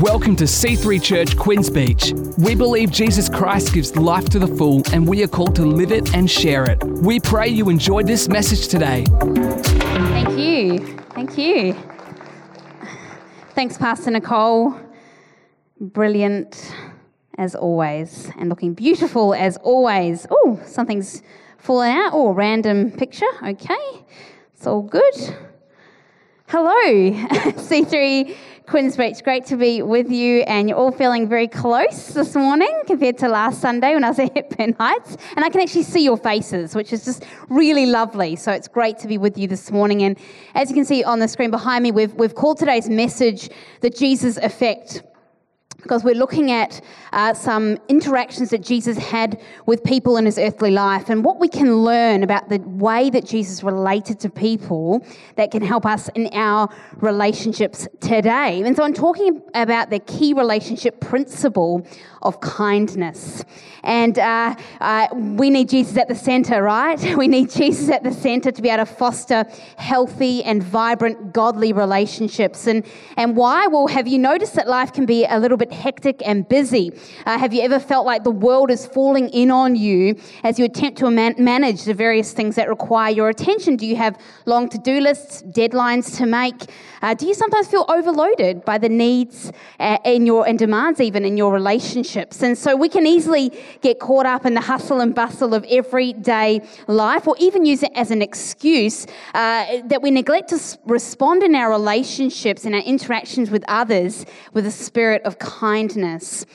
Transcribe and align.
Welcome 0.00 0.36
to 0.36 0.44
C3 0.44 1.02
Church 1.02 1.36
Quinns 1.36 1.68
Beach. 1.68 2.14
We 2.38 2.54
believe 2.54 2.92
Jesus 2.92 3.28
Christ 3.28 3.74
gives 3.74 3.96
life 3.96 4.28
to 4.28 4.38
the 4.38 4.46
full, 4.46 4.80
and 4.92 5.08
we 5.08 5.24
are 5.24 5.26
called 5.26 5.56
to 5.56 5.62
live 5.64 5.90
it 5.90 6.14
and 6.14 6.30
share 6.30 6.70
it. 6.70 6.84
We 6.84 7.18
pray 7.18 7.48
you 7.48 7.68
enjoyed 7.68 8.06
this 8.06 8.28
message 8.28 8.68
today. 8.68 9.04
Thank 9.08 10.38
you. 10.38 10.78
Thank 11.14 11.36
you. 11.36 11.76
Thanks, 13.56 13.76
Pastor 13.76 14.12
Nicole. 14.12 14.80
Brilliant 15.80 16.72
as 17.36 17.56
always, 17.56 18.30
and 18.38 18.48
looking 18.48 18.74
beautiful 18.74 19.34
as 19.34 19.56
always. 19.56 20.28
Oh, 20.30 20.60
something's 20.64 21.24
fallen 21.56 21.90
out. 21.90 22.12
Oh, 22.14 22.30
random 22.30 22.92
picture. 22.92 23.26
Okay, 23.42 23.74
it's 24.54 24.64
all 24.64 24.82
good. 24.82 25.14
Hello, 26.46 26.70
C3 27.58 28.36
Quinns 28.68 28.98
Beach, 28.98 29.24
great 29.24 29.46
to 29.46 29.56
be 29.56 29.80
with 29.80 30.10
you, 30.10 30.42
and 30.42 30.68
you're 30.68 30.76
all 30.76 30.92
feeling 30.92 31.26
very 31.26 31.48
close 31.48 32.08
this 32.08 32.34
morning 32.34 32.68
compared 32.86 33.16
to 33.16 33.26
last 33.26 33.62
Sunday 33.62 33.94
when 33.94 34.04
I 34.04 34.10
was 34.10 34.18
at 34.18 34.34
Hepburn 34.34 34.74
Heights. 34.78 35.16
And 35.36 35.42
I 35.42 35.48
can 35.48 35.62
actually 35.62 35.84
see 35.84 36.04
your 36.04 36.18
faces, 36.18 36.74
which 36.74 36.92
is 36.92 37.02
just 37.02 37.24
really 37.48 37.86
lovely. 37.86 38.36
So 38.36 38.52
it's 38.52 38.68
great 38.68 38.98
to 38.98 39.08
be 39.08 39.16
with 39.16 39.38
you 39.38 39.48
this 39.48 39.70
morning. 39.70 40.02
And 40.02 40.18
as 40.54 40.68
you 40.68 40.74
can 40.74 40.84
see 40.84 41.02
on 41.02 41.18
the 41.18 41.28
screen 41.28 41.50
behind 41.50 41.82
me, 41.82 41.92
we've, 41.92 42.12
we've 42.12 42.34
called 42.34 42.58
today's 42.58 42.90
message 42.90 43.48
the 43.80 43.88
Jesus 43.88 44.36
Effect 44.36 45.02
because 45.82 46.02
we're 46.02 46.14
looking 46.14 46.50
at 46.50 46.80
uh, 47.12 47.32
some 47.32 47.78
interactions 47.88 48.50
that 48.50 48.62
Jesus 48.62 48.98
had 48.98 49.40
with 49.66 49.84
people 49.84 50.16
in 50.16 50.24
his 50.24 50.36
earthly 50.36 50.72
life 50.72 51.08
and 51.08 51.24
what 51.24 51.38
we 51.38 51.48
can 51.48 51.84
learn 51.84 52.24
about 52.24 52.48
the 52.48 52.58
way 52.58 53.10
that 53.10 53.24
Jesus 53.24 53.62
related 53.62 54.18
to 54.20 54.28
people 54.28 55.06
that 55.36 55.52
can 55.52 55.62
help 55.62 55.86
us 55.86 56.08
in 56.16 56.28
our 56.32 56.68
relationships 56.96 57.86
today. 58.00 58.60
And 58.62 58.76
so 58.76 58.82
I'm 58.82 58.92
talking 58.92 59.40
about 59.54 59.90
the 59.90 60.00
key 60.00 60.32
relationship 60.32 61.00
principle 61.00 61.86
of 62.22 62.40
kindness. 62.40 63.44
And 63.84 64.18
uh, 64.18 64.56
uh, 64.80 65.06
we 65.14 65.50
need 65.50 65.68
Jesus 65.68 65.96
at 65.96 66.08
the 66.08 66.14
center, 66.14 66.62
right? 66.62 66.98
We 67.18 67.26
need 67.26 67.50
Jesus 67.50 67.88
at 67.88 68.04
the 68.04 68.12
center 68.12 68.52
to 68.52 68.62
be 68.62 68.68
able 68.68 68.84
to 68.84 68.92
foster 68.92 69.44
healthy 69.76 70.44
and 70.44 70.62
vibrant, 70.62 71.32
godly 71.32 71.72
relationships. 71.72 72.66
And, 72.66 72.84
and 73.16 73.36
why? 73.36 73.66
Well, 73.66 73.88
have 73.88 74.06
you 74.06 74.18
noticed 74.18 74.54
that 74.54 74.68
life 74.68 74.92
can 74.92 75.04
be 75.04 75.24
a 75.24 75.38
little 75.38 75.56
bit 75.56 75.67
hectic 75.72 76.22
and 76.24 76.48
busy? 76.48 76.92
Uh, 77.26 77.38
have 77.38 77.52
you 77.52 77.62
ever 77.62 77.78
felt 77.78 78.06
like 78.06 78.24
the 78.24 78.30
world 78.30 78.70
is 78.70 78.86
falling 78.86 79.28
in 79.30 79.50
on 79.50 79.76
you 79.76 80.16
as 80.44 80.58
you 80.58 80.64
attempt 80.64 80.98
to 80.98 81.10
man- 81.10 81.34
manage 81.38 81.84
the 81.84 81.94
various 81.94 82.32
things 82.32 82.56
that 82.56 82.68
require 82.68 83.10
your 83.10 83.28
attention? 83.28 83.76
Do 83.76 83.86
you 83.86 83.96
have 83.96 84.18
long 84.46 84.68
to 84.70 84.78
do 84.78 85.00
lists, 85.00 85.42
deadlines 85.42 86.16
to 86.18 86.26
make? 86.26 86.70
Uh, 87.00 87.14
do 87.14 87.26
you 87.26 87.34
sometimes 87.34 87.68
feel 87.68 87.84
overloaded 87.88 88.64
by 88.64 88.78
the 88.78 88.88
needs 88.88 89.52
uh, 89.78 89.98
in 90.04 90.26
your 90.26 90.46
and 90.48 90.58
demands 90.58 91.00
even 91.00 91.24
in 91.24 91.36
your 91.36 91.52
relationships? 91.52 92.42
And 92.42 92.58
so 92.58 92.74
we 92.74 92.88
can 92.88 93.06
easily 93.06 93.52
get 93.80 94.00
caught 94.00 94.26
up 94.26 94.44
in 94.46 94.54
the 94.54 94.60
hustle 94.60 95.00
and 95.00 95.14
bustle 95.14 95.54
of 95.54 95.64
everyday 95.70 96.60
life, 96.86 97.26
or 97.26 97.36
even 97.38 97.64
use 97.64 97.82
it 97.82 97.92
as 97.94 98.10
an 98.10 98.22
excuse 98.22 99.06
uh, 99.34 99.66
that 99.84 100.02
we 100.02 100.10
neglect 100.10 100.48
to 100.48 100.78
respond 100.86 101.42
in 101.42 101.54
our 101.54 101.70
relationships 101.70 102.64
and 102.64 102.74
our 102.74 102.80
interactions 102.80 103.50
with 103.50 103.64
others 103.68 104.26
with 104.52 104.66
a 104.66 104.70
spirit 104.70 105.22
of 105.22 105.38
kindness. 105.38 105.57
Kindness 105.58 106.46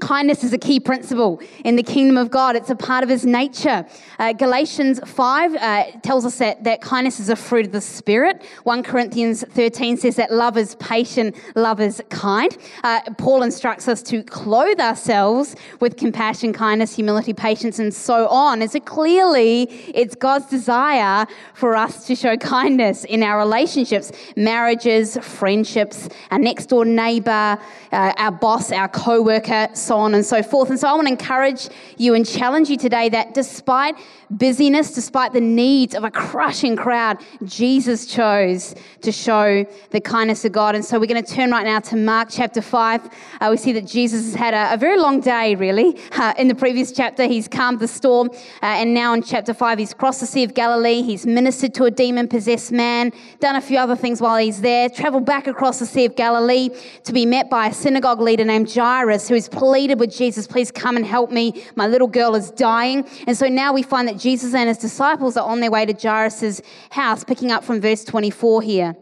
is 0.00 0.52
a 0.52 0.58
key 0.58 0.80
principle 0.80 1.40
in 1.64 1.76
the 1.76 1.82
kingdom 1.82 2.16
of 2.16 2.30
God. 2.30 2.56
It's 2.56 2.70
a 2.70 2.76
part 2.76 3.02
of 3.02 3.10
his 3.10 3.26
nature. 3.26 3.84
Uh, 4.18 4.32
Galatians 4.32 5.00
5 5.04 5.54
uh, 5.54 5.84
tells 6.02 6.24
us 6.24 6.38
that, 6.38 6.64
that 6.64 6.80
kindness 6.80 7.20
is 7.20 7.28
a 7.28 7.36
fruit 7.36 7.66
of 7.66 7.72
the 7.72 7.80
Spirit. 7.80 8.42
1 8.62 8.82
Corinthians 8.82 9.44
13 9.50 9.96
says 9.96 10.16
that 10.16 10.32
love 10.32 10.56
is 10.56 10.76
patient, 10.76 11.36
love 11.56 11.80
is 11.80 12.02
kind. 12.10 12.56
Uh, 12.84 13.00
Paul 13.18 13.42
instructs 13.42 13.88
us 13.88 14.02
to 14.04 14.22
clothe 14.22 14.80
ourselves 14.80 15.56
with 15.80 15.96
compassion, 15.96 16.52
kindness, 16.52 16.94
humility, 16.94 17.34
patience, 17.34 17.78
and 17.78 17.92
so 17.92 18.28
on. 18.28 18.62
And 18.62 18.70
so 18.70 18.80
clearly, 18.80 19.64
it's 19.94 20.14
God's 20.14 20.46
desire 20.46 21.26
for 21.54 21.76
us 21.76 22.06
to 22.06 22.14
show 22.14 22.36
kindness 22.36 23.04
in 23.04 23.22
our 23.22 23.38
relationships, 23.38 24.12
marriages, 24.36 25.18
friendships, 25.18 26.08
our 26.30 26.38
next 26.38 26.66
door 26.66 26.84
neighbor, 26.84 27.58
uh, 27.92 28.12
our 28.16 28.32
boss, 28.32 28.72
our 28.72 28.88
co 28.88 29.20
worker 29.20 29.68
so 29.88 29.98
on 29.98 30.14
and 30.14 30.24
so 30.24 30.42
forth. 30.42 30.70
And 30.70 30.78
so 30.78 30.86
I 30.86 30.92
want 30.92 31.08
to 31.08 31.12
encourage 31.12 31.68
you 31.96 32.14
and 32.14 32.24
challenge 32.26 32.68
you 32.68 32.76
today 32.76 33.08
that 33.08 33.34
despite 33.34 33.96
busyness, 34.30 34.92
despite 34.92 35.32
the 35.32 35.40
needs 35.40 35.94
of 35.94 36.04
a 36.04 36.10
crushing 36.10 36.76
crowd, 36.76 37.18
Jesus 37.44 38.06
chose 38.06 38.74
to 39.00 39.10
show 39.10 39.64
the 39.90 40.00
kindness 40.00 40.44
of 40.44 40.52
God. 40.52 40.74
And 40.74 40.84
so 40.84 40.98
we're 41.00 41.06
going 41.06 41.22
to 41.22 41.34
turn 41.34 41.50
right 41.50 41.64
now 41.64 41.80
to 41.80 41.96
Mark 41.96 42.28
chapter 42.30 42.60
5. 42.60 43.08
Uh, 43.40 43.48
we 43.50 43.56
see 43.56 43.72
that 43.72 43.86
Jesus 43.86 44.26
has 44.26 44.34
had 44.34 44.54
a, 44.54 44.74
a 44.74 44.76
very 44.76 44.98
long 44.98 45.20
day, 45.20 45.54
really. 45.54 45.98
Uh, 46.12 46.34
in 46.36 46.48
the 46.48 46.54
previous 46.54 46.92
chapter, 46.92 47.24
he's 47.24 47.48
calmed 47.48 47.80
the 47.80 47.88
storm. 47.88 48.28
Uh, 48.62 48.66
and 48.80 48.92
now 48.92 49.14
in 49.14 49.22
chapter 49.22 49.54
5, 49.54 49.78
he's 49.78 49.94
crossed 49.94 50.20
the 50.20 50.26
Sea 50.26 50.44
of 50.44 50.54
Galilee. 50.54 51.02
He's 51.02 51.26
ministered 51.26 51.72
to 51.74 51.84
a 51.84 51.90
demon 51.90 52.28
possessed 52.28 52.72
man, 52.72 53.12
done 53.40 53.56
a 53.56 53.60
few 53.60 53.78
other 53.78 53.96
things 53.96 54.20
while 54.20 54.36
he's 54.36 54.60
there, 54.60 54.90
traveled 54.90 55.24
back 55.24 55.46
across 55.46 55.78
the 55.78 55.86
Sea 55.86 56.04
of 56.04 56.14
Galilee 56.14 56.68
to 57.04 57.12
be 57.12 57.24
met 57.24 57.48
by 57.48 57.68
a 57.68 57.72
synagogue 57.72 58.20
leader 58.20 58.44
named 58.44 58.70
Jairus, 58.72 59.28
who 59.28 59.34
is 59.34 59.48
pleaded 59.78 60.00
with 60.00 60.12
Jesus, 60.12 60.48
please 60.48 60.72
come 60.72 60.96
and 60.96 61.06
help 61.06 61.30
me. 61.30 61.64
My 61.76 61.86
little 61.86 62.08
girl 62.08 62.34
is 62.34 62.50
dying. 62.50 63.06
And 63.28 63.36
so 63.36 63.46
now 63.46 63.72
we 63.72 63.84
find 63.84 64.08
that 64.08 64.18
Jesus 64.18 64.52
and 64.52 64.68
his 64.68 64.78
disciples 64.78 65.36
are 65.36 65.48
on 65.48 65.60
their 65.60 65.70
way 65.70 65.86
to 65.86 65.92
Jairus' 65.92 66.60
house, 66.90 67.22
picking 67.22 67.52
up 67.52 67.62
from 67.62 67.80
verse 67.80 68.02
24 68.02 68.62
here. 68.62 68.96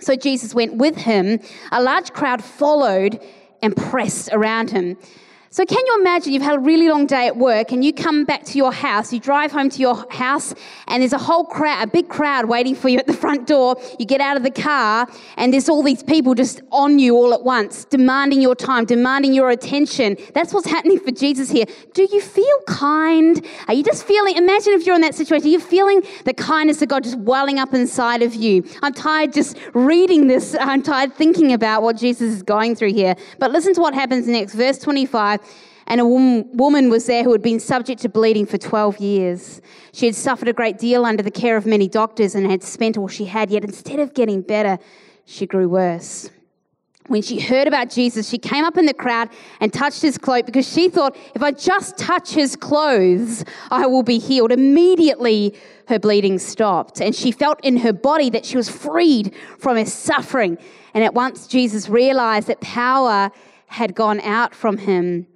So 0.00 0.14
Jesus 0.14 0.54
went 0.54 0.74
with 0.74 0.94
him. 0.94 1.40
A 1.72 1.82
large 1.82 2.12
crowd 2.12 2.44
followed 2.44 3.18
and 3.62 3.74
pressed 3.74 4.28
around 4.30 4.70
him. 4.70 4.98
So, 5.54 5.64
can 5.64 5.78
you 5.86 5.98
imagine 6.00 6.32
you've 6.32 6.42
had 6.42 6.56
a 6.56 6.58
really 6.58 6.88
long 6.88 7.06
day 7.06 7.28
at 7.28 7.36
work 7.36 7.70
and 7.70 7.84
you 7.84 7.92
come 7.92 8.24
back 8.24 8.42
to 8.46 8.58
your 8.58 8.72
house, 8.72 9.12
you 9.12 9.20
drive 9.20 9.52
home 9.52 9.70
to 9.70 9.80
your 9.80 10.04
house, 10.10 10.52
and 10.88 11.00
there's 11.00 11.12
a 11.12 11.18
whole 11.18 11.44
crowd, 11.44 11.80
a 11.80 11.86
big 11.86 12.08
crowd 12.08 12.46
waiting 12.46 12.74
for 12.74 12.88
you 12.88 12.98
at 12.98 13.06
the 13.06 13.12
front 13.12 13.46
door. 13.46 13.80
You 14.00 14.04
get 14.04 14.20
out 14.20 14.36
of 14.36 14.42
the 14.42 14.50
car, 14.50 15.06
and 15.36 15.52
there's 15.52 15.68
all 15.68 15.84
these 15.84 16.02
people 16.02 16.34
just 16.34 16.60
on 16.72 16.98
you 16.98 17.14
all 17.14 17.32
at 17.32 17.44
once, 17.44 17.84
demanding 17.84 18.40
your 18.40 18.56
time, 18.56 18.84
demanding 18.84 19.32
your 19.32 19.50
attention. 19.50 20.16
That's 20.34 20.52
what's 20.52 20.66
happening 20.66 20.98
for 20.98 21.12
Jesus 21.12 21.52
here. 21.52 21.66
Do 21.92 22.08
you 22.10 22.20
feel 22.20 22.58
kind? 22.66 23.46
Are 23.68 23.74
you 23.74 23.84
just 23.84 24.04
feeling, 24.04 24.36
imagine 24.36 24.72
if 24.72 24.84
you're 24.84 24.96
in 24.96 25.02
that 25.02 25.14
situation, 25.14 25.50
you're 25.50 25.60
feeling 25.60 26.02
the 26.24 26.34
kindness 26.34 26.82
of 26.82 26.88
God 26.88 27.04
just 27.04 27.18
welling 27.18 27.60
up 27.60 27.72
inside 27.74 28.22
of 28.22 28.34
you. 28.34 28.64
I'm 28.82 28.92
tired 28.92 29.32
just 29.32 29.56
reading 29.72 30.26
this, 30.26 30.56
I'm 30.58 30.82
tired 30.82 31.14
thinking 31.14 31.52
about 31.52 31.84
what 31.84 31.96
Jesus 31.96 32.32
is 32.32 32.42
going 32.42 32.74
through 32.74 32.94
here. 32.94 33.14
But 33.38 33.52
listen 33.52 33.72
to 33.74 33.80
what 33.80 33.94
happens 33.94 34.26
next, 34.26 34.54
verse 34.54 34.80
25 34.80 35.43
and 35.86 36.00
a 36.00 36.06
woman 36.06 36.88
was 36.88 37.06
there 37.06 37.24
who 37.24 37.32
had 37.32 37.42
been 37.42 37.60
subject 37.60 38.00
to 38.02 38.08
bleeding 38.08 38.46
for 38.46 38.56
12 38.56 38.98
years. 38.98 39.60
She 39.92 40.06
had 40.06 40.14
suffered 40.14 40.48
a 40.48 40.52
great 40.52 40.78
deal 40.78 41.04
under 41.04 41.22
the 41.22 41.30
care 41.30 41.56
of 41.56 41.66
many 41.66 41.88
doctors 41.88 42.34
and 42.34 42.50
had 42.50 42.62
spent 42.62 42.96
all 42.96 43.08
she 43.08 43.26
had, 43.26 43.50
yet 43.50 43.64
instead 43.64 44.00
of 44.00 44.14
getting 44.14 44.40
better, 44.40 44.78
she 45.26 45.46
grew 45.46 45.68
worse. 45.68 46.30
When 47.08 47.20
she 47.20 47.38
heard 47.38 47.68
about 47.68 47.90
Jesus, 47.90 48.30
she 48.30 48.38
came 48.38 48.64
up 48.64 48.78
in 48.78 48.86
the 48.86 48.94
crowd 48.94 49.28
and 49.60 49.70
touched 49.70 50.00
his 50.00 50.16
cloak 50.16 50.46
because 50.46 50.66
she 50.66 50.88
thought, 50.88 51.14
if 51.34 51.42
I 51.42 51.50
just 51.52 51.98
touch 51.98 52.30
his 52.30 52.56
clothes, 52.56 53.44
I 53.70 53.86
will 53.86 54.02
be 54.02 54.18
healed. 54.18 54.52
Immediately, 54.52 55.54
her 55.88 55.98
bleeding 55.98 56.38
stopped, 56.38 57.02
and 57.02 57.14
she 57.14 57.30
felt 57.30 57.62
in 57.62 57.76
her 57.76 57.92
body 57.92 58.30
that 58.30 58.46
she 58.46 58.56
was 58.56 58.70
freed 58.70 59.34
from 59.58 59.76
her 59.76 59.84
suffering. 59.84 60.56
And 60.94 61.04
at 61.04 61.12
once, 61.12 61.46
Jesus 61.46 61.90
realized 61.90 62.46
that 62.48 62.62
power 62.62 63.30
had 63.66 63.94
gone 63.94 64.20
out 64.20 64.54
from 64.54 64.78
him 64.78 65.26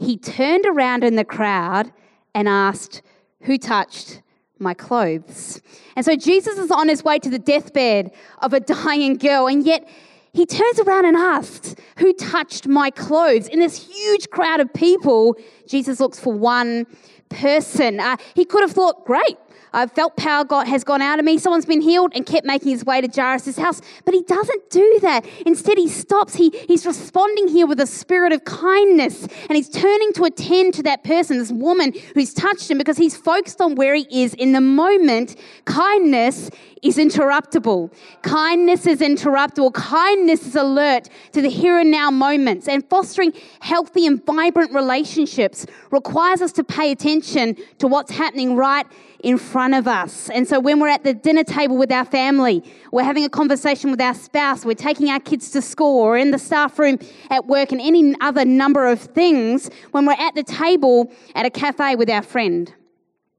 he 0.00 0.16
turned 0.16 0.64
around 0.66 1.04
in 1.04 1.16
the 1.16 1.24
crowd 1.24 1.92
and 2.34 2.48
asked, 2.48 3.02
Who 3.42 3.58
touched 3.58 4.22
my 4.58 4.72
clothes? 4.72 5.60
And 5.94 6.04
so 6.04 6.16
Jesus 6.16 6.58
is 6.58 6.70
on 6.70 6.88
his 6.88 7.04
way 7.04 7.18
to 7.18 7.28
the 7.28 7.38
deathbed 7.38 8.10
of 8.38 8.54
a 8.54 8.60
dying 8.60 9.16
girl, 9.16 9.46
and 9.46 9.64
yet 9.64 9.86
he 10.32 10.46
turns 10.46 10.80
around 10.80 11.04
and 11.04 11.16
asks, 11.16 11.74
Who 11.98 12.14
touched 12.14 12.66
my 12.66 12.90
clothes? 12.90 13.48
In 13.48 13.58
this 13.58 13.88
huge 13.88 14.30
crowd 14.30 14.60
of 14.60 14.72
people, 14.72 15.36
Jesus 15.68 16.00
looks 16.00 16.18
for 16.18 16.32
one 16.32 16.86
person. 17.28 18.00
Uh, 18.00 18.16
he 18.34 18.46
could 18.46 18.62
have 18.62 18.72
thought, 18.72 19.04
Great, 19.04 19.36
I've 19.72 19.92
felt 19.92 20.16
power 20.16 20.44
God 20.44 20.66
has 20.66 20.84
gone 20.84 21.02
out 21.02 21.18
of 21.18 21.24
me. 21.24 21.38
Someone's 21.38 21.66
been 21.66 21.80
healed 21.80 22.12
and 22.14 22.26
kept 22.26 22.46
making 22.46 22.70
his 22.70 22.84
way 22.84 23.00
to 23.00 23.08
Jairus' 23.08 23.56
house. 23.56 23.80
But 24.04 24.14
he 24.14 24.22
doesn't 24.22 24.70
do 24.70 24.98
that. 25.02 25.24
Instead, 25.46 25.78
he 25.78 25.88
stops. 25.88 26.34
He, 26.34 26.50
he's 26.66 26.86
responding 26.86 27.48
here 27.48 27.66
with 27.66 27.80
a 27.80 27.86
spirit 27.86 28.32
of 28.32 28.44
kindness. 28.44 29.22
And 29.48 29.56
he's 29.56 29.68
turning 29.68 30.12
to 30.14 30.24
attend 30.24 30.74
to 30.74 30.82
that 30.84 31.04
person, 31.04 31.38
this 31.38 31.52
woman 31.52 31.92
who's 32.14 32.34
touched 32.34 32.70
him, 32.70 32.78
because 32.78 32.96
he's 32.96 33.16
focused 33.16 33.60
on 33.60 33.74
where 33.74 33.94
he 33.94 34.06
is 34.22 34.34
in 34.34 34.52
the 34.52 34.60
moment. 34.60 35.36
Kindness 35.64 36.50
is 36.82 36.96
interruptible. 36.96 37.92
Kindness 38.22 38.86
is 38.86 39.00
interruptible. 39.00 39.72
Kindness 39.74 40.46
is 40.46 40.56
alert 40.56 41.08
to 41.32 41.42
the 41.42 41.50
here 41.50 41.78
and 41.78 41.90
now 41.90 42.10
moments. 42.10 42.68
And 42.68 42.88
fostering 42.88 43.32
healthy 43.60 44.06
and 44.06 44.24
vibrant 44.24 44.72
relationships 44.72 45.66
requires 45.90 46.40
us 46.40 46.52
to 46.52 46.64
pay 46.64 46.90
attention 46.90 47.56
to 47.78 47.86
what's 47.86 48.10
happening 48.10 48.56
right 48.56 48.86
in 49.22 49.38
front 49.38 49.74
of 49.74 49.86
us. 49.86 50.30
And 50.30 50.46
so 50.46 50.58
when 50.60 50.80
we're 50.80 50.88
at 50.88 51.04
the 51.04 51.14
dinner 51.14 51.44
table 51.44 51.76
with 51.76 51.92
our 51.92 52.04
family, 52.04 52.62
we're 52.92 53.04
having 53.04 53.24
a 53.24 53.28
conversation 53.28 53.90
with 53.90 54.00
our 54.00 54.14
spouse, 54.14 54.64
we're 54.64 54.74
taking 54.74 55.10
our 55.10 55.20
kids 55.20 55.50
to 55.50 55.62
school, 55.62 56.00
or 56.00 56.16
in 56.16 56.30
the 56.30 56.38
staff 56.38 56.78
room 56.78 56.98
at 57.30 57.46
work, 57.46 57.72
and 57.72 57.80
any 57.80 58.14
other 58.20 58.44
number 58.44 58.86
of 58.86 59.00
things, 59.00 59.70
when 59.90 60.06
we're 60.06 60.12
at 60.12 60.34
the 60.34 60.42
table 60.42 61.12
at 61.34 61.46
a 61.46 61.50
cafe 61.50 61.96
with 61.96 62.08
our 62.10 62.22
friend. 62.22 62.74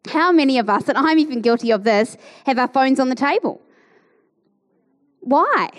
How 0.07 0.31
many 0.31 0.57
of 0.57 0.69
us, 0.69 0.89
and 0.89 0.97
I'm 0.97 1.19
even 1.19 1.41
guilty 1.41 1.71
of 1.71 1.83
this, 1.83 2.17
have 2.45 2.57
our 2.57 2.67
phones 2.67 2.99
on 2.99 3.09
the 3.09 3.15
table? 3.15 3.61
Why? 5.21 5.69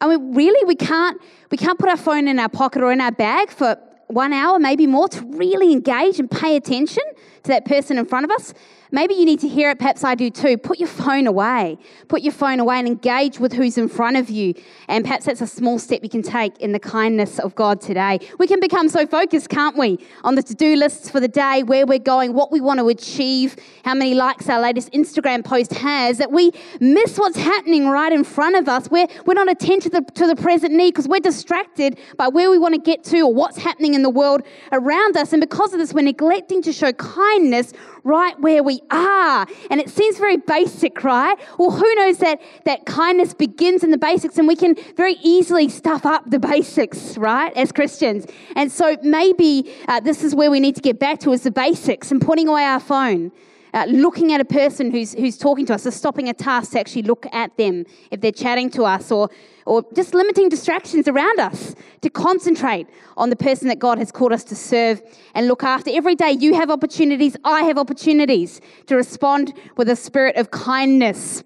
I 0.00 0.08
mean, 0.08 0.34
really, 0.34 0.64
we 0.66 0.74
can't 0.74 1.20
we 1.50 1.56
can't 1.56 1.78
put 1.78 1.88
our 1.88 1.96
phone 1.96 2.28
in 2.28 2.38
our 2.38 2.48
pocket 2.48 2.82
or 2.82 2.92
in 2.92 3.00
our 3.00 3.12
bag 3.12 3.50
for 3.50 3.78
one 4.08 4.32
hour, 4.32 4.58
maybe 4.58 4.86
more, 4.86 5.08
to 5.08 5.24
really 5.26 5.72
engage 5.72 6.18
and 6.18 6.30
pay 6.30 6.56
attention 6.56 7.02
to 7.42 7.48
that 7.48 7.64
person 7.64 7.98
in 7.98 8.04
front 8.04 8.24
of 8.24 8.30
us. 8.30 8.52
Maybe 8.90 9.14
you 9.14 9.24
need 9.24 9.40
to 9.40 9.48
hear 9.48 9.70
it, 9.70 9.78
perhaps 9.78 10.04
I 10.04 10.14
do 10.14 10.30
too. 10.30 10.56
Put 10.56 10.78
your 10.78 10.88
phone 10.88 11.26
away. 11.26 11.78
Put 12.08 12.22
your 12.22 12.32
phone 12.32 12.60
away 12.60 12.78
and 12.78 12.86
engage 12.86 13.38
with 13.38 13.52
who's 13.52 13.76
in 13.78 13.88
front 13.88 14.16
of 14.16 14.30
you. 14.30 14.54
And 14.88 15.04
perhaps 15.04 15.26
that's 15.26 15.40
a 15.40 15.46
small 15.46 15.78
step 15.78 16.02
you 16.02 16.08
can 16.08 16.22
take 16.22 16.58
in 16.58 16.72
the 16.72 16.78
kindness 16.78 17.38
of 17.38 17.54
God 17.54 17.80
today. 17.80 18.20
We 18.38 18.46
can 18.46 18.60
become 18.60 18.88
so 18.88 19.06
focused, 19.06 19.48
can't 19.48 19.76
we, 19.76 19.98
on 20.22 20.34
the 20.34 20.42
to 20.42 20.54
do 20.54 20.76
lists 20.76 21.10
for 21.10 21.20
the 21.20 21.28
day, 21.28 21.62
where 21.62 21.86
we're 21.86 21.98
going, 21.98 22.32
what 22.32 22.52
we 22.52 22.60
want 22.60 22.80
to 22.80 22.88
achieve, 22.88 23.56
how 23.84 23.94
many 23.94 24.14
likes 24.14 24.48
our 24.48 24.60
latest 24.60 24.92
Instagram 24.92 25.44
post 25.44 25.72
has, 25.74 26.18
that 26.18 26.30
we 26.30 26.52
miss 26.80 27.18
what's 27.18 27.36
happening 27.36 27.88
right 27.88 28.12
in 28.12 28.24
front 28.24 28.56
of 28.56 28.68
us. 28.68 28.90
We're, 28.90 29.08
we're 29.24 29.34
not 29.34 29.50
attentive 29.50 29.92
to 29.92 30.00
the, 30.00 30.12
to 30.12 30.26
the 30.26 30.36
present 30.36 30.72
need 30.72 30.92
because 30.92 31.08
we're 31.08 31.20
distracted 31.20 31.98
by 32.16 32.28
where 32.28 32.50
we 32.50 32.58
want 32.58 32.74
to 32.74 32.80
get 32.80 33.04
to 33.04 33.20
or 33.20 33.34
what's 33.34 33.58
happening 33.58 33.94
in 33.94 34.02
the 34.02 34.10
world 34.10 34.42
around 34.72 35.16
us. 35.16 35.32
And 35.32 35.40
because 35.40 35.72
of 35.72 35.78
this, 35.78 35.92
we're 35.92 36.02
neglecting 36.02 36.62
to 36.62 36.72
show 36.72 36.92
kindness 36.92 37.72
right 38.04 38.38
where 38.40 38.62
we 38.62 38.75
are. 38.90 39.46
And 39.70 39.80
it 39.80 39.90
seems 39.90 40.18
very 40.18 40.36
basic, 40.36 41.04
right? 41.04 41.38
Well, 41.58 41.70
who 41.70 41.94
knows 41.96 42.18
that, 42.18 42.40
that 42.64 42.86
kindness 42.86 43.34
begins 43.34 43.84
in 43.84 43.90
the 43.90 43.98
basics 43.98 44.38
and 44.38 44.46
we 44.48 44.56
can 44.56 44.76
very 44.96 45.16
easily 45.22 45.68
stuff 45.68 46.06
up 46.06 46.30
the 46.30 46.38
basics, 46.54 47.16
right, 47.18 47.52
as 47.56 47.72
Christians. 47.72 48.26
And 48.54 48.70
so 48.70 48.96
maybe 49.02 49.72
uh, 49.88 50.00
this 50.00 50.22
is 50.22 50.34
where 50.34 50.50
we 50.50 50.60
need 50.60 50.74
to 50.76 50.82
get 50.82 50.98
back 50.98 51.20
to 51.20 51.32
is 51.32 51.42
the 51.42 51.50
basics 51.50 52.10
and 52.10 52.20
putting 52.20 52.48
away 52.48 52.64
our 52.64 52.80
phone. 52.80 53.32
Uh, 53.74 53.84
looking 53.88 54.32
at 54.32 54.40
a 54.40 54.44
person 54.44 54.90
who's, 54.90 55.12
who's 55.14 55.36
talking 55.36 55.66
to 55.66 55.74
us, 55.74 55.86
or 55.86 55.90
stopping 55.90 56.30
a 56.30 56.32
task 56.32 56.72
to 56.72 56.80
actually 56.80 57.02
look 57.02 57.26
at 57.32 57.54
them 57.58 57.84
if 58.10 58.22
they're 58.22 58.32
chatting 58.32 58.70
to 58.70 58.84
us, 58.84 59.12
or, 59.12 59.28
or 59.66 59.84
just 59.94 60.14
limiting 60.14 60.48
distractions 60.48 61.08
around 61.08 61.40
us 61.40 61.74
to 62.00 62.08
concentrate 62.08 62.86
on 63.16 63.30
the 63.30 63.36
person 63.36 63.68
that 63.68 63.78
God 63.78 63.98
has 63.98 64.10
called 64.10 64.32
us 64.32 64.44
to 64.44 64.56
serve 64.56 65.02
and 65.34 65.48
look 65.48 65.62
after. 65.62 65.90
Every 65.90 66.14
day 66.14 66.30
you 66.32 66.54
have 66.54 66.70
opportunities, 66.70 67.36
I 67.44 67.62
have 67.62 67.76
opportunities 67.76 68.60
to 68.86 68.96
respond 68.96 69.52
with 69.76 69.88
a 69.90 69.96
spirit 69.96 70.36
of 70.36 70.50
kindness. 70.50 71.42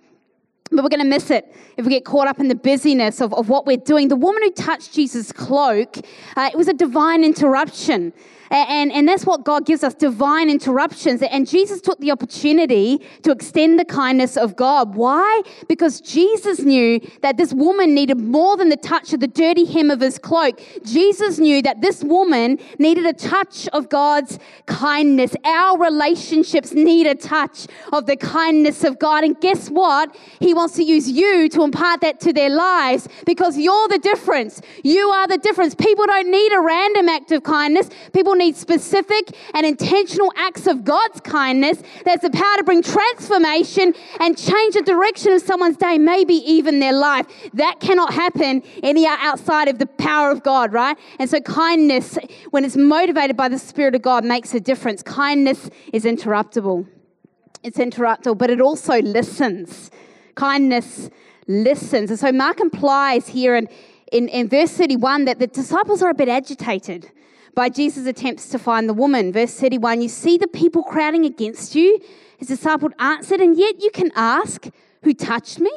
But 0.81 0.85
we're 0.85 0.97
going 0.97 1.11
to 1.11 1.15
miss 1.15 1.31
it 1.31 1.55
if 1.77 1.85
we 1.85 1.91
get 1.91 2.07
caught 2.07 2.27
up 2.27 2.41
in 2.41 2.49
the 2.49 2.55
busyness 2.55 3.21
of, 3.21 3.35
of 3.35 3.51
what 3.51 3.67
we're 3.67 3.77
doing. 3.77 4.09
The 4.09 4.17
woman 4.17 4.43
who 4.43 4.51
touched 4.51 4.95
Jesus' 4.95 5.31
cloak, 5.31 5.99
uh, 6.39 6.49
it 6.51 6.57
was 6.57 6.69
a 6.69 6.73
divine 6.73 7.23
interruption. 7.23 8.15
And, 8.51 8.91
and 8.91 9.07
that's 9.07 9.25
what 9.25 9.45
God 9.45 9.65
gives 9.65 9.85
us 9.85 9.95
divine 9.95 10.51
interruptions. 10.51 11.23
And 11.23 11.49
Jesus 11.49 11.81
took 11.81 12.01
the 12.01 12.11
opportunity 12.11 12.99
to 13.23 13.31
extend 13.31 13.79
the 13.79 13.85
kindness 13.85 14.37
of 14.37 14.57
God. 14.57 14.97
Why? 14.97 15.43
Because 15.69 16.01
Jesus 16.01 16.59
knew 16.61 17.01
that 17.23 17.37
this 17.37 17.53
woman 17.53 17.95
needed 17.95 18.19
more 18.19 18.57
than 18.57 18.69
the 18.69 18.77
touch 18.77 19.13
of 19.13 19.21
the 19.21 19.29
dirty 19.29 19.65
hem 19.65 19.89
of 19.89 20.01
his 20.01 20.19
cloak. 20.19 20.61
Jesus 20.85 21.39
knew 21.39 21.63
that 21.63 21.81
this 21.81 22.03
woman 22.03 22.59
needed 22.81 23.07
a 23.07 23.13
touch 23.13 23.69
of 23.69 23.89
God's 23.89 24.41
kindness. 24.67 25.37
Our 25.45 25.79
relationships 25.79 26.73
need 26.73 27.07
a 27.07 27.15
touch 27.15 27.69
of 27.93 28.07
the 28.07 28.17
kindness 28.17 28.83
of 28.83 28.99
God. 28.99 29.23
And 29.23 29.41
guess 29.41 29.69
what? 29.69 30.17
He 30.41 30.55
wants 30.55 30.70
to 30.73 30.83
use 30.83 31.11
you 31.11 31.49
to 31.51 31.63
impart 31.63 32.01
that 32.01 32.21
to 32.21 32.33
their 32.33 32.51
lives 32.51 33.09
because 33.27 33.59
you're 33.59 33.89
the 33.89 33.99
difference. 33.99 34.61
You 34.83 35.09
are 35.11 35.27
the 35.27 35.39
difference. 35.39 35.75
People 35.75 36.07
don't 36.07 36.31
need 36.31 36.53
a 36.53 36.61
random 36.61 37.09
act 37.09 37.33
of 37.33 37.43
kindness. 37.43 37.91
People 38.13 38.35
need 38.35 38.57
specific 38.57 39.31
and 39.55 39.67
intentional 39.67 40.33
acts 40.37 40.67
of 40.67 40.85
God's 40.85 41.21
kindness 41.21 41.83
that's 42.05 42.23
the 42.23 42.31
power 42.31 42.57
to 42.57 42.65
bring 42.65 42.83
transformation 42.83 43.95
and 44.21 44.37
change 44.37 44.75
the 44.75 44.83
direction 44.83 45.33
of 45.33 45.43
someone's 45.43 45.77
day, 45.77 45.99
maybe 45.99 46.35
even 46.35 46.81
their 46.81 46.93
life. 46.93 47.27
That 47.55 47.81
cannot 47.81 48.13
happen 48.13 48.63
any 48.83 49.07
outside 49.07 49.69
of 49.69 49.79
the 49.79 49.87
power 49.87 50.31
of 50.31 50.43
God, 50.43 50.73
right? 50.73 50.97
And 51.19 51.29
so 51.29 51.41
kindness, 51.41 52.19
when 52.51 52.65
it's 52.65 52.77
motivated 52.77 53.37
by 53.37 53.49
the 53.49 53.59
Spirit 53.59 53.95
of 53.95 54.03
God, 54.03 54.25
makes 54.25 54.55
a 54.55 54.61
difference. 54.61 55.03
Kindness 55.03 55.71
is 55.93 56.05
interruptible. 56.05 56.87
It's 57.63 57.79
interruptible, 57.79 58.39
but 58.39 58.51
it 58.51 58.61
also 58.61 59.01
listens. 59.03 59.91
Kindness 60.41 61.11
listens. 61.47 62.09
And 62.09 62.19
so 62.19 62.33
Mark 62.33 62.61
implies 62.61 63.29
here 63.29 63.57
in, 63.57 63.69
in, 64.11 64.27
in 64.29 64.49
verse 64.49 64.73
31 64.73 65.27
that 65.27 65.39
the 65.39 65.47
disciples 65.47 66.03
are 66.03 66.09
a 66.09 66.15
bit 66.15 66.31
agitated 66.31 67.11
by 67.55 67.69
Jesus' 67.69 68.07
attempts 68.07 68.49
to 68.49 68.59
find 68.59 68.89
the 68.89 68.95
woman. 68.95 69.35
Verse 69.35 69.53
31 69.61 70.01
You 70.01 70.09
see 70.09 70.39
the 70.39 70.49
people 70.49 70.83
crowding 70.83 71.27
against 71.27 71.75
you. 71.75 72.01
His 72.39 72.49
disciple 72.49 72.89
answered, 72.99 73.43
And 73.43 73.55
yet 73.55 73.83
you 73.83 73.91
can 73.91 74.11
ask, 74.17 74.67
Who 75.03 75.13
touched 75.13 75.61
me? 75.61 75.73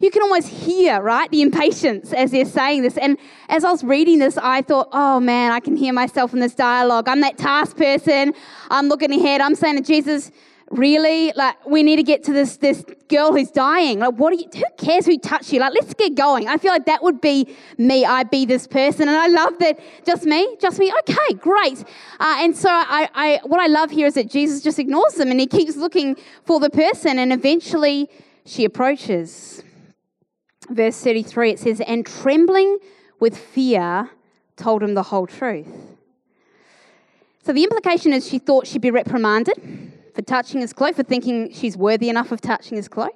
You 0.00 0.10
can 0.10 0.22
almost 0.22 0.48
hear, 0.48 1.02
right, 1.02 1.30
the 1.30 1.42
impatience 1.42 2.14
as 2.14 2.30
they're 2.30 2.46
saying 2.46 2.84
this. 2.84 2.96
And 2.96 3.18
as 3.50 3.62
I 3.62 3.70
was 3.70 3.84
reading 3.84 4.20
this, 4.20 4.38
I 4.38 4.62
thought, 4.62 4.88
oh 4.92 5.18
man, 5.18 5.50
I 5.50 5.58
can 5.60 5.76
hear 5.76 5.92
myself 5.92 6.32
in 6.32 6.38
this 6.38 6.54
dialogue. 6.54 7.08
I'm 7.08 7.20
that 7.22 7.36
task 7.36 7.76
person. 7.76 8.32
I'm 8.70 8.88
looking 8.88 9.12
ahead. 9.12 9.40
I'm 9.40 9.56
saying 9.56 9.76
to 9.76 9.82
Jesus, 9.82 10.30
really? 10.70 11.32
Like 11.34 11.64
we 11.66 11.82
need 11.82 11.96
to 11.96 12.02
get 12.02 12.24
to 12.24 12.32
this 12.32 12.56
this 12.56 12.84
girl 13.08 13.32
who's 13.32 13.50
dying. 13.50 14.00
Like 14.00 14.14
what 14.14 14.32
do 14.32 14.36
you 14.36 14.48
who 14.54 14.64
cares 14.76 15.06
who 15.06 15.18
touched 15.18 15.52
you? 15.52 15.60
Like 15.60 15.72
let's 15.74 15.94
get 15.94 16.14
going. 16.14 16.48
I 16.48 16.56
feel 16.56 16.72
like 16.72 16.86
that 16.86 17.02
would 17.02 17.20
be 17.20 17.54
me. 17.78 18.04
I'd 18.04 18.30
be 18.30 18.44
this 18.44 18.66
person. 18.66 19.08
And 19.08 19.16
i 19.16 19.26
love 19.26 19.58
that. 19.60 19.78
Just 20.04 20.24
me? 20.24 20.56
Just 20.60 20.78
me? 20.78 20.92
Okay 21.00 21.34
great. 21.38 21.84
Uh, 22.20 22.36
and 22.38 22.56
so 22.56 22.68
I, 22.70 23.08
I 23.14 23.40
what 23.44 23.60
i 23.60 23.66
love 23.66 23.90
here 23.90 24.06
is 24.06 24.14
that 24.14 24.30
jesus 24.30 24.62
just 24.62 24.78
ignores 24.78 25.14
them 25.14 25.30
and 25.30 25.40
he 25.40 25.46
keeps 25.46 25.76
looking 25.76 26.16
for 26.44 26.60
the 26.60 26.70
person 26.70 27.18
and 27.18 27.32
eventually 27.32 28.08
she 28.44 28.64
approaches. 28.64 29.62
Verse 30.70 31.00
33 31.02 31.50
it 31.52 31.58
says 31.60 31.80
and 31.80 32.04
trembling 32.04 32.78
with 33.20 33.36
fear 33.36 34.10
told 34.56 34.82
him 34.82 34.94
the 34.94 35.04
whole 35.04 35.26
truth. 35.26 35.68
So 37.42 37.52
the 37.54 37.64
implication 37.64 38.12
is 38.12 38.28
she 38.28 38.38
thought 38.38 38.66
she'd 38.66 38.82
be 38.82 38.90
reprimanded 38.90 39.87
for 40.18 40.24
touching 40.24 40.60
his 40.60 40.72
cloak, 40.72 40.96
for 40.96 41.04
thinking 41.04 41.52
she's 41.52 41.76
worthy 41.76 42.08
enough 42.08 42.32
of 42.32 42.40
touching 42.40 42.76
his 42.76 42.88
cloak, 42.88 43.14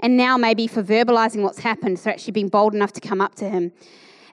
and 0.00 0.18
now 0.18 0.36
maybe 0.36 0.66
for 0.66 0.82
verbalizing 0.82 1.40
what's 1.40 1.60
happened, 1.60 1.98
so 1.98 2.10
actually 2.10 2.32
being 2.32 2.50
bold 2.50 2.74
enough 2.74 2.92
to 2.92 3.00
come 3.00 3.22
up 3.22 3.34
to 3.36 3.48
him. 3.48 3.72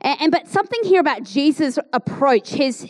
And, 0.01 0.21
and 0.23 0.29
but 0.29 0.50
something 0.50 0.81
here 0.83 1.00
about 1.00 1.24
Jesus' 1.24 1.79
approach, 1.93 2.50
his 2.50 2.81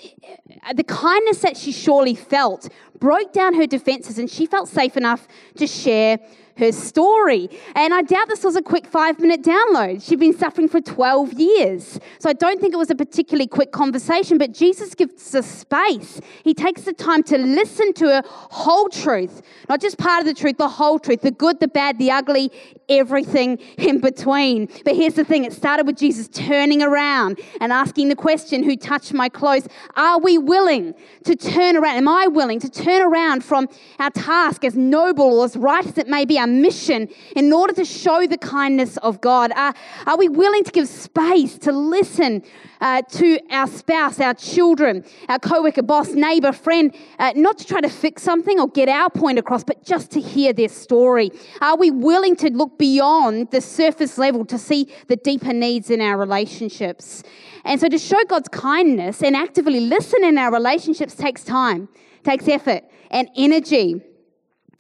the 0.73 0.83
kindness 0.83 1.41
that 1.41 1.57
she 1.57 1.71
surely 1.71 2.15
felt, 2.15 2.69
broke 2.97 3.31
down 3.33 3.53
her 3.53 3.67
defenses, 3.67 4.17
and 4.17 4.27
she 4.27 4.47
felt 4.47 4.67
safe 4.67 4.97
enough 4.97 5.27
to 5.57 5.67
share 5.67 6.17
her 6.57 6.71
story. 6.71 7.49
And 7.75 7.93
I 7.93 8.01
doubt 8.01 8.27
this 8.27 8.43
was 8.43 8.55
a 8.55 8.61
quick 8.61 8.85
five 8.85 9.19
minute 9.19 9.41
download. 9.43 10.03
She'd 10.07 10.19
been 10.19 10.37
suffering 10.37 10.67
for 10.67 10.81
12 10.81 11.33
years. 11.33 11.99
So 12.19 12.29
I 12.29 12.33
don't 12.33 12.61
think 12.61 12.73
it 12.73 12.77
was 12.77 12.89
a 12.89 12.95
particularly 12.95 13.47
quick 13.47 13.71
conversation, 13.71 14.37
but 14.37 14.53
Jesus 14.53 14.93
gives 14.95 15.33
us 15.35 15.45
space. 15.45 16.21
He 16.43 16.53
takes 16.53 16.83
the 16.83 16.93
time 16.93 17.23
to 17.23 17.37
listen 17.37 17.93
to 17.93 18.07
her 18.07 18.21
whole 18.25 18.89
truth, 18.89 19.41
not 19.69 19.81
just 19.81 19.97
part 19.97 20.21
of 20.21 20.25
the 20.25 20.33
truth, 20.33 20.57
the 20.57 20.69
whole 20.69 20.99
truth, 20.99 21.21
the 21.21 21.31
good, 21.31 21.59
the 21.59 21.67
bad, 21.67 21.97
the 21.97 22.11
ugly, 22.11 22.51
everything 22.89 23.57
in 23.77 23.99
between. 23.99 24.69
But 24.85 24.95
here's 24.95 25.15
the 25.15 25.23
thing 25.23 25.45
it 25.45 25.53
started 25.53 25.87
with 25.87 25.97
Jesus 25.97 26.27
turning 26.27 26.81
around 26.81 27.39
and 27.61 27.71
asking 27.71 28.09
the 28.09 28.15
question, 28.15 28.63
Who 28.63 28.75
touched 28.75 29.13
my 29.13 29.29
clothes? 29.29 29.67
Are 29.95 30.19
we 30.19 30.37
willing 30.37 30.93
to 31.23 31.35
turn 31.35 31.75
around? 31.75 31.97
Am 31.97 32.07
I 32.07 32.27
willing 32.27 32.59
to 32.59 32.69
turn 32.69 33.01
around 33.01 33.43
from 33.43 33.67
our 33.99 34.11
task, 34.11 34.63
as 34.63 34.75
noble 34.75 35.39
or 35.39 35.45
as 35.45 35.55
right 35.55 35.85
as 35.85 35.97
it 35.97 36.07
may 36.07 36.25
be, 36.25 36.37
our 36.43 36.47
mission, 36.47 37.07
in 37.35 37.53
order 37.53 37.73
to 37.73 37.85
show 37.85 38.27
the 38.27 38.37
kindness 38.37 38.97
of 38.97 39.21
God? 39.21 39.51
Are, 39.55 39.73
are 40.05 40.17
we 40.17 40.27
willing 40.27 40.63
to 40.65 40.71
give 40.71 40.87
space 40.89 41.57
to 41.59 41.71
listen 41.71 42.43
uh, 42.81 43.01
to 43.01 43.39
our 43.49 43.67
spouse, 43.67 44.19
our 44.19 44.33
children, 44.33 45.05
our 45.29 45.39
co 45.39 45.63
worker, 45.63 45.81
boss, 45.81 46.09
neighbor, 46.09 46.51
friend, 46.51 46.93
uh, 47.17 47.31
not 47.35 47.57
to 47.59 47.65
try 47.65 47.79
to 47.79 47.89
fix 47.89 48.21
something 48.23 48.59
or 48.59 48.67
get 48.67 48.89
our 48.89 49.09
point 49.09 49.39
across, 49.39 49.63
but 49.63 49.83
just 49.85 50.11
to 50.11 50.19
hear 50.19 50.51
their 50.51 50.67
story? 50.67 51.31
Are 51.61 51.77
we 51.77 51.91
willing 51.91 52.35
to 52.37 52.51
look 52.51 52.77
beyond 52.77 53.51
the 53.51 53.61
surface 53.61 54.17
level 54.17 54.43
to 54.45 54.57
see 54.57 54.93
the 55.07 55.15
deeper 55.15 55.53
needs 55.53 55.89
in 55.89 56.01
our 56.01 56.17
relationships? 56.17 57.23
And 57.63 57.79
so 57.79 57.87
to 57.87 57.97
show 57.97 58.21
God's 58.25 58.49
kindness 58.49 59.23
and 59.23 59.35
actively 59.35 59.79
listen 59.79 60.25
in 60.25 60.37
our 60.37 60.51
relationships 60.51 61.15
takes 61.15 61.45
time, 61.45 61.87
takes 62.23 62.49
effort 62.49 62.83
and 63.09 63.29
energy. 63.37 64.01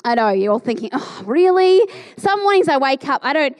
I 0.05 0.15
know 0.15 0.29
you're 0.29 0.51
all 0.51 0.59
thinking, 0.59 0.89
oh, 0.91 1.23
really? 1.25 1.81
Some 2.17 2.41
mornings 2.43 2.67
I 2.67 2.77
wake 2.77 3.07
up, 3.07 3.21
I 3.23 3.31
don't 3.31 3.57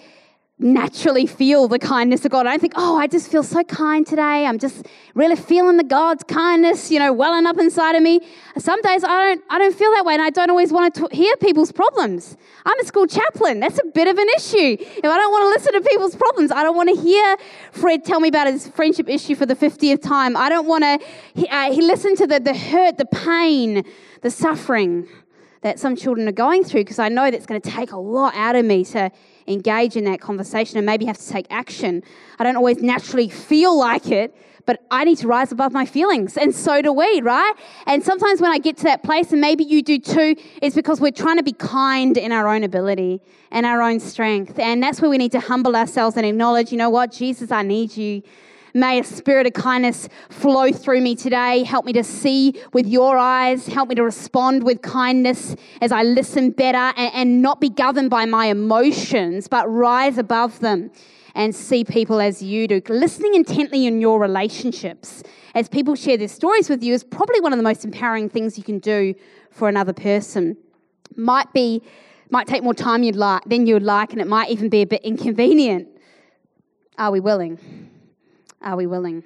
naturally 0.60 1.26
feel 1.26 1.68
the 1.68 1.80
kindness 1.80 2.26
of 2.26 2.32
God. 2.32 2.46
I 2.46 2.52
don't 2.52 2.60
think, 2.60 2.74
oh, 2.76 2.98
I 2.98 3.08
just 3.08 3.30
feel 3.32 3.44
so 3.44 3.64
kind 3.64 4.06
today. 4.06 4.46
I'm 4.46 4.60
just 4.60 4.86
really 5.16 5.36
feeling 5.36 5.78
the 5.78 5.84
God's 5.84 6.24
kindness, 6.24 6.92
you 6.92 7.00
know, 7.00 7.12
welling 7.12 7.46
up 7.46 7.58
inside 7.58 7.96
of 7.96 8.04
me. 8.04 8.22
Some 8.58 8.82
days 8.82 9.04
I 9.04 9.26
don't, 9.26 9.44
I 9.50 9.58
don't 9.58 9.76
feel 9.76 9.92
that 9.92 10.06
way, 10.06 10.14
and 10.14 10.22
I 10.22 10.30
don't 10.30 10.50
always 10.50 10.72
want 10.72 10.96
to 10.96 11.08
hear 11.12 11.36
people's 11.38 11.72
problems. 11.72 12.38
I'm 12.66 12.80
a 12.80 12.86
school 12.86 13.08
chaplain. 13.08 13.60
That's 13.60 13.80
a 13.80 13.86
bit 13.94 14.08
of 14.08 14.18
an 14.18 14.28
issue. 14.38 14.78
If 14.80 15.06
I 15.06 15.18
don't 15.18 15.32
want 15.32 15.44
to 15.44 15.50
listen 15.50 15.82
to 15.82 15.90
people's 15.90 16.16
problems, 16.16 16.52
I 16.52 16.64
don't 16.64 16.76
want 16.76 16.90
to 16.96 17.02
hear 17.02 17.38
Fred 17.72 18.06
tell 18.06 18.20
me 18.20 18.30
about 18.30 18.48
his 18.48 18.68
friendship 18.68 19.10
issue 19.10 19.36
for 19.36 19.46
the 19.46 19.56
50th 19.56 20.02
time. 20.02 20.38
I 20.38 20.50
don't 20.50 20.68
want 20.68 20.84
to 20.84 21.48
uh, 21.50 21.70
listen 21.70 22.16
to 22.18 22.28
the, 22.28 22.40
the 22.40 22.56
hurt, 22.56 22.98
the 22.98 23.06
pain, 23.06 23.84
the 24.22 24.32
suffering 24.32 25.08
that 25.64 25.80
some 25.80 25.96
children 25.96 26.28
are 26.28 26.34
going 26.34 26.64
through 26.64 26.82
because 26.82 27.00
I 27.00 27.10
know 27.10 27.32
that's 27.32 27.46
going 27.46 27.60
to 27.60 27.70
take 27.70 27.92
a 27.92 27.98
lot 27.98 28.36
out 28.36 28.56
of 28.56 28.66
me 28.66 28.86
to 28.86 29.12
engage 29.48 29.96
in 29.96 30.04
that 30.06 30.22
conversation 30.22 30.78
and 30.78 30.86
maybe 30.86 31.06
have 31.06 31.18
to 31.18 31.28
take 31.28 31.48
action. 31.50 32.04
I 32.38 32.44
don't 32.44 32.56
always 32.56 32.82
naturally 32.82 33.30
feel 33.30 33.78
like 33.78 34.12
it, 34.12 34.36
but 34.66 34.86
I 34.92 35.04
need 35.04 35.18
to 35.20 35.28
rise 35.28 35.52
above 35.52 35.72
my 35.74 35.86
feelings. 35.86 36.38
And 36.38 36.54
so 36.54 36.82
do 36.82 36.94
we, 36.94 37.22
right? 37.22 37.54
And 37.86 38.04
sometimes 38.04 38.40
when 38.40 38.52
I 38.52 38.60
get 38.60 38.78
to 38.78 38.84
that 38.84 39.04
place, 39.04 39.32
and 39.32 39.42
maybe 39.42 39.64
you 39.64 39.82
do 39.82 40.00
too, 40.00 40.36
it's 40.62 40.76
because 40.76 41.02
we're 41.02 41.12
trying 41.12 41.38
to 41.38 41.44
be 41.44 41.54
kind 41.54 42.18
in 42.18 42.32
our 42.32 42.48
own 42.48 42.64
ability 42.64 43.22
and 43.52 43.66
our 43.66 43.82
own 43.82 44.00
strength. 44.00 44.60
And 44.60 44.82
that's 44.82 45.02
where 45.02 45.10
we 45.10 45.18
need 45.18 45.32
to 45.34 45.40
humble 45.40 45.76
ourselves 45.76 46.18
and 46.18 46.26
acknowledge, 46.26 46.72
you 46.72 46.78
know 46.78 46.90
what, 46.90 47.12
Jesus, 47.12 47.52
I 47.52 47.64
need 47.64 47.98
you. 47.98 48.22
May 48.76 49.00
a 49.00 49.04
spirit 49.04 49.46
of 49.46 49.54
kindness 49.54 50.10
flow 50.30 50.72
through 50.72 51.02
me 51.02 51.16
today. 51.16 51.64
Help 51.64 51.86
me 51.86 51.94
to 51.94 52.04
see 52.04 52.60
with 52.74 52.88
your 52.88 53.18
eyes. 53.18 53.68
Help 53.68 53.90
me 53.90 53.96
to 53.96 54.04
respond 54.04 54.64
with 54.64 54.82
kindness 54.82 55.56
as 55.80 55.92
I 55.92 56.02
listen 56.02 56.50
better 56.50 56.92
and, 56.98 57.14
and 57.14 57.42
not 57.44 57.62
be 57.62 57.70
governed 57.70 58.10
by 58.10 58.26
my 58.26 58.48
emotions, 58.48 59.48
but 59.48 59.70
rise 59.70 60.18
above 60.18 60.60
them 60.60 60.90
and 61.36 61.56
see 61.56 61.84
people 61.84 62.20
as 62.20 62.42
you 62.42 62.68
do. 62.68 62.82
Listening 62.90 63.36
intently 63.36 63.86
in 63.86 64.02
your 64.02 64.20
relationships 64.20 65.22
as 65.54 65.70
people 65.70 65.94
share 65.94 66.18
their 66.18 66.28
stories 66.28 66.68
with 66.68 66.82
you 66.84 66.96
is 66.96 67.04
probably 67.04 67.40
one 67.42 67.54
of 67.54 67.58
the 67.58 67.64
most 67.64 67.86
empowering 67.86 68.28
things 68.28 68.58
you 68.58 68.64
can 68.64 68.80
do 68.80 69.14
for 69.52 69.70
another 69.70 69.94
person. 69.94 70.58
Might 71.16 71.54
be, 71.54 71.84
might 72.32 72.48
take 72.48 72.64
more 72.64 72.74
time 72.74 73.04
you'd 73.04 73.16
like 73.16 73.44
than 73.46 73.68
you'd 73.68 73.84
like, 73.84 74.14
and 74.14 74.22
it 74.22 74.28
might 74.28 74.50
even 74.50 74.70
be 74.70 74.82
a 74.82 74.88
bit 74.88 75.04
inconvenient. 75.04 75.88
Are 76.98 77.12
we 77.12 77.20
willing? 77.20 77.92
Are 78.64 78.78
we 78.78 78.88
willing? 78.88 79.24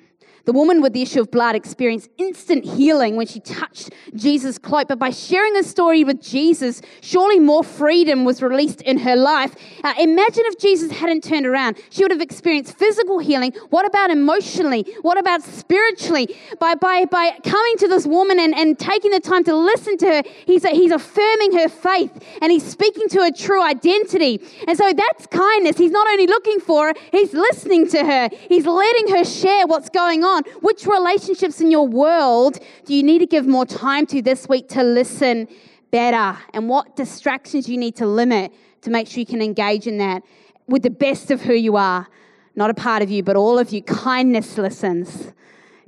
The 0.47 0.53
woman 0.53 0.81
with 0.81 0.93
the 0.93 1.01
issue 1.01 1.19
of 1.19 1.29
blood 1.29 1.55
experienced 1.55 2.09
instant 2.17 2.63
healing 2.63 3.17
when 3.17 3.27
she 3.27 3.41
touched 3.41 3.89
Jesus' 4.15 4.57
cloak. 4.57 4.87
But 4.87 4.97
by 4.97 5.09
sharing 5.09 5.55
her 5.55 5.61
story 5.61 6.05
with 6.05 6.21
Jesus, 6.21 6.81
surely 7.01 7.37
more 7.37 7.65
freedom 7.65 8.23
was 8.23 8.41
released 8.41 8.81
in 8.83 8.99
her 8.99 9.17
life. 9.17 9.57
Uh, 9.83 9.93
imagine 9.99 10.43
if 10.45 10.57
Jesus 10.57 10.89
hadn't 10.93 11.25
turned 11.25 11.45
around. 11.45 11.77
She 11.89 12.01
would 12.01 12.11
have 12.11 12.21
experienced 12.21 12.77
physical 12.77 13.19
healing. 13.19 13.51
What 13.71 13.85
about 13.85 14.09
emotionally? 14.09 14.85
What 15.01 15.17
about 15.17 15.43
spiritually? 15.43 16.33
By, 16.61 16.75
by, 16.75 17.03
by 17.03 17.37
coming 17.43 17.75
to 17.79 17.89
this 17.89 18.07
woman 18.07 18.39
and, 18.39 18.55
and 18.55 18.79
taking 18.79 19.11
the 19.11 19.19
time 19.19 19.43
to 19.43 19.53
listen 19.53 19.97
to 19.97 20.07
her, 20.07 20.23
he's, 20.45 20.65
he's 20.65 20.91
affirming 20.91 21.57
her 21.57 21.67
faith 21.67 22.23
and 22.41 22.53
he's 22.53 22.63
speaking 22.63 23.09
to 23.09 23.23
her 23.23 23.31
true 23.31 23.61
identity. 23.61 24.39
And 24.65 24.77
so 24.77 24.93
that's 24.93 25.27
kindness. 25.27 25.77
He's 25.77 25.91
not 25.91 26.07
only 26.07 26.25
looking 26.25 26.61
for 26.61 26.87
her, 26.87 26.93
he's 27.11 27.33
listening 27.33 27.89
to 27.89 28.05
her, 28.05 28.29
he's 28.47 28.65
letting 28.65 29.13
her 29.13 29.25
share 29.25 29.67
what's 29.67 29.89
going 29.89 30.23
on 30.23 30.36
Which 30.61 30.85
relationships 30.85 31.61
in 31.61 31.71
your 31.71 31.87
world 31.87 32.59
do 32.85 32.93
you 32.93 33.03
need 33.03 33.19
to 33.19 33.25
give 33.25 33.47
more 33.47 33.65
time 33.65 34.05
to 34.07 34.21
this 34.21 34.47
week 34.47 34.69
to 34.69 34.83
listen 34.83 35.47
better? 35.91 36.37
And 36.53 36.69
what 36.69 36.95
distractions 36.95 37.67
you 37.69 37.77
need 37.77 37.95
to 37.97 38.05
limit 38.05 38.53
to 38.81 38.89
make 38.89 39.07
sure 39.07 39.19
you 39.19 39.25
can 39.25 39.41
engage 39.41 39.87
in 39.87 39.97
that 39.99 40.23
with 40.67 40.83
the 40.83 40.89
best 40.89 41.31
of 41.31 41.41
who 41.41 41.53
you 41.53 41.75
are? 41.75 42.07
Not 42.55 42.69
a 42.69 42.73
part 42.73 43.03
of 43.03 43.11
you, 43.11 43.23
but 43.23 43.35
all 43.35 43.59
of 43.59 43.71
you. 43.71 43.83
Kindness 43.83 44.57
listens. 44.57 45.31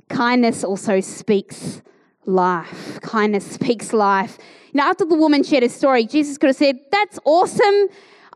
Kindness 0.08 0.64
also 0.64 1.00
speaks 1.00 1.82
life. 2.26 3.00
Kindness 3.00 3.44
speaks 3.44 3.92
life. 3.92 4.38
Know, 4.72 4.84
after 4.84 5.04
the 5.04 5.16
woman 5.16 5.42
shared 5.42 5.64
her 5.64 5.68
story, 5.68 6.06
Jesus 6.06 6.38
could 6.38 6.48
have 6.48 6.56
said, 6.56 6.78
That's 6.92 7.18
awesome. 7.24 7.88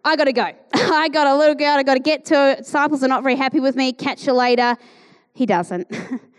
I 0.05 0.17
got 0.17 0.25
to 0.25 0.33
go. 0.33 0.43
I 0.75 1.09
got 1.09 1.27
a 1.27 1.37
little 1.37 1.55
girl 1.55 1.77
I 1.77 1.83
got 1.83 1.95
to 1.95 2.01
get 2.01 2.25
to. 2.27 2.57
Disciples 2.59 3.03
are 3.03 3.09
not 3.09 3.23
very 3.23 3.37
happy 3.37 3.61
with 3.61 3.77
me. 3.77 3.93
Catch 3.93 4.27
you 4.27 4.33
later. 4.33 4.77
He 5.35 5.47
doesn't. 5.47 5.89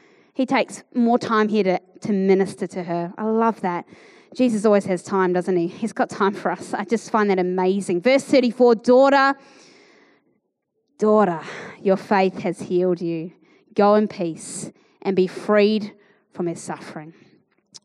he 0.34 0.46
takes 0.46 0.84
more 0.94 1.20
time 1.20 1.50
here 1.50 1.64
to, 1.64 1.82
to 2.02 2.14
minister 2.14 2.66
to 2.68 2.84
her. 2.84 3.14
I 3.18 3.26
love 3.26 3.62
that. 3.62 3.86
Jesus 4.34 4.66
always 4.66 4.86
has 4.86 5.04
time, 5.04 5.34
doesn't 5.34 5.56
he? 5.56 5.68
He's 5.68 5.94
got 5.94 6.10
time 6.10 6.34
for 6.34 6.52
us. 6.52 6.74
I 6.74 6.84
just 6.84 7.12
find 7.12 7.30
that 7.30 7.40
amazing. 7.40 8.02
Verse 8.02 8.24
34 8.24 8.76
Daughter, 8.76 9.36
daughter, 10.98 11.42
your 11.82 11.98
faith 11.98 12.40
has 12.40 12.60
healed 12.60 13.02
you. 13.02 13.32
Go 13.74 13.96
in 13.96 14.08
peace 14.08 14.72
and 15.02 15.16
be 15.16 15.28
freed 15.28 15.94
from 16.34 16.48
his 16.48 16.62
suffering. 16.62 17.14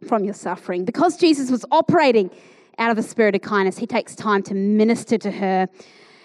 From 0.09 0.25
your 0.25 0.35
suffering. 0.35 0.85
Because 0.85 1.17
Jesus 1.17 1.51
was 1.51 1.65
operating 1.71 2.31
out 2.79 2.91
of 2.91 2.97
the 2.97 3.03
spirit 3.03 3.35
of 3.35 3.43
kindness, 3.43 3.79
he 3.79 3.87
takes 3.87 4.15
time 4.15 4.43
to 4.45 4.55
minister 4.55 5.19
to 5.19 5.31
her. 5.31 5.69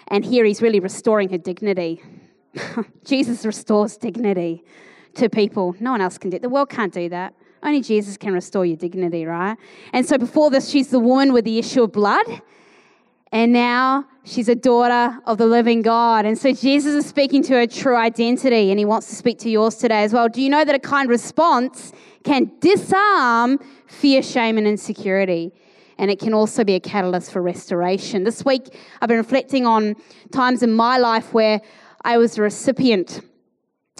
And 0.08 0.24
here 0.24 0.44
he's 0.44 0.62
really 0.62 0.80
restoring 0.80 1.28
her 1.30 1.38
dignity. 1.38 2.02
Jesus 3.04 3.44
restores 3.44 3.96
dignity 3.96 4.64
to 5.14 5.28
people. 5.28 5.74
No 5.80 5.92
one 5.92 6.00
else 6.00 6.18
can 6.18 6.30
do 6.30 6.36
it. 6.36 6.42
The 6.42 6.48
world 6.48 6.70
can't 6.70 6.92
do 6.92 7.08
that. 7.08 7.34
Only 7.62 7.80
Jesus 7.80 8.16
can 8.16 8.32
restore 8.32 8.64
your 8.64 8.76
dignity, 8.76 9.24
right? 9.24 9.56
And 9.92 10.06
so 10.06 10.18
before 10.18 10.50
this, 10.50 10.68
she's 10.68 10.88
the 10.88 11.00
woman 11.00 11.32
with 11.32 11.44
the 11.44 11.58
issue 11.58 11.82
of 11.82 11.92
blood. 11.92 12.42
And 13.32 13.52
now 13.52 14.06
she's 14.24 14.48
a 14.48 14.54
daughter 14.54 15.18
of 15.26 15.38
the 15.38 15.46
living 15.46 15.82
God. 15.82 16.26
And 16.26 16.38
so 16.38 16.52
Jesus 16.52 16.94
is 16.94 17.06
speaking 17.06 17.42
to 17.44 17.54
her 17.54 17.66
true 17.66 17.96
identity, 17.96 18.70
and 18.70 18.78
he 18.78 18.84
wants 18.84 19.08
to 19.08 19.16
speak 19.16 19.38
to 19.40 19.50
yours 19.50 19.76
today 19.76 20.04
as 20.04 20.12
well. 20.12 20.28
Do 20.28 20.40
you 20.40 20.48
know 20.48 20.64
that 20.64 20.74
a 20.74 20.78
kind 20.78 21.08
response 21.08 21.92
can 22.22 22.52
disarm 22.60 23.58
fear, 23.86 24.22
shame, 24.22 24.58
and 24.58 24.66
insecurity? 24.66 25.52
And 25.98 26.10
it 26.10 26.18
can 26.18 26.34
also 26.34 26.62
be 26.62 26.74
a 26.74 26.80
catalyst 26.80 27.32
for 27.32 27.42
restoration. 27.42 28.24
This 28.24 28.44
week, 28.44 28.74
I've 29.00 29.08
been 29.08 29.16
reflecting 29.16 29.66
on 29.66 29.96
times 30.30 30.62
in 30.62 30.72
my 30.72 30.98
life 30.98 31.32
where 31.32 31.60
I 32.06 32.18
was 32.18 32.38
a 32.38 32.42
recipient 32.42 33.20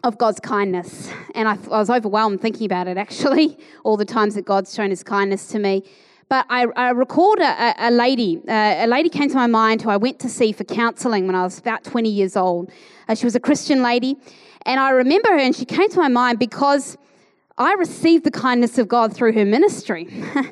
of 0.05 0.17
God's 0.17 0.39
kindness. 0.39 1.11
And 1.35 1.49
I, 1.49 1.55
I, 1.55 1.79
was 1.81 1.91
overwhelmed 1.91 2.41
thinking 2.41 2.65
about 2.65 2.87
it, 2.87 2.97
actually, 2.97 3.59
all 3.85 3.97
the 3.97 4.05
times 4.05 4.37
that 4.37 4.45
God's 4.45 4.73
shown 4.73 4.91
his 4.91 5.03
kindness 5.03 5.49
to 5.49 5.59
me. 5.59 5.83
But 6.29 6.47
I, 6.49 6.67
I 6.77 6.91
recalled 6.91 7.41
a, 7.41 7.75
a 7.77 7.91
lady. 7.91 8.41
Uh, 8.47 8.53
a 8.53 8.87
lady 8.87 9.09
came 9.09 9.29
to 9.29 9.35
my 9.35 9.49
mind 9.49 9.83
who 9.83 9.91
I 9.91 9.97
went 9.97 10.21
to 10.21 10.29
see 10.29 10.53
for 10.53 10.63
counseling 10.63 11.27
when 11.27 11.35
I 11.35 11.43
was 11.43 11.59
about 11.59 11.83
20 11.83 12.09
years 12.09 12.37
old. 12.37 12.71
Uh, 13.09 13.17
she 13.17 13.27
was 13.27 13.35
a 13.35 13.41
Christian 13.41 13.83
lady. 13.83 14.17
And 14.65 14.79
I 14.79 14.91
remember 14.91 15.31
her, 15.31 15.39
and 15.39 15.55
she 15.55 15.65
came 15.65 15.89
to 15.89 15.99
my 15.99 16.09
mind 16.09 16.39
because 16.39 16.97
I 17.59 17.73
received 17.73 18.23
the 18.23 18.31
kindness 18.31 18.79
of 18.79 18.87
God 18.87 19.17
through 19.17 19.33
her 19.33 19.45
ministry. 19.45 20.07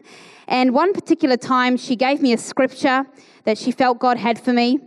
and 0.49 0.75
one 0.75 0.92
particular 0.92 1.37
time, 1.37 1.76
she 1.76 1.94
gave 1.94 2.20
me 2.20 2.32
a 2.32 2.38
scripture 2.38 3.06
that 3.44 3.58
she 3.58 3.70
felt 3.70 4.00
God 4.00 4.16
had 4.16 4.40
for 4.40 4.52
me 4.52 4.80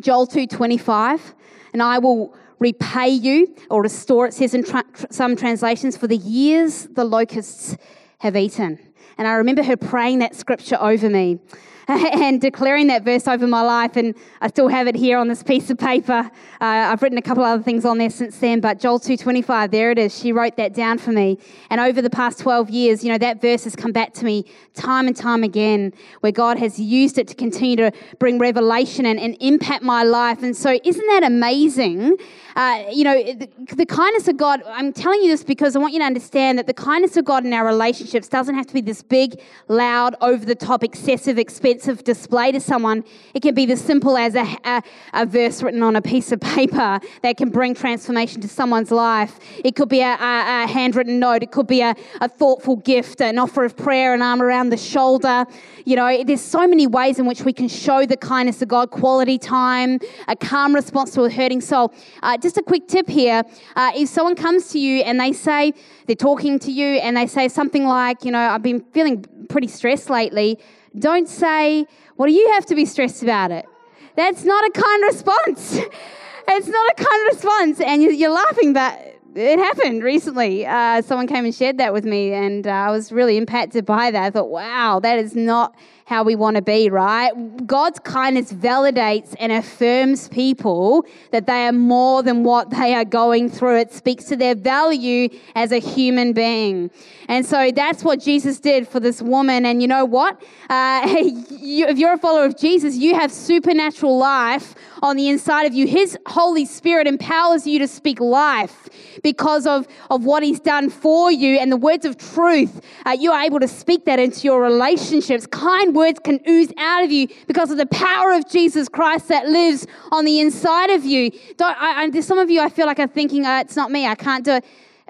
Joel 0.00 0.26
2:25 0.26 1.34
and 1.76 1.82
I 1.82 1.98
will 1.98 2.34
repay 2.58 3.10
you 3.10 3.54
or 3.68 3.82
restore, 3.82 4.28
it 4.28 4.32
says 4.32 4.54
in 4.54 4.64
tra- 4.64 4.82
some 5.10 5.36
translations, 5.36 5.94
for 5.94 6.06
the 6.06 6.16
years 6.16 6.86
the 6.86 7.04
locusts 7.04 7.76
have 8.20 8.34
eaten. 8.34 8.78
And 9.18 9.28
I 9.28 9.34
remember 9.34 9.62
her 9.62 9.76
praying 9.76 10.20
that 10.20 10.34
scripture 10.34 10.78
over 10.80 11.10
me. 11.10 11.38
and 11.88 12.40
declaring 12.40 12.88
that 12.88 13.04
verse 13.04 13.28
over 13.28 13.46
my 13.46 13.62
life. 13.62 13.96
And 13.96 14.14
I 14.40 14.48
still 14.48 14.66
have 14.66 14.88
it 14.88 14.96
here 14.96 15.18
on 15.18 15.28
this 15.28 15.42
piece 15.42 15.70
of 15.70 15.78
paper. 15.78 16.30
Uh, 16.60 16.64
I've 16.64 17.00
written 17.00 17.16
a 17.16 17.22
couple 17.22 17.44
other 17.44 17.62
things 17.62 17.84
on 17.84 17.98
there 17.98 18.10
since 18.10 18.38
then, 18.38 18.60
but 18.60 18.80
Joel 18.80 18.98
2.25, 18.98 19.70
there 19.70 19.92
it 19.92 19.98
is. 19.98 20.18
She 20.18 20.32
wrote 20.32 20.56
that 20.56 20.74
down 20.74 20.98
for 20.98 21.12
me. 21.12 21.38
And 21.70 21.80
over 21.80 22.02
the 22.02 22.10
past 22.10 22.40
12 22.40 22.70
years, 22.70 23.04
you 23.04 23.12
know, 23.12 23.18
that 23.18 23.40
verse 23.40 23.64
has 23.64 23.76
come 23.76 23.92
back 23.92 24.12
to 24.14 24.24
me 24.24 24.46
time 24.74 25.06
and 25.06 25.16
time 25.16 25.44
again, 25.44 25.92
where 26.20 26.32
God 26.32 26.58
has 26.58 26.78
used 26.80 27.18
it 27.18 27.28
to 27.28 27.34
continue 27.34 27.76
to 27.76 27.92
bring 28.18 28.38
revelation 28.38 29.06
and, 29.06 29.20
and 29.20 29.36
impact 29.40 29.84
my 29.84 30.02
life. 30.02 30.42
And 30.42 30.56
so 30.56 30.78
isn't 30.82 31.06
that 31.06 31.22
amazing? 31.22 32.16
Uh, 32.56 32.84
you 32.90 33.04
know, 33.04 33.22
the, 33.22 33.46
the, 33.74 33.84
kindness 33.84 34.28
of 34.28 34.38
God, 34.38 34.62
I'm 34.66 34.90
telling 34.90 35.20
you 35.20 35.28
this 35.28 35.44
because 35.44 35.76
I 35.76 35.78
want 35.78 35.92
you 35.92 35.98
to 35.98 36.06
understand 36.06 36.58
that 36.58 36.66
the 36.66 36.72
kindness 36.72 37.18
of 37.18 37.26
God 37.26 37.44
in 37.44 37.52
our 37.52 37.66
relationships 37.66 38.28
doesn't 38.28 38.54
have 38.54 38.66
to 38.68 38.72
be 38.72 38.80
this 38.80 39.02
big, 39.02 39.42
loud, 39.68 40.16
over 40.22 40.42
the 40.42 40.54
top, 40.54 40.82
excessive, 40.82 41.38
expensive 41.38 42.02
display 42.02 42.52
to 42.52 42.60
someone. 42.60 43.04
It 43.34 43.42
can 43.42 43.54
be 43.54 43.70
as 43.70 43.82
simple 43.82 44.16
as 44.16 44.34
a, 44.34 44.56
a, 44.64 44.82
a, 45.12 45.26
verse 45.26 45.62
written 45.62 45.82
on 45.82 45.96
a 45.96 46.00
piece 46.00 46.32
of 46.32 46.40
paper 46.56 46.98
that 47.20 47.36
can 47.36 47.50
bring 47.50 47.74
transformation 47.74 48.40
to 48.40 48.48
someone's 48.48 48.90
life. 48.90 49.38
It 49.62 49.76
could 49.76 49.90
be 49.90 50.00
a, 50.00 50.14
a 50.14 50.66
handwritten 50.66 51.18
note, 51.18 51.42
it 51.42 51.52
could 51.52 51.66
be 51.66 51.82
a, 51.82 51.94
thoughtful 52.38 52.76
gift, 52.76 53.20
an 53.20 53.38
offer 53.38 53.64
of 53.66 53.76
prayer, 53.76 54.14
an 54.14 54.22
arm 54.22 54.40
around 54.40 54.70
the 54.70 54.76
shoulder. 54.78 55.44
You 55.84 55.96
know, 55.96 56.24
there's 56.24 56.40
so 56.40 56.66
many 56.66 56.86
ways 56.86 57.18
in 57.18 57.26
which 57.26 57.42
we 57.42 57.52
can 57.52 57.68
show 57.68 58.06
the 58.06 58.16
kindness 58.16 58.62
of 58.62 58.68
God 58.68 58.90
quality 58.90 59.38
time, 59.38 60.00
a 60.26 60.34
calm 60.34 60.74
response 60.74 61.12
to 61.12 61.22
a 61.22 61.30
hurting 61.30 61.60
soul. 61.60 61.94
Uh, 62.22 62.36
just 62.46 62.58
a 62.58 62.62
quick 62.62 62.86
tip 62.86 63.08
here 63.08 63.42
uh, 63.74 63.90
if 63.96 64.08
someone 64.08 64.36
comes 64.36 64.68
to 64.68 64.78
you 64.78 65.02
and 65.02 65.18
they 65.18 65.32
say, 65.32 65.74
they're 66.06 66.14
talking 66.14 66.60
to 66.60 66.70
you 66.70 66.86
and 67.00 67.16
they 67.16 67.26
say 67.26 67.48
something 67.48 67.86
like, 67.86 68.24
you 68.24 68.30
know, 68.30 68.38
I've 68.38 68.62
been 68.62 68.84
feeling 68.92 69.24
pretty 69.48 69.66
stressed 69.66 70.08
lately, 70.08 70.60
don't 70.96 71.28
say, 71.28 71.86
what 72.14 72.26
do 72.28 72.32
you 72.32 72.52
have 72.52 72.64
to 72.66 72.76
be 72.76 72.84
stressed 72.84 73.24
about 73.24 73.50
it? 73.50 73.66
That's 74.14 74.44
not 74.44 74.64
a 74.64 74.70
kind 74.70 75.02
response. 75.02 75.78
it's 76.48 76.68
not 76.68 76.90
a 76.92 76.94
kind 76.94 77.26
response, 77.32 77.80
and 77.80 78.00
you're 78.02 78.30
laughing, 78.30 78.72
but 78.72 79.16
it 79.34 79.58
happened 79.58 80.04
recently. 80.04 80.64
Uh, 80.64 81.02
someone 81.02 81.26
came 81.26 81.44
and 81.44 81.54
shared 81.54 81.78
that 81.78 81.92
with 81.92 82.04
me, 82.04 82.32
and 82.32 82.66
uh, 82.66 82.70
I 82.70 82.90
was 82.92 83.10
really 83.10 83.36
impacted 83.36 83.84
by 83.84 84.12
that. 84.12 84.22
I 84.22 84.30
thought, 84.30 84.50
wow, 84.50 85.00
that 85.00 85.18
is 85.18 85.34
not 85.34 85.74
how 86.06 86.22
we 86.22 86.36
want 86.36 86.54
to 86.54 86.62
be, 86.62 86.88
right? 86.88 87.32
God's 87.66 87.98
kindness 87.98 88.52
validates 88.52 89.34
and 89.40 89.50
affirms 89.50 90.28
people 90.28 91.04
that 91.32 91.48
they 91.48 91.66
are 91.66 91.72
more 91.72 92.22
than 92.22 92.44
what 92.44 92.70
they 92.70 92.94
are 92.94 93.04
going 93.04 93.50
through. 93.50 93.78
It 93.78 93.92
speaks 93.92 94.24
to 94.26 94.36
their 94.36 94.54
value 94.54 95.28
as 95.56 95.72
a 95.72 95.78
human 95.78 96.32
being. 96.32 96.92
And 97.28 97.44
so 97.44 97.72
that's 97.74 98.04
what 98.04 98.20
Jesus 98.20 98.60
did 98.60 98.86
for 98.86 99.00
this 99.00 99.20
woman. 99.20 99.66
And 99.66 99.82
you 99.82 99.88
know 99.88 100.04
what? 100.04 100.40
Uh, 100.70 101.08
you, 101.50 101.86
if 101.88 101.98
you're 101.98 102.12
a 102.12 102.18
follower 102.18 102.44
of 102.44 102.56
Jesus, 102.56 102.94
you 102.94 103.16
have 103.16 103.32
supernatural 103.32 104.16
life 104.16 104.76
on 105.02 105.16
the 105.16 105.28
inside 105.28 105.64
of 105.64 105.74
you. 105.74 105.88
His 105.88 106.16
Holy 106.26 106.64
Spirit 106.66 107.08
empowers 107.08 107.66
you 107.66 107.80
to 107.80 107.88
speak 107.88 108.20
life 108.20 108.88
because 109.24 109.66
of, 109.66 109.88
of 110.08 110.24
what 110.24 110.44
He's 110.44 110.60
done 110.60 110.88
for 110.88 111.32
you 111.32 111.58
and 111.58 111.72
the 111.72 111.76
words 111.76 112.04
of 112.04 112.16
truth. 112.16 112.80
Uh, 113.04 113.10
you 113.10 113.32
are 113.32 113.42
able 113.42 113.58
to 113.58 113.68
speak 113.68 114.04
that 114.04 114.20
into 114.20 114.42
your 114.42 114.62
relationships. 114.62 115.46
Kind 115.48 115.95
words 115.96 116.20
can 116.20 116.40
ooze 116.48 116.72
out 116.78 117.02
of 117.02 117.10
you 117.10 117.26
because 117.48 117.72
of 117.72 117.78
the 117.78 117.86
power 117.86 118.32
of 118.32 118.48
Jesus 118.48 118.88
Christ 118.88 119.26
that 119.28 119.48
lives 119.48 119.86
on 120.12 120.24
the 120.24 120.38
inside 120.38 120.90
of 120.90 121.04
you. 121.04 121.32
I, 121.60 122.10
I, 122.14 122.20
some 122.20 122.38
of 122.38 122.50
you 122.50 122.60
I 122.60 122.68
feel 122.68 122.86
like 122.86 123.00
are 123.00 123.08
thinking, 123.08 123.44
oh, 123.46 123.58
it's 123.58 123.74
not 123.74 123.90
me, 123.90 124.06
I 124.06 124.14
can't 124.14 124.44
do 124.44 124.52
it. 124.52 124.64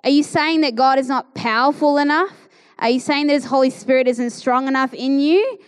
Are 0.04 0.10
you 0.10 0.22
saying 0.22 0.62
that 0.62 0.74
God 0.74 0.98
is 0.98 1.08
not 1.08 1.34
powerful 1.34 1.98
enough? 1.98 2.48
Are 2.78 2.88
you 2.88 3.00
saying 3.00 3.26
that 3.26 3.34
His 3.34 3.44
Holy 3.44 3.70
Spirit 3.70 4.06
isn't 4.06 4.30
strong 4.30 4.68
enough 4.68 4.94
in 4.94 5.18
you? 5.20 5.58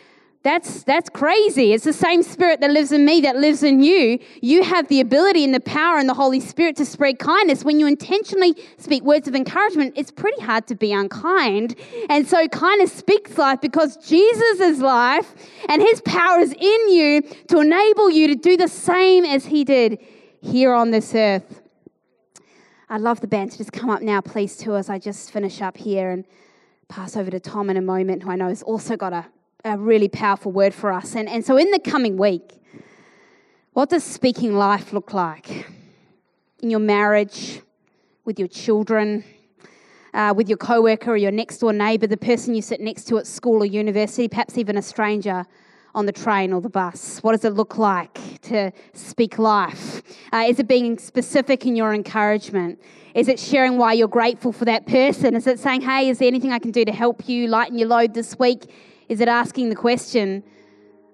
That's, 0.44 0.84
that's 0.84 1.10
crazy. 1.10 1.72
It's 1.72 1.84
the 1.84 1.92
same 1.92 2.22
spirit 2.22 2.60
that 2.60 2.70
lives 2.70 2.92
in 2.92 3.04
me 3.04 3.20
that 3.22 3.36
lives 3.36 3.64
in 3.64 3.82
you. 3.82 4.20
You 4.40 4.62
have 4.62 4.86
the 4.86 5.00
ability 5.00 5.44
and 5.44 5.52
the 5.52 5.60
power 5.60 5.98
and 5.98 6.08
the 6.08 6.14
Holy 6.14 6.38
Spirit 6.38 6.76
to 6.76 6.86
spread 6.86 7.18
kindness. 7.18 7.64
When 7.64 7.80
you 7.80 7.88
intentionally 7.88 8.54
speak 8.76 9.02
words 9.02 9.26
of 9.26 9.34
encouragement, 9.34 9.94
it's 9.96 10.12
pretty 10.12 10.40
hard 10.40 10.68
to 10.68 10.76
be 10.76 10.92
unkind. 10.92 11.74
And 12.08 12.26
so 12.26 12.46
kindness 12.48 12.92
speaks 12.92 13.36
life 13.36 13.60
because 13.60 13.96
Jesus 13.96 14.60
is 14.60 14.78
life 14.78 15.34
and 15.68 15.82
his 15.82 16.00
power 16.02 16.38
is 16.38 16.52
in 16.52 16.88
you 16.88 17.22
to 17.48 17.58
enable 17.58 18.08
you 18.08 18.28
to 18.28 18.36
do 18.36 18.56
the 18.56 18.68
same 18.68 19.24
as 19.24 19.46
he 19.46 19.64
did 19.64 19.98
here 20.40 20.72
on 20.72 20.92
this 20.92 21.16
earth. 21.16 21.62
I'd 22.88 23.00
love 23.00 23.20
the 23.20 23.26
band 23.26 23.50
to 23.52 23.58
just 23.58 23.72
come 23.72 23.90
up 23.90 24.02
now, 24.02 24.20
please, 24.20 24.56
to 24.58 24.74
us. 24.74 24.88
I 24.88 25.00
just 25.00 25.32
finish 25.32 25.60
up 25.60 25.76
here 25.76 26.10
and 26.10 26.24
pass 26.86 27.16
over 27.16 27.30
to 27.30 27.40
Tom 27.40 27.68
in 27.68 27.76
a 27.76 27.82
moment, 27.82 28.22
who 28.22 28.30
I 28.30 28.36
know 28.36 28.48
has 28.48 28.62
also 28.62 28.96
got 28.96 29.12
a 29.12 29.26
a 29.68 29.76
really 29.76 30.08
powerful 30.08 30.50
word 30.50 30.74
for 30.74 30.92
us. 30.92 31.14
And, 31.14 31.28
and 31.28 31.44
so, 31.44 31.56
in 31.56 31.70
the 31.70 31.78
coming 31.78 32.16
week, 32.16 32.60
what 33.72 33.90
does 33.90 34.02
speaking 34.02 34.54
life 34.54 34.92
look 34.92 35.12
like? 35.12 35.66
In 36.60 36.70
your 36.70 36.80
marriage, 36.80 37.60
with 38.24 38.38
your 38.38 38.48
children, 38.48 39.24
uh, 40.14 40.34
with 40.36 40.48
your 40.48 40.58
coworker 40.58 41.12
or 41.12 41.16
your 41.16 41.30
next 41.30 41.58
door 41.58 41.72
neighbor, 41.72 42.06
the 42.06 42.16
person 42.16 42.54
you 42.54 42.62
sit 42.62 42.80
next 42.80 43.04
to 43.08 43.18
at 43.18 43.26
school 43.26 43.62
or 43.62 43.66
university, 43.66 44.26
perhaps 44.28 44.58
even 44.58 44.76
a 44.76 44.82
stranger 44.82 45.44
on 45.94 46.06
the 46.06 46.12
train 46.12 46.52
or 46.52 46.60
the 46.60 46.68
bus? 46.68 47.18
What 47.20 47.32
does 47.32 47.44
it 47.44 47.54
look 47.54 47.78
like 47.78 48.40
to 48.42 48.72
speak 48.92 49.38
life? 49.38 50.02
Uh, 50.32 50.44
is 50.48 50.58
it 50.58 50.68
being 50.68 50.98
specific 50.98 51.66
in 51.66 51.76
your 51.76 51.94
encouragement? 51.94 52.80
Is 53.14 53.28
it 53.28 53.40
sharing 53.40 53.78
why 53.78 53.94
you're 53.94 54.08
grateful 54.08 54.52
for 54.52 54.64
that 54.66 54.86
person? 54.86 55.34
Is 55.34 55.46
it 55.46 55.58
saying, 55.58 55.80
hey, 55.80 56.08
is 56.08 56.18
there 56.18 56.28
anything 56.28 56.52
I 56.52 56.58
can 56.58 56.70
do 56.70 56.84
to 56.84 56.92
help 56.92 57.28
you 57.28 57.48
lighten 57.48 57.78
your 57.78 57.88
load 57.88 58.14
this 58.14 58.38
week? 58.38 58.70
Is 59.08 59.22
it 59.22 59.28
asking 59.28 59.70
the 59.70 59.74
question, 59.74 60.42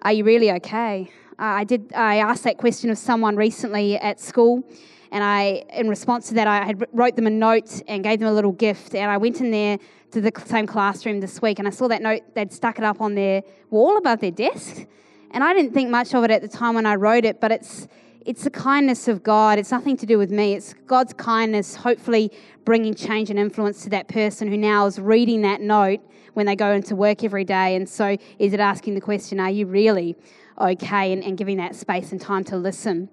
are 0.02 0.12
you 0.12 0.24
really 0.24 0.50
okay? 0.50 1.10
I 1.38 1.62
did. 1.62 1.92
I 1.94 2.16
asked 2.16 2.42
that 2.42 2.58
question 2.58 2.90
of 2.90 2.98
someone 2.98 3.36
recently 3.36 3.96
at 3.96 4.18
school, 4.20 4.64
and 5.12 5.22
I, 5.22 5.64
in 5.72 5.88
response 5.88 6.26
to 6.28 6.34
that, 6.34 6.48
I 6.48 6.64
had 6.64 6.84
wrote 6.92 7.14
them 7.14 7.28
a 7.28 7.30
note 7.30 7.82
and 7.86 8.02
gave 8.02 8.18
them 8.18 8.28
a 8.28 8.32
little 8.32 8.50
gift. 8.50 8.96
And 8.96 9.10
I 9.10 9.16
went 9.16 9.40
in 9.40 9.52
there 9.52 9.78
to 10.10 10.20
the 10.20 10.32
same 10.44 10.66
classroom 10.66 11.20
this 11.20 11.40
week, 11.40 11.60
and 11.60 11.68
I 11.68 11.70
saw 11.70 11.86
that 11.86 12.02
note. 12.02 12.22
They'd 12.34 12.52
stuck 12.52 12.78
it 12.78 12.84
up 12.84 13.00
on 13.00 13.14
their 13.14 13.42
wall 13.70 13.96
above 13.96 14.18
their 14.20 14.32
desk, 14.32 14.86
and 15.30 15.44
I 15.44 15.54
didn't 15.54 15.72
think 15.72 15.88
much 15.88 16.14
of 16.14 16.24
it 16.24 16.32
at 16.32 16.42
the 16.42 16.48
time 16.48 16.74
when 16.74 16.86
I 16.86 16.96
wrote 16.96 17.24
it. 17.24 17.40
But 17.40 17.52
it's 17.52 17.86
it's 18.26 18.42
the 18.42 18.50
kindness 18.50 19.06
of 19.06 19.22
God. 19.22 19.60
It's 19.60 19.70
nothing 19.70 19.96
to 19.98 20.06
do 20.06 20.18
with 20.18 20.32
me. 20.32 20.54
It's 20.54 20.74
God's 20.86 21.12
kindness, 21.12 21.76
hopefully 21.76 22.32
bringing 22.64 22.94
change 22.94 23.30
and 23.30 23.38
influence 23.38 23.84
to 23.84 23.90
that 23.90 24.08
person 24.08 24.48
who 24.48 24.56
now 24.56 24.86
is 24.86 24.98
reading 24.98 25.42
that 25.42 25.60
note 25.60 26.00
when 26.35 26.47
they 26.47 26.57
go 26.57 26.73
into 26.73 26.94
work 26.94 27.25
every 27.25 27.44
day. 27.44 27.75
And 27.75 27.88
so, 27.88 28.16
is 28.38 28.53
it 28.53 28.61
asking 28.61 28.94
the 28.94 29.01
question, 29.01 29.40
are 29.40 29.51
you 29.51 29.66
really 29.66 30.16
okay? 30.61 31.12
And, 31.12 31.25
and 31.25 31.37
giving 31.37 31.57
that 31.57 31.75
space 31.75 32.12
and 32.12 32.20
time 32.20 32.44
to 32.44 32.57
listen. 32.57 33.09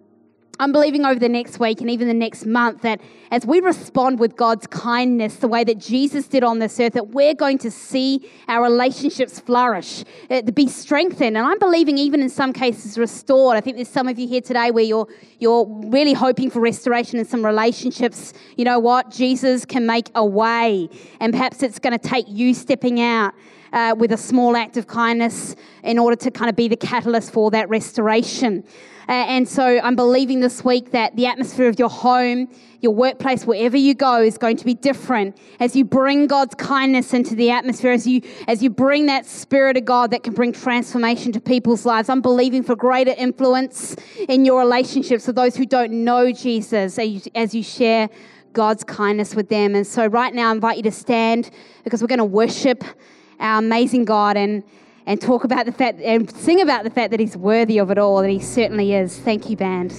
I'm 0.62 0.71
believing 0.71 1.06
over 1.06 1.19
the 1.19 1.28
next 1.28 1.60
week 1.60 1.82
and 1.82 1.89
even 1.89 2.08
the 2.08 2.13
next 2.13 2.45
month 2.45 2.84
that 2.84 3.02
as 3.32 3.47
we 3.47 3.62
respond 3.62 4.19
with 4.19 4.36
God's 4.36 4.67
kindness, 4.67 5.38
the 5.38 5.47
way 5.47 5.63
that 5.63 5.80
Jesus 5.80 6.28
did 6.28 6.43
on 6.43 6.60
this 6.60 6.80
earth, 6.80 6.93
that 6.93 7.08
we're 7.08 7.34
going 7.34 7.58
to 7.58 7.71
see 7.71 8.30
our 8.47 8.62
relationships 8.62 9.39
flourish, 9.39 10.04
uh, 10.30 10.43
be 10.43 10.67
strengthened, 10.67 11.36
and 11.36 11.47
I'm 11.47 11.58
believing 11.58 11.97
even 11.97 12.21
in 12.21 12.30
some 12.30 12.54
cases 12.54 12.95
restored. 13.00 13.58
I 13.58 13.62
think 13.62 13.78
there's 13.78 13.89
some 13.89 14.08
of 14.08 14.19
you 14.19 14.28
here 14.28 14.41
today 14.41 14.69
where 14.69 14.84
you're 14.84 15.08
you're 15.39 15.65
really 15.88 16.13
hoping 16.13 16.52
for 16.52 16.60
restoration 16.60 17.17
in 17.17 17.26
some 17.26 17.43
relationships. 17.43 18.32
You 18.56 18.65
know 18.65 18.78
what? 18.78 19.10
Jesus 19.10 19.65
can 19.65 19.88
make 19.88 20.12
a 20.13 20.24
way, 20.24 20.89
and 21.19 21.34
perhaps 21.34 21.63
it's 21.63 21.80
going 21.80 21.97
to 21.97 22.08
take 22.08 22.26
you 22.30 22.54
stepping 22.54 23.02
out. 23.02 23.34
Uh, 23.74 23.95
with 23.97 24.12
a 24.12 24.17
small 24.17 24.58
act 24.58 24.76
of 24.76 24.86
kindness 24.86 25.56
in 25.82 25.97
order 25.97 26.17
to 26.17 26.30
kind 26.30 26.50
of 26.50 26.58
be 26.58 26.67
the 26.67 26.76
catalyst 26.76 27.32
for 27.32 27.50
that 27.50 27.69
restoration. 27.69 28.65
And 29.08 29.48
so 29.48 29.80
I'm 29.80 29.96
believing 29.96 30.40
this 30.40 30.64
week 30.64 30.92
that 30.92 31.16
the 31.16 31.26
atmosphere 31.26 31.68
of 31.68 31.80
your 31.80 31.90
home, 31.90 32.50
your 32.82 32.94
workplace, 32.94 33.46
wherever 33.46 33.78
you 33.78 33.94
go, 33.94 34.22
is 34.22 34.38
going 34.38 34.58
to 34.58 34.66
be 34.66 34.74
different 34.74 35.38
as 35.60 35.76
you 35.76 35.86
bring 35.86 36.28
God's 36.28 36.56
kindness 36.56 37.14
into 37.14 37.36
the 37.36 37.52
atmosphere, 37.52 37.92
as 37.92 38.08
you, 38.08 38.22
as 38.48 38.64
you 38.64 38.70
bring 38.70 39.08
that 39.08 39.26
Spirit 39.26 39.78
of 39.78 39.86
God 39.86 40.12
that 40.12 40.24
can 40.24 40.34
bring 40.34 40.54
transformation 40.54 41.32
to 41.34 41.40
people's 41.40 41.86
lives. 41.86 42.10
I'm 42.10 42.22
believing 42.22 42.64
for 42.64 42.76
greater 42.76 43.14
influence 43.18 43.96
in 44.28 44.46
your 44.46 44.60
relationships 44.60 45.28
with 45.28 45.36
those 45.36 45.56
who 45.56 45.66
don't 45.66 45.92
know 45.92 46.32
Jesus 46.32 46.98
as 46.98 47.08
you, 47.08 47.22
as 47.36 47.54
you 47.54 47.64
share 47.64 48.10
God's 48.54 48.84
kindness 48.84 49.36
with 49.36 49.50
them. 49.50 49.76
And 49.76 49.86
so, 49.86 50.08
right 50.08 50.34
now, 50.34 50.50
I 50.50 50.52
invite 50.52 50.78
you 50.78 50.84
to 50.84 50.92
stand 50.92 51.52
because 51.84 52.02
we're 52.02 52.08
going 52.08 52.20
to 52.20 52.26
worship 52.26 52.84
our 53.40 53.60
amazing 53.60 54.06
God 54.06 54.38
and 54.38 54.64
and 55.06 55.20
talk 55.20 55.44
about 55.44 55.66
the 55.66 55.72
fact 55.72 56.00
and 56.02 56.30
sing 56.36 56.62
about 56.62 56.84
the 56.84 56.90
fact 56.90 57.12
that 57.12 57.20
he's 57.20 57.36
worthy 57.36 57.78
of 57.78 57.92
it 57.92 57.98
all, 57.98 58.20
and 58.20 58.32
he 58.32 58.40
certainly 58.40 58.94
is. 58.94 59.18
Thank 59.20 59.50
you, 59.50 59.58
band. 59.58 59.94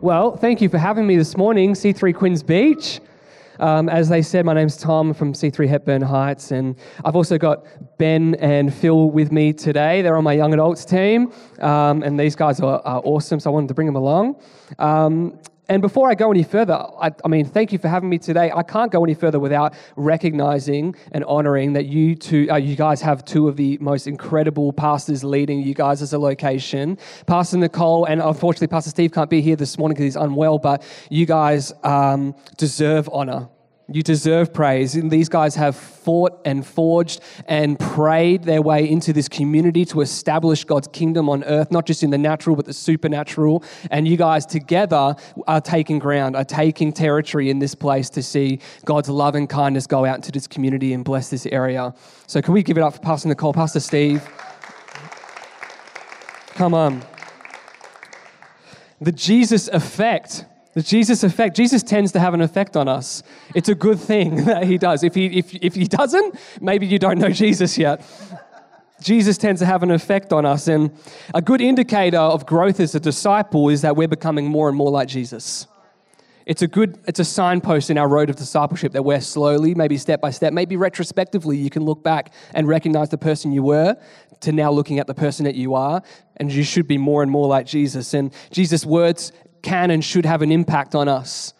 Well, 0.00 0.36
thank 0.36 0.60
you 0.60 0.68
for 0.68 0.78
having 0.78 1.06
me 1.06 1.16
this 1.16 1.36
morning, 1.36 1.72
C3 1.72 2.14
Quinns 2.14 2.42
Beach. 2.42 3.00
Um, 3.58 3.88
as 3.88 4.08
they 4.08 4.22
said, 4.22 4.44
my 4.44 4.54
name's 4.54 4.76
Tom 4.76 5.14
from 5.14 5.32
C3 5.32 5.68
Hepburn 5.68 6.02
Heights, 6.02 6.50
and 6.50 6.76
I've 7.04 7.16
also 7.16 7.38
got 7.38 7.66
Ben 7.98 8.34
and 8.36 8.72
Phil 8.72 9.10
with 9.10 9.32
me 9.32 9.52
today. 9.52 10.02
They're 10.02 10.16
on 10.16 10.24
my 10.24 10.32
young 10.32 10.52
adults 10.52 10.84
team, 10.84 11.32
um, 11.60 12.02
and 12.02 12.18
these 12.18 12.36
guys 12.36 12.60
are, 12.60 12.80
are, 12.84 13.00
awesome, 13.04 13.40
so 13.40 13.50
I 13.50 13.52
wanted 13.54 13.68
to 13.68 13.74
bring 13.74 13.86
them 13.86 13.96
along. 13.96 14.40
Um, 14.78 15.38
and 15.68 15.82
before 15.82 16.08
I 16.08 16.14
go 16.14 16.30
any 16.30 16.44
further, 16.44 16.74
I, 16.74 17.10
I, 17.24 17.28
mean, 17.28 17.44
thank 17.44 17.72
you 17.72 17.78
for 17.78 17.88
having 17.88 18.08
me 18.08 18.18
today. 18.18 18.52
I 18.54 18.62
can't 18.62 18.92
go 18.92 19.02
any 19.02 19.14
further 19.14 19.40
without 19.40 19.74
recognizing 19.96 20.94
and 21.10 21.24
honoring 21.24 21.72
that 21.72 21.86
you 21.86 22.14
two, 22.14 22.48
uh, 22.50 22.56
you 22.56 22.76
guys 22.76 23.00
have 23.00 23.24
two 23.24 23.48
of 23.48 23.56
the 23.56 23.76
most 23.80 24.06
incredible 24.06 24.72
pastors 24.72 25.24
leading 25.24 25.60
you 25.60 25.74
guys 25.74 26.02
as 26.02 26.12
a 26.12 26.18
location. 26.18 26.98
Pastor 27.26 27.56
Nicole 27.56 28.04
and 28.04 28.22
unfortunately 28.22 28.68
Pastor 28.68 28.90
Steve 28.90 29.10
can't 29.10 29.30
be 29.30 29.40
here 29.40 29.56
this 29.56 29.76
morning 29.76 29.94
because 29.94 30.04
he's 30.04 30.16
unwell, 30.16 30.58
but 30.58 30.84
you 31.10 31.26
guys 31.26 31.72
um, 31.82 32.36
deserve 32.56 33.08
honor 33.12 33.48
you 33.88 34.02
deserve 34.02 34.52
praise. 34.52 34.96
And 34.96 35.10
these 35.10 35.28
guys 35.28 35.54
have 35.54 35.76
fought 35.76 36.40
and 36.44 36.66
forged 36.66 37.20
and 37.46 37.78
prayed 37.78 38.42
their 38.42 38.60
way 38.60 38.88
into 38.88 39.12
this 39.12 39.28
community 39.28 39.84
to 39.86 40.00
establish 40.00 40.64
God's 40.64 40.88
kingdom 40.88 41.28
on 41.28 41.44
earth, 41.44 41.70
not 41.70 41.86
just 41.86 42.02
in 42.02 42.10
the 42.10 42.18
natural, 42.18 42.56
but 42.56 42.64
the 42.64 42.72
supernatural. 42.72 43.62
And 43.90 44.08
you 44.08 44.16
guys 44.16 44.44
together 44.44 45.14
are 45.46 45.60
taking 45.60 45.98
ground, 45.98 46.34
are 46.34 46.44
taking 46.44 46.92
territory 46.92 47.48
in 47.48 47.60
this 47.60 47.74
place 47.74 48.10
to 48.10 48.22
see 48.22 48.58
God's 48.84 49.08
love 49.08 49.36
and 49.36 49.48
kindness 49.48 49.86
go 49.86 50.04
out 50.04 50.16
into 50.16 50.32
this 50.32 50.48
community 50.48 50.92
and 50.92 51.04
bless 51.04 51.30
this 51.30 51.46
area. 51.46 51.94
So, 52.26 52.42
can 52.42 52.54
we 52.54 52.62
give 52.62 52.76
it 52.76 52.82
up 52.82 52.94
for 52.94 53.00
Pastor 53.00 53.28
Nicole, 53.28 53.52
Pastor 53.52 53.80
Steve? 53.80 54.28
Come 56.54 56.74
on. 56.74 57.02
The 59.00 59.12
Jesus 59.12 59.68
effect 59.68 60.46
the 60.76 60.82
Jesus 60.82 61.24
effect, 61.24 61.56
Jesus 61.56 61.82
tends 61.82 62.12
to 62.12 62.20
have 62.20 62.34
an 62.34 62.42
effect 62.42 62.76
on 62.76 62.86
us. 62.86 63.22
It's 63.54 63.70
a 63.70 63.74
good 63.74 63.98
thing 63.98 64.44
that 64.44 64.64
he 64.64 64.76
does. 64.76 65.02
If 65.02 65.14
he, 65.14 65.38
if, 65.38 65.54
if 65.54 65.74
he 65.74 65.86
doesn't, 65.86 66.38
maybe 66.60 66.86
you 66.86 66.98
don't 66.98 67.18
know 67.18 67.30
Jesus 67.44 67.78
yet. 67.78 68.04
Jesus 69.00 69.38
tends 69.38 69.62
to 69.62 69.66
have 69.66 69.82
an 69.82 69.90
effect 69.90 70.34
on 70.34 70.44
us. 70.44 70.68
And 70.68 70.90
a 71.32 71.40
good 71.40 71.62
indicator 71.62 72.18
of 72.18 72.44
growth 72.44 72.78
as 72.78 72.94
a 72.94 73.00
disciple 73.00 73.70
is 73.70 73.80
that 73.80 73.96
we're 73.96 74.06
becoming 74.06 74.48
more 74.48 74.68
and 74.68 74.76
more 74.76 74.90
like 74.90 75.08
Jesus. 75.08 75.66
It's 76.44 76.60
a 76.60 76.68
good, 76.68 76.98
it's 77.08 77.20
a 77.20 77.24
signpost 77.24 77.88
in 77.88 77.96
our 77.96 78.06
road 78.06 78.28
of 78.28 78.36
discipleship 78.36 78.92
that 78.92 79.02
we're 79.02 79.22
slowly, 79.22 79.74
maybe 79.74 79.96
step 79.96 80.20
by 80.20 80.30
step, 80.30 80.52
maybe 80.52 80.76
retrospectively, 80.76 81.56
you 81.56 81.70
can 81.70 81.84
look 81.84 82.04
back 82.04 82.34
and 82.52 82.68
recognize 82.68 83.08
the 83.08 83.18
person 83.18 83.50
you 83.50 83.62
were 83.62 83.96
to 84.40 84.52
now 84.52 84.70
looking 84.70 84.98
at 84.98 85.06
the 85.06 85.14
person 85.14 85.44
that 85.46 85.54
you 85.54 85.74
are. 85.74 86.02
And 86.36 86.52
you 86.52 86.64
should 86.64 86.86
be 86.86 86.98
more 86.98 87.22
and 87.22 87.32
more 87.32 87.48
like 87.48 87.64
Jesus. 87.66 88.12
And 88.12 88.30
Jesus' 88.50 88.84
words 88.84 89.32
can 89.66 89.90
and 89.90 90.04
should 90.04 90.24
have 90.24 90.42
an 90.42 90.52
impact 90.52 90.94
on 90.94 91.08
us. 91.08 91.52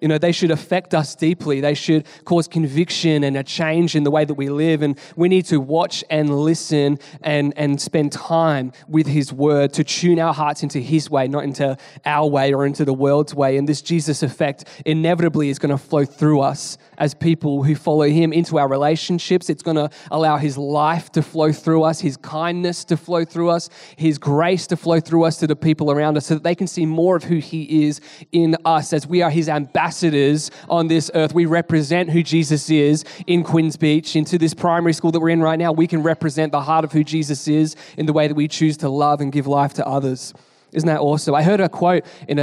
You 0.00 0.08
know, 0.08 0.18
they 0.18 0.32
should 0.32 0.50
affect 0.50 0.94
us 0.94 1.14
deeply. 1.14 1.60
They 1.60 1.74
should 1.74 2.06
cause 2.24 2.48
conviction 2.48 3.22
and 3.22 3.36
a 3.36 3.42
change 3.42 3.94
in 3.94 4.04
the 4.04 4.10
way 4.10 4.24
that 4.24 4.34
we 4.34 4.48
live. 4.48 4.80
And 4.82 4.98
we 5.14 5.28
need 5.28 5.44
to 5.46 5.60
watch 5.60 6.02
and 6.08 6.40
listen 6.40 6.98
and, 7.22 7.52
and 7.56 7.80
spend 7.80 8.12
time 8.12 8.72
with 8.88 9.06
His 9.06 9.32
Word 9.32 9.74
to 9.74 9.84
tune 9.84 10.18
our 10.18 10.32
hearts 10.32 10.62
into 10.62 10.78
His 10.78 11.10
way, 11.10 11.28
not 11.28 11.44
into 11.44 11.76
our 12.06 12.26
way 12.26 12.54
or 12.54 12.64
into 12.64 12.84
the 12.84 12.94
world's 12.94 13.34
way. 13.34 13.58
And 13.58 13.68
this 13.68 13.82
Jesus 13.82 14.22
effect 14.22 14.64
inevitably 14.86 15.50
is 15.50 15.58
going 15.58 15.76
to 15.76 15.78
flow 15.78 16.06
through 16.06 16.40
us 16.40 16.78
as 17.00 17.14
people 17.14 17.64
who 17.64 17.74
follow 17.74 18.02
Him 18.02 18.32
into 18.32 18.58
our 18.58 18.68
relationships. 18.68 19.50
It's 19.50 19.62
going 19.62 19.76
to 19.76 19.90
allow 20.10 20.36
His 20.36 20.56
life 20.56 21.10
to 21.12 21.22
flow 21.22 21.50
through 21.50 21.82
us, 21.82 22.00
His 22.00 22.16
kindness 22.18 22.84
to 22.84 22.96
flow 22.96 23.24
through 23.24 23.48
us, 23.48 23.70
His 23.96 24.18
grace 24.18 24.68
to 24.68 24.76
flow 24.76 25.00
through 25.00 25.24
us 25.24 25.38
to 25.38 25.46
the 25.46 25.56
people 25.56 25.90
around 25.90 26.16
us 26.16 26.26
so 26.26 26.34
that 26.34 26.44
they 26.44 26.54
can 26.54 26.66
see 26.66 26.86
more 26.86 27.16
of 27.16 27.24
who 27.24 27.38
He 27.38 27.86
is 27.86 28.00
in 28.30 28.56
us 28.64 28.92
as 28.92 29.06
we 29.06 29.22
are 29.22 29.30
His 29.30 29.48
ambassadors 29.48 30.50
on 30.68 30.86
this 30.86 31.10
earth. 31.14 31.34
We 31.34 31.46
represent 31.46 32.10
who 32.10 32.22
Jesus 32.22 32.70
is 32.70 33.04
in 33.26 33.42
Quinns 33.42 33.76
Beach. 33.76 34.14
Into 34.14 34.36
this 34.36 34.54
primary 34.54 34.92
school 34.92 35.10
that 35.12 35.20
we're 35.20 35.30
in 35.30 35.40
right 35.40 35.58
now, 35.58 35.72
we 35.72 35.86
can 35.86 36.02
represent 36.02 36.52
the 36.52 36.60
heart 36.60 36.84
of 36.84 36.92
who 36.92 37.02
Jesus 37.02 37.48
is 37.48 37.74
in 37.96 38.04
the 38.06 38.12
way 38.12 38.28
that 38.28 38.34
we 38.34 38.46
choose 38.46 38.76
to 38.78 38.90
love 38.90 39.20
and 39.22 39.32
give 39.32 39.46
life 39.46 39.72
to 39.74 39.86
others. 39.86 40.34
Isn't 40.72 40.86
that 40.86 41.00
awesome? 41.00 41.34
I 41.34 41.42
heard 41.42 41.60
a 41.60 41.68
quote 41.68 42.04
in 42.28 42.38
a, 42.38 42.42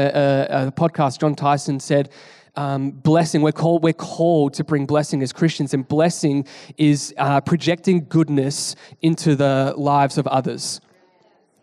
a, 0.50 0.68
a 0.68 0.72
podcast. 0.72 1.20
Jon 1.20 1.36
Tyson 1.36 1.80
said, 1.80 2.10
um, 2.58 2.92
blessing. 2.92 3.42
We're 3.42 3.54
called, 3.54 3.84
we're 3.84 3.94
called 3.94 4.56
to 4.56 4.64
bring 4.64 4.86
blessing 4.86 5.22
as 5.22 5.32
Christians, 5.32 5.74
and 5.74 5.88
blessing 5.88 6.46
is 6.78 7.14
uh, 7.18 7.40
projecting 7.42 8.06
goodness 8.10 8.76
into 9.02 9.36
the 9.36 9.74
lives 9.78 10.18
of 10.18 10.28
others. 10.28 10.82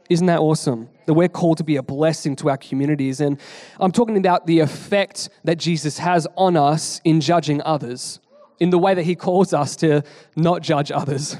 Isn't 0.08 0.26
that 0.26 0.38
awesome? 0.38 0.88
That 1.06 1.14
we're 1.14 1.28
called 1.28 1.58
to 1.58 1.64
be 1.64 1.76
a 1.76 1.82
blessing 1.82 2.36
to 2.36 2.50
our 2.50 2.56
communities. 2.56 3.20
And 3.20 3.40
I'm 3.80 3.92
talking 3.92 4.16
about 4.16 4.46
the 4.46 4.60
effect 4.60 5.28
that 5.44 5.56
Jesus 5.56 5.98
has 5.98 6.26
on 6.36 6.56
us 6.56 7.00
in 7.04 7.20
judging 7.20 7.60
others, 7.62 8.20
in 8.60 8.70
the 8.70 8.78
way 8.78 8.94
that 8.94 9.02
he 9.02 9.14
calls 9.14 9.52
us 9.52 9.76
to 9.76 10.02
not 10.36 10.62
judge 10.62 10.92
others. 10.92 11.36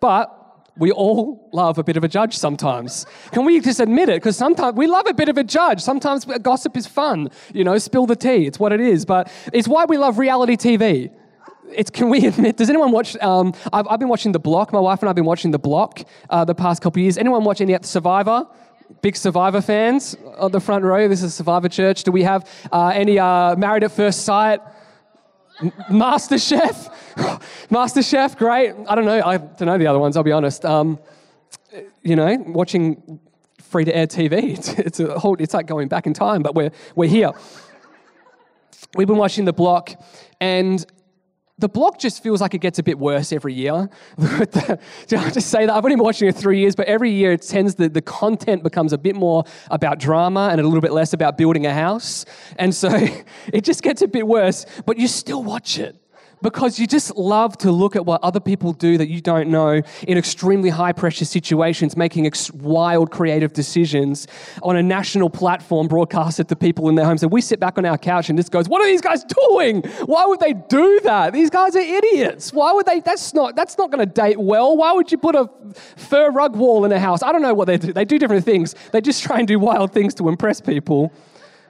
But 0.00 0.39
we 0.80 0.90
all 0.90 1.48
love 1.52 1.78
a 1.78 1.84
bit 1.84 1.96
of 1.96 2.02
a 2.02 2.08
judge 2.08 2.36
sometimes. 2.36 3.06
Can 3.30 3.44
we 3.44 3.60
just 3.60 3.78
admit 3.78 4.08
it? 4.08 4.16
Because 4.16 4.36
sometimes 4.36 4.76
we 4.76 4.86
love 4.86 5.06
a 5.06 5.14
bit 5.14 5.28
of 5.28 5.38
a 5.38 5.44
judge. 5.44 5.80
Sometimes 5.80 6.24
gossip 6.42 6.76
is 6.76 6.86
fun, 6.86 7.30
you 7.54 7.62
know, 7.62 7.78
spill 7.78 8.06
the 8.06 8.16
tea. 8.16 8.46
It's 8.46 8.58
what 8.58 8.72
it 8.72 8.80
is. 8.80 9.04
But 9.04 9.30
it's 9.52 9.68
why 9.68 9.84
we 9.84 9.98
love 9.98 10.18
reality 10.18 10.56
TV 10.56 11.10
it's, 11.72 11.90
can 11.90 12.08
we 12.08 12.26
admit, 12.26 12.56
does 12.56 12.68
anyone 12.68 12.90
watch, 12.90 13.16
um, 13.18 13.54
I've, 13.72 13.86
I've, 13.88 14.00
been 14.00 14.08
watching 14.08 14.32
The 14.32 14.40
Block, 14.40 14.72
my 14.72 14.80
wife 14.80 15.00
and 15.00 15.08
I 15.08 15.10
have 15.10 15.16
been 15.16 15.24
watching 15.24 15.52
The 15.52 15.58
Block 15.58 16.00
uh, 16.28 16.44
the 16.44 16.54
past 16.54 16.82
couple 16.82 17.00
years. 17.00 17.16
Anyone 17.16 17.44
watch 17.44 17.60
any 17.60 17.76
Survivor? 17.82 18.46
Big 19.02 19.16
Survivor 19.16 19.60
fans 19.60 20.16
on 20.36 20.50
the 20.50 20.60
front 20.60 20.84
row. 20.84 21.06
This 21.06 21.22
is 21.22 21.32
Survivor 21.32 21.68
Church. 21.68 22.02
Do 22.02 22.10
we 22.10 22.24
have 22.24 22.48
uh, 22.72 22.88
any 22.88 23.18
uh, 23.20 23.54
Married 23.54 23.84
at 23.84 23.92
First 23.92 24.24
Sight? 24.24 24.60
Master 25.90 26.38
Chef? 26.38 26.88
Master 27.70 28.02
Chef, 28.02 28.36
great. 28.36 28.74
I 28.88 28.94
don't 28.94 29.04
know. 29.04 29.22
I 29.24 29.36
don't 29.36 29.62
know 29.62 29.78
the 29.78 29.86
other 29.86 29.98
ones, 29.98 30.16
I'll 30.16 30.22
be 30.22 30.32
honest. 30.32 30.64
Um, 30.64 30.98
you 32.02 32.16
know, 32.16 32.36
watching 32.46 33.20
free 33.60 33.84
to 33.84 33.96
air 33.96 34.06
TV, 34.06 34.58
it's, 34.58 34.68
it's, 34.70 35.00
a 35.00 35.18
whole, 35.18 35.36
it's 35.38 35.54
like 35.54 35.66
going 35.66 35.88
back 35.88 36.06
in 36.06 36.14
time, 36.14 36.42
but 36.42 36.54
we're, 36.54 36.70
we're 36.94 37.08
here. 37.08 37.32
We've 38.94 39.06
been 39.06 39.18
watching 39.18 39.44
The 39.44 39.52
Block, 39.52 39.92
and 40.40 40.84
the 41.60 41.68
block 41.68 41.98
just 41.98 42.22
feels 42.22 42.40
like 42.40 42.54
it 42.54 42.58
gets 42.58 42.78
a 42.78 42.82
bit 42.82 42.98
worse 42.98 43.32
every 43.32 43.54
year. 43.54 43.88
I 44.18 44.46
just 45.06 45.50
say 45.50 45.66
that? 45.66 45.74
I've 45.74 45.84
only 45.84 45.96
been 45.96 46.04
watching 46.04 46.28
it 46.28 46.34
three 46.34 46.58
years, 46.58 46.74
but 46.74 46.86
every 46.86 47.10
year 47.10 47.32
it 47.32 47.42
tends 47.42 47.74
that 47.76 47.94
the 47.94 48.02
content 48.02 48.62
becomes 48.62 48.92
a 48.92 48.98
bit 48.98 49.14
more 49.14 49.44
about 49.70 49.98
drama 49.98 50.48
and 50.50 50.60
a 50.60 50.64
little 50.64 50.80
bit 50.80 50.92
less 50.92 51.12
about 51.12 51.36
building 51.36 51.66
a 51.66 51.74
house. 51.74 52.24
And 52.56 52.74
so 52.74 52.88
it 53.52 53.64
just 53.64 53.82
gets 53.82 54.02
a 54.02 54.08
bit 54.08 54.26
worse, 54.26 54.64
but 54.86 54.96
you 54.98 55.06
still 55.06 55.44
watch 55.44 55.78
it 55.78 55.99
because 56.42 56.78
you 56.78 56.86
just 56.86 57.16
love 57.16 57.56
to 57.58 57.70
look 57.70 57.96
at 57.96 58.06
what 58.06 58.22
other 58.22 58.40
people 58.40 58.72
do 58.72 58.98
that 58.98 59.08
you 59.08 59.20
don't 59.20 59.48
know 59.48 59.82
in 60.06 60.18
extremely 60.18 60.70
high 60.70 60.92
pressure 60.92 61.24
situations, 61.24 61.96
making 61.96 62.26
ex- 62.26 62.50
wild 62.52 63.10
creative 63.10 63.52
decisions 63.52 64.26
on 64.62 64.76
a 64.76 64.82
national 64.82 65.30
platform 65.30 65.88
broadcasted 65.88 66.48
to 66.48 66.56
people 66.56 66.88
in 66.88 66.94
their 66.94 67.04
homes. 67.04 67.22
And 67.22 67.30
we 67.30 67.40
sit 67.40 67.60
back 67.60 67.78
on 67.78 67.84
our 67.84 67.98
couch 67.98 68.28
and 68.28 68.38
just 68.38 68.50
goes, 68.50 68.68
What 68.68 68.80
are 68.82 68.86
these 68.86 69.00
guys 69.00 69.24
doing? 69.24 69.82
Why 70.06 70.24
would 70.26 70.40
they 70.40 70.54
do 70.54 71.00
that? 71.04 71.32
These 71.32 71.50
guys 71.50 71.76
are 71.76 71.80
idiots. 71.80 72.52
Why 72.52 72.72
would 72.72 72.86
they? 72.86 73.00
That's 73.00 73.34
not, 73.34 73.56
that's 73.56 73.76
not 73.78 73.90
going 73.90 74.06
to 74.06 74.12
date 74.12 74.38
well. 74.38 74.76
Why 74.76 74.92
would 74.92 75.12
you 75.12 75.18
put 75.18 75.34
a 75.34 75.50
fur 75.96 76.30
rug 76.30 76.56
wall 76.56 76.84
in 76.84 76.92
a 76.92 76.98
house? 76.98 77.22
I 77.22 77.32
don't 77.32 77.42
know 77.42 77.54
what 77.54 77.66
they 77.66 77.78
do. 77.78 77.92
They 77.92 78.04
do 78.04 78.18
different 78.18 78.44
things. 78.44 78.74
They 78.92 79.00
just 79.00 79.22
try 79.22 79.38
and 79.38 79.48
do 79.48 79.58
wild 79.58 79.92
things 79.92 80.14
to 80.14 80.28
impress 80.28 80.60
people 80.60 81.12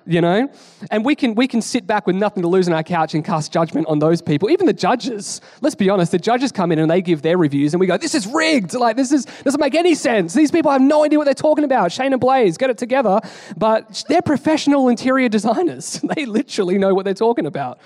you 0.07 0.21
know? 0.21 0.51
And 0.91 1.05
we 1.05 1.15
can, 1.15 1.35
we 1.35 1.47
can 1.47 1.63
sit 1.63 1.87
back 1.87 2.07
with 2.07 2.17
nothing 2.17 2.43
to 2.43 2.49
lose 2.49 2.69
on 2.69 2.75
our 2.75 2.83
couch 2.83 3.15
and 3.15 3.25
cast 3.25 3.53
judgment 3.53 3.87
on 3.89 3.99
those 3.99 4.23
people. 4.23 4.51
Even 4.51 4.67
the 4.67 4.73
judges. 4.73 5.41
Let's 5.61 5.75
be 5.75 5.91
honest, 5.91 6.13
the 6.13 6.19
judges 6.19 6.53
come 6.53 6.73
in 6.73 6.79
and 6.79 6.91
they 6.91 7.03
give 7.03 7.23
their 7.23 7.37
reviews 7.37 7.75
and 7.75 7.81
we 7.81 7.87
go, 7.87 7.97
this 7.97 8.15
is 8.15 8.27
rigged. 8.27 8.75
Like, 8.75 8.97
this 8.97 9.13
is, 9.13 9.25
doesn't 9.45 9.61
make 9.61 9.75
any 9.75 9.95
sense. 9.95 10.35
These 10.35 10.51
people 10.51 10.71
have 10.71 10.81
no 10.81 11.05
idea 11.05 11.19
what 11.19 11.25
they're 11.25 11.35
talking 11.35 11.65
about. 11.65 11.91
Shaynna 11.91 12.19
Blaze, 12.19 12.57
get 12.57 12.71
it 12.71 12.79
together. 12.79 13.21
But 13.57 14.05
they're 14.09 14.23
professional 14.23 14.89
interior 14.89 15.29
designers. 15.29 16.01
they 16.17 16.27
literally 16.27 16.79
know 16.79 16.95
what 16.95 17.05
they're 17.05 17.15
talking 17.15 17.47
about. 17.47 17.81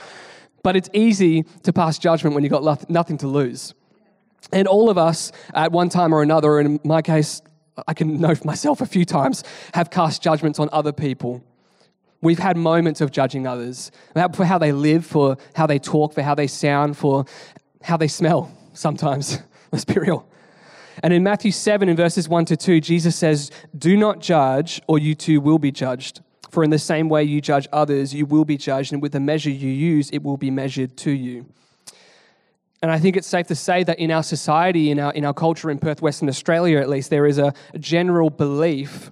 But 0.63 0.77
it's 0.77 0.89
easy 0.93 1.43
to 1.63 1.73
pass 1.73 1.99
judgment 1.99 2.35
when 2.35 2.43
you've 2.43 2.53
got 2.53 2.89
nothing 2.89 3.19
to 3.19 3.27
lose. 3.27 3.75
And 4.53 4.69
all 4.69 4.91
of 4.91 4.99
us, 4.99 5.33
at 5.55 5.73
one 5.73 5.89
time 5.89 6.15
or 6.15 6.23
another, 6.23 6.61
in 6.61 6.81
my 6.85 7.03
case, 7.03 7.43
I 7.89 7.95
can 7.95 8.21
know 8.21 8.35
myself 8.45 8.81
a 8.81 8.87
few 8.87 9.05
times, 9.05 9.43
have 9.73 9.91
cast 9.91 10.23
judgments 10.23 10.59
on 10.59 10.69
other 10.73 10.93
people 10.93 11.43
We've 12.25 12.39
had 12.39 12.57
moments 12.57 13.03
of 13.03 13.11
judging 13.11 13.47
others 13.47 13.93
for 14.33 14.47
how 14.47 14.57
they 14.57 14.73
live, 14.73 15.05
for 15.05 15.37
how 15.55 15.67
they 15.67 15.79
talk, 15.79 16.15
for 16.15 16.23
how 16.23 16.35
they 16.35 16.47
sound, 16.47 16.97
for 16.97 17.27
how 17.83 17.99
they 17.99 18.09
smell 18.09 18.51
sometimes. 18.73 19.41
Let's 19.73 19.85
be 19.85 20.01
real. 20.01 20.27
And 21.03 21.13
in 21.13 21.23
Matthew 21.23 21.51
7, 21.51 21.87
in 21.87 21.97
verses 21.97 22.27
1 22.27 22.47
to 22.47 22.57
2, 22.57 22.81
Jesus 22.81 23.15
says, 23.15 23.51
Do 23.77 23.95
not 23.95 24.21
judge, 24.21 24.81
or 24.89 24.99
you 24.99 25.15
too 25.15 25.39
will 25.41 25.59
be 25.59 25.71
judged. 25.71 26.23
For 26.51 26.65
in 26.65 26.71
the 26.71 26.79
same 26.79 27.11
way 27.11 27.25
you 27.25 27.43
judge 27.43 27.69
others, 27.73 28.15
you 28.15 28.25
will 28.25 28.47
be 28.47 28.57
judged, 28.57 28.95
and 28.95 29.03
with 29.03 29.13
the 29.13 29.21
measure 29.21 29.51
you 29.51 29.69
use, 29.69 30.09
it 30.11 30.23
will 30.23 30.39
be 30.39 30.51
measured 30.51 30.97
to 30.99 31.11
you. 31.11 31.45
And 32.81 32.91
I 32.91 32.99
think 32.99 33.17
it's 33.17 33.27
safe 33.27 33.49
to 33.49 33.55
say 33.55 33.83
that 33.85 33.99
in 33.99 34.11
our 34.11 34.23
society, 34.23 34.91
in 34.91 34.99
our, 34.99 35.13
in 35.13 35.27
our 35.27 35.35
culture 35.35 35.71
in 35.71 35.79
Perth, 35.79 36.01
Western 36.01 36.31
Australia 36.31 36.79
at 36.79 36.89
least, 36.89 37.11
there 37.11 37.27
is 37.27 37.39
a 37.39 37.53
general 37.79 38.31
belief 38.31 39.11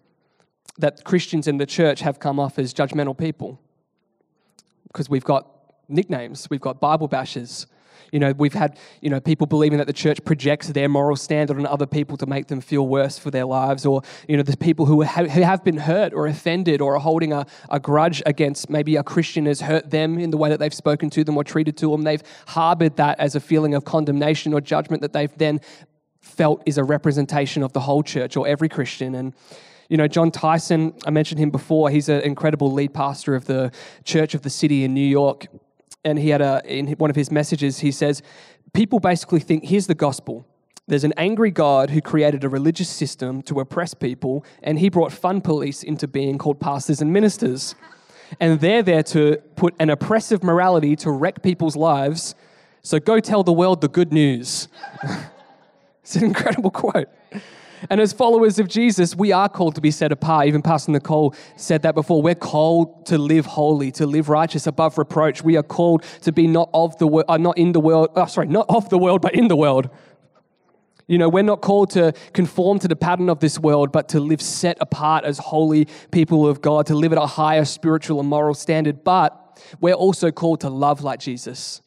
that 0.78 1.04
Christians 1.04 1.46
in 1.46 1.58
the 1.58 1.66
church 1.66 2.00
have 2.00 2.18
come 2.18 2.40
off 2.40 2.58
as 2.58 2.72
judgmental 2.72 3.16
people 3.16 3.60
because 4.88 5.08
we've 5.08 5.24
got 5.24 5.48
nicknames, 5.88 6.48
we've 6.50 6.60
got 6.60 6.80
Bible 6.80 7.08
bashers. 7.08 7.66
You 8.10 8.18
know, 8.18 8.32
we've 8.32 8.52
had, 8.52 8.78
you 9.00 9.08
know, 9.08 9.20
people 9.20 9.46
believing 9.46 9.78
that 9.78 9.86
the 9.86 9.92
church 9.94 10.22
projects 10.22 10.68
their 10.68 10.88
moral 10.88 11.16
standard 11.16 11.58
on 11.58 11.64
other 11.64 11.86
people 11.86 12.18
to 12.18 12.26
make 12.26 12.48
them 12.48 12.60
feel 12.60 12.86
worse 12.86 13.18
for 13.18 13.30
their 13.30 13.46
lives. 13.46 13.86
Or, 13.86 14.02
you 14.28 14.36
know, 14.36 14.42
there's 14.42 14.56
people 14.56 14.84
who 14.84 15.00
have, 15.00 15.30
who 15.30 15.40
have 15.40 15.64
been 15.64 15.78
hurt 15.78 16.12
or 16.12 16.26
offended 16.26 16.82
or 16.82 16.96
are 16.96 17.00
holding 17.00 17.32
a, 17.32 17.46
a 17.70 17.80
grudge 17.80 18.22
against 18.26 18.68
maybe 18.68 18.96
a 18.96 19.02
Christian 19.02 19.46
has 19.46 19.62
hurt 19.62 19.90
them 19.90 20.18
in 20.18 20.30
the 20.30 20.36
way 20.36 20.50
that 20.50 20.58
they've 20.58 20.74
spoken 20.74 21.08
to 21.08 21.24
them 21.24 21.38
or 21.38 21.44
treated 21.44 21.78
to 21.78 21.90
them. 21.90 22.02
They've 22.02 22.22
harbored 22.48 22.96
that 22.96 23.18
as 23.18 23.34
a 23.34 23.40
feeling 23.40 23.74
of 23.74 23.86
condemnation 23.86 24.52
or 24.52 24.60
judgment 24.60 25.00
that 25.00 25.14
they've 25.14 25.34
then 25.38 25.62
felt 26.20 26.62
is 26.66 26.76
a 26.76 26.84
representation 26.84 27.62
of 27.62 27.72
the 27.72 27.80
whole 27.80 28.02
church 28.02 28.36
or 28.36 28.46
every 28.46 28.68
Christian. 28.68 29.14
And, 29.14 29.32
you 29.92 29.98
know, 29.98 30.08
Jon 30.08 30.30
Tyson, 30.30 30.94
I 31.04 31.10
mentioned 31.10 31.38
him 31.38 31.50
before. 31.50 31.90
He's 31.90 32.08
an 32.08 32.22
incredible 32.22 32.72
lead 32.72 32.94
pastor 32.94 33.34
of 33.34 33.44
the 33.44 33.70
Church 34.04 34.32
of 34.32 34.40
the 34.40 34.48
City 34.48 34.84
in 34.84 34.94
New 34.94 35.06
York. 35.06 35.48
And 36.02 36.18
he 36.18 36.30
had 36.30 36.40
a, 36.40 36.62
in 36.64 36.86
one 36.92 37.10
of 37.10 37.16
his 37.16 37.30
messages, 37.30 37.80
he 37.80 37.92
says, 37.92 38.22
People 38.72 39.00
basically 39.00 39.40
think 39.40 39.66
here's 39.66 39.88
the 39.88 39.94
gospel. 39.94 40.46
There's 40.86 41.04
an 41.04 41.12
angry 41.18 41.50
God 41.50 41.90
who 41.90 42.00
created 42.00 42.42
a 42.42 42.48
religious 42.48 42.88
system 42.88 43.42
to 43.42 43.60
oppress 43.60 43.92
people, 43.92 44.46
and 44.62 44.78
he 44.78 44.88
brought 44.88 45.12
fun 45.12 45.42
police 45.42 45.82
into 45.82 46.08
being 46.08 46.38
called 46.38 46.58
pastors 46.58 47.02
and 47.02 47.12
ministers. 47.12 47.74
And 48.40 48.60
they're 48.60 48.82
there 48.82 49.02
to 49.02 49.42
put 49.56 49.74
an 49.78 49.90
oppressive 49.90 50.42
morality 50.42 50.96
to 50.96 51.10
wreck 51.10 51.42
people's 51.42 51.76
lives. 51.76 52.34
So 52.80 52.98
go 52.98 53.20
tell 53.20 53.44
the 53.44 53.52
world 53.52 53.82
the 53.82 53.88
good 53.88 54.10
news. 54.10 54.68
it's 56.02 56.16
an 56.16 56.24
incredible 56.24 56.70
quote. 56.70 57.10
And 57.90 58.00
as 58.00 58.12
followers 58.12 58.58
of 58.58 58.68
Jesus, 58.68 59.16
we 59.16 59.32
are 59.32 59.48
called 59.48 59.74
to 59.74 59.80
be 59.80 59.90
set 59.90 60.12
apart. 60.12 60.46
Even 60.46 60.62
Pastor 60.62 60.92
Nicole 60.92 61.34
said 61.56 61.82
that 61.82 61.94
before. 61.94 62.22
We're 62.22 62.34
called 62.34 63.06
to 63.06 63.18
live 63.18 63.46
holy, 63.46 63.90
to 63.92 64.06
live 64.06 64.28
righteous 64.28 64.66
above 64.66 64.98
reproach. 64.98 65.42
We 65.42 65.56
are 65.56 65.62
called 65.62 66.04
to 66.22 66.32
be 66.32 66.46
not 66.46 66.70
of 66.72 66.96
the 66.98 67.06
world, 67.06 67.26
uh, 67.28 67.36
not 67.36 67.58
in 67.58 67.72
the 67.72 67.80
world. 67.80 68.10
Oh, 68.16 68.26
sorry, 68.26 68.46
not 68.46 68.66
of 68.68 68.88
the 68.90 68.98
world, 68.98 69.20
but 69.20 69.34
in 69.34 69.48
the 69.48 69.56
world. 69.56 69.90
You 71.08 71.18
know, 71.18 71.28
we're 71.28 71.42
not 71.42 71.60
called 71.60 71.90
to 71.90 72.12
conform 72.32 72.78
to 72.78 72.88
the 72.88 72.96
pattern 72.96 73.28
of 73.28 73.40
this 73.40 73.58
world, 73.58 73.92
but 73.92 74.08
to 74.10 74.20
live 74.20 74.40
set 74.40 74.78
apart 74.80 75.24
as 75.24 75.38
holy 75.38 75.88
people 76.10 76.48
of 76.48 76.62
God, 76.62 76.86
to 76.86 76.94
live 76.94 77.12
at 77.12 77.18
a 77.18 77.26
higher 77.26 77.64
spiritual 77.64 78.20
and 78.20 78.28
moral 78.28 78.54
standard. 78.54 79.04
But 79.04 79.38
we're 79.80 79.94
also 79.94 80.30
called 80.30 80.60
to 80.60 80.70
love 80.70 81.02
like 81.02 81.20
Jesus. 81.20 81.82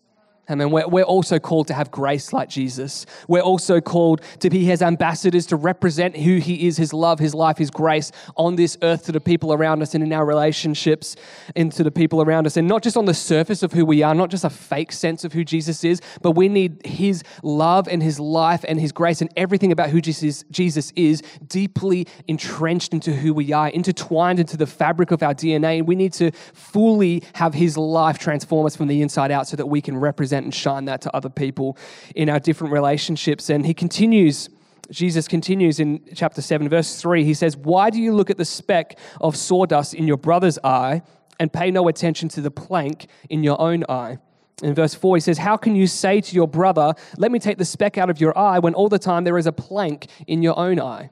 Amen. 0.47 0.69
We're, 0.69 0.88
we're 0.88 1.03
also 1.03 1.39
called 1.39 1.67
to 1.67 1.73
have 1.73 1.89
grace 1.89 2.31
like 2.31 2.49
Jesus. 2.49 3.08
We're 3.27 3.41
also 3.41 3.81
called 3.81 4.21
to 4.41 4.49
be 4.51 4.63
his 4.63 4.84
ambassadors 4.84 5.47
to 5.47 5.55
represent 5.55 6.15
who 6.15 6.38
he 6.38 6.67
is, 6.67 6.77
his 6.77 6.93
love, 6.93 7.17
his 7.17 7.34
life, 7.34 7.58
his 7.58 7.71
grace 7.71 8.12
on 8.36 8.55
this 8.55 8.77
earth 8.84 9.05
to 9.05 9.12
the 9.12 9.19
people 9.19 9.53
around 9.53 9.81
us 9.81 9.95
and 9.95 10.03
in 10.03 10.13
our 10.13 10.23
relationships 10.23 11.15
into 11.55 11.84
the 11.84 11.89
people 11.89 12.21
around 12.21 12.45
us. 12.45 12.58
And 12.58 12.67
not 12.67 12.84
just 12.84 12.95
on 12.95 13.05
the 13.05 13.13
surface 13.13 13.63
of 13.63 13.73
who 13.73 13.86
we 13.86 14.03
are, 14.03 14.13
not 14.13 14.29
just 14.29 14.43
a 14.43 14.49
fake 14.51 14.91
sense 14.91 15.23
of 15.23 15.34
who 15.34 15.43
Jesus 15.43 15.84
is, 15.84 15.99
but 16.21 16.31
we 16.31 16.47
need 16.47 16.86
his 16.86 17.23
love 17.41 17.88
and 17.88 18.03
his 18.03 18.19
life 18.19 18.63
and 18.67 18.79
his 18.79 18.91
grace 18.91 19.21
and 19.21 19.31
everything 19.36 19.71
about 19.71 19.89
who 19.89 19.99
Jesus, 19.99 20.45
Jesus 20.51 20.93
is 20.95 21.23
deeply 21.47 22.08
entrenched 22.27 22.93
into 22.93 23.13
who 23.13 23.34
we 23.34 23.51
are, 23.51 23.69
intertwined 23.69 24.39
into 24.39 24.58
the 24.58 24.67
fabric 24.67 25.10
of 25.10 25.23
our 25.23 25.34
DNA. 25.34 25.79
And 25.79 25.88
we 25.88 25.95
need 25.95 26.13
to 26.13 26.29
fully 26.53 27.23
have 27.34 27.55
his 27.55 27.77
life 27.77 28.19
transform 28.19 28.67
us 28.67 28.75
from 28.75 28.88
the 28.88 29.01
inside 29.01 29.31
out 29.31 29.47
so 29.47 29.58
that 29.58 29.65
we 29.65 29.81
can 29.81 29.97
represent 29.97 30.35
represent 30.36 30.45
and 30.45 30.54
shine 30.54 30.86
that 30.86 31.02
to 31.02 31.15
other 31.15 31.30
people 31.30 31.78
in 32.15 32.30
our 32.30 32.39
different 32.39 32.74
relationships. 32.74 33.50
And 33.50 33.65
he 33.65 33.74
continues. 33.74 34.50
Jesus 34.91 35.28
continues 35.28 35.80
in 35.80 36.02
chapter 36.13 36.41
7, 36.41 36.69
verse 36.69 37.02
3. 37.02 37.24
He 37.24 37.34
says, 37.34 37.58
Why 37.58 37.89
do 37.89 38.00
you 38.00 38.13
look 38.13 38.30
at 38.30 38.38
the 38.38 38.45
speck 38.45 38.98
of 39.19 39.36
sawdust 39.36 39.93
in 39.93 40.08
your 40.08 40.17
brother's 40.17 40.60
eye 40.63 41.02
and 41.39 41.52
pay 41.52 41.71
no 41.71 41.88
attention 41.88 42.30
to 42.30 42.41
the 42.41 42.52
plank 42.52 43.08
in 43.30 43.43
your 43.43 43.60
own 43.60 43.84
eye? 43.89 44.17
In 44.63 44.74
verse 44.74 44.93
4, 44.93 45.17
he 45.17 45.21
says, 45.21 45.39
How 45.39 45.58
can 45.58 45.76
you 45.76 45.88
say 45.88 46.21
to 46.21 46.36
your 46.36 46.48
brother, 46.48 46.93
Let 47.17 47.32
me 47.32 47.39
take 47.39 47.58
the 47.58 47.65
speck 47.65 47.98
out 47.98 48.10
of 48.10 48.21
your 48.21 48.38
eye, 48.38 48.60
when 48.60 48.74
all 48.74 48.89
the 48.89 49.00
time 49.00 49.24
there 49.24 49.38
is 49.38 49.48
a 49.48 49.52
plank 49.52 50.08
in 50.28 50.43
your 50.43 50.58
own 50.58 50.80
eye? 50.80 51.10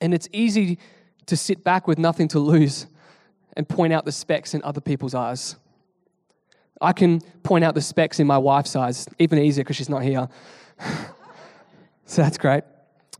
And 0.00 0.14
it's 0.14 0.28
easy 0.32 0.78
to 1.26 1.36
sit 1.36 1.64
back 1.64 1.88
with 1.88 1.98
nothing 1.98 2.28
to 2.28 2.38
lose 2.38 2.86
and 3.56 3.68
point 3.68 3.92
out 3.92 4.04
the 4.04 4.12
specks 4.12 4.54
in 4.54 4.62
other 4.62 4.80
people's 4.80 5.14
eyes. 5.14 5.56
I 6.80 6.92
can 6.92 7.20
point 7.42 7.64
out 7.64 7.74
the 7.74 7.80
specs 7.80 8.20
in 8.20 8.26
my 8.26 8.38
wife's 8.38 8.76
eyes, 8.76 9.08
even 9.18 9.38
easier 9.38 9.64
because 9.64 9.76
she's 9.76 9.88
not 9.88 10.02
here. 10.02 10.28
so 12.06 12.22
that's 12.22 12.38
great. 12.38 12.64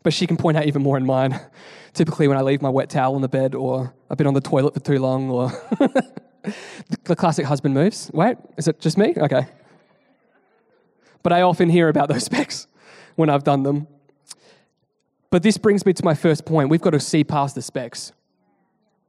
But 0.02 0.12
she 0.12 0.26
can 0.26 0.36
point 0.36 0.56
out 0.56 0.66
even 0.66 0.82
more 0.82 0.96
in 0.96 1.04
mine. 1.04 1.40
Typically, 1.92 2.28
when 2.28 2.36
I 2.36 2.42
leave 2.42 2.62
my 2.62 2.68
wet 2.68 2.90
towel 2.90 3.14
on 3.14 3.22
the 3.22 3.28
bed, 3.28 3.54
or 3.54 3.92
I've 4.08 4.16
been 4.16 4.26
on 4.26 4.34
the 4.34 4.40
toilet 4.40 4.74
for 4.74 4.80
too 4.80 4.98
long, 4.98 5.30
or 5.30 5.50
the 7.04 7.16
classic 7.16 7.46
husband 7.46 7.74
moves. 7.74 8.10
Wait, 8.14 8.36
is 8.56 8.68
it 8.68 8.78
just 8.80 8.96
me? 8.96 9.14
Okay. 9.16 9.46
But 11.22 11.32
I 11.32 11.42
often 11.42 11.68
hear 11.68 11.88
about 11.88 12.08
those 12.08 12.24
specs 12.26 12.66
when 13.16 13.28
I've 13.28 13.44
done 13.44 13.64
them. 13.64 13.88
But 15.30 15.42
this 15.42 15.58
brings 15.58 15.84
me 15.84 15.92
to 15.92 16.04
my 16.04 16.14
first 16.14 16.44
point. 16.44 16.70
We've 16.70 16.80
got 16.80 16.90
to 16.90 17.00
see 17.00 17.24
past 17.24 17.54
the 17.54 17.62
specs. 17.62 18.12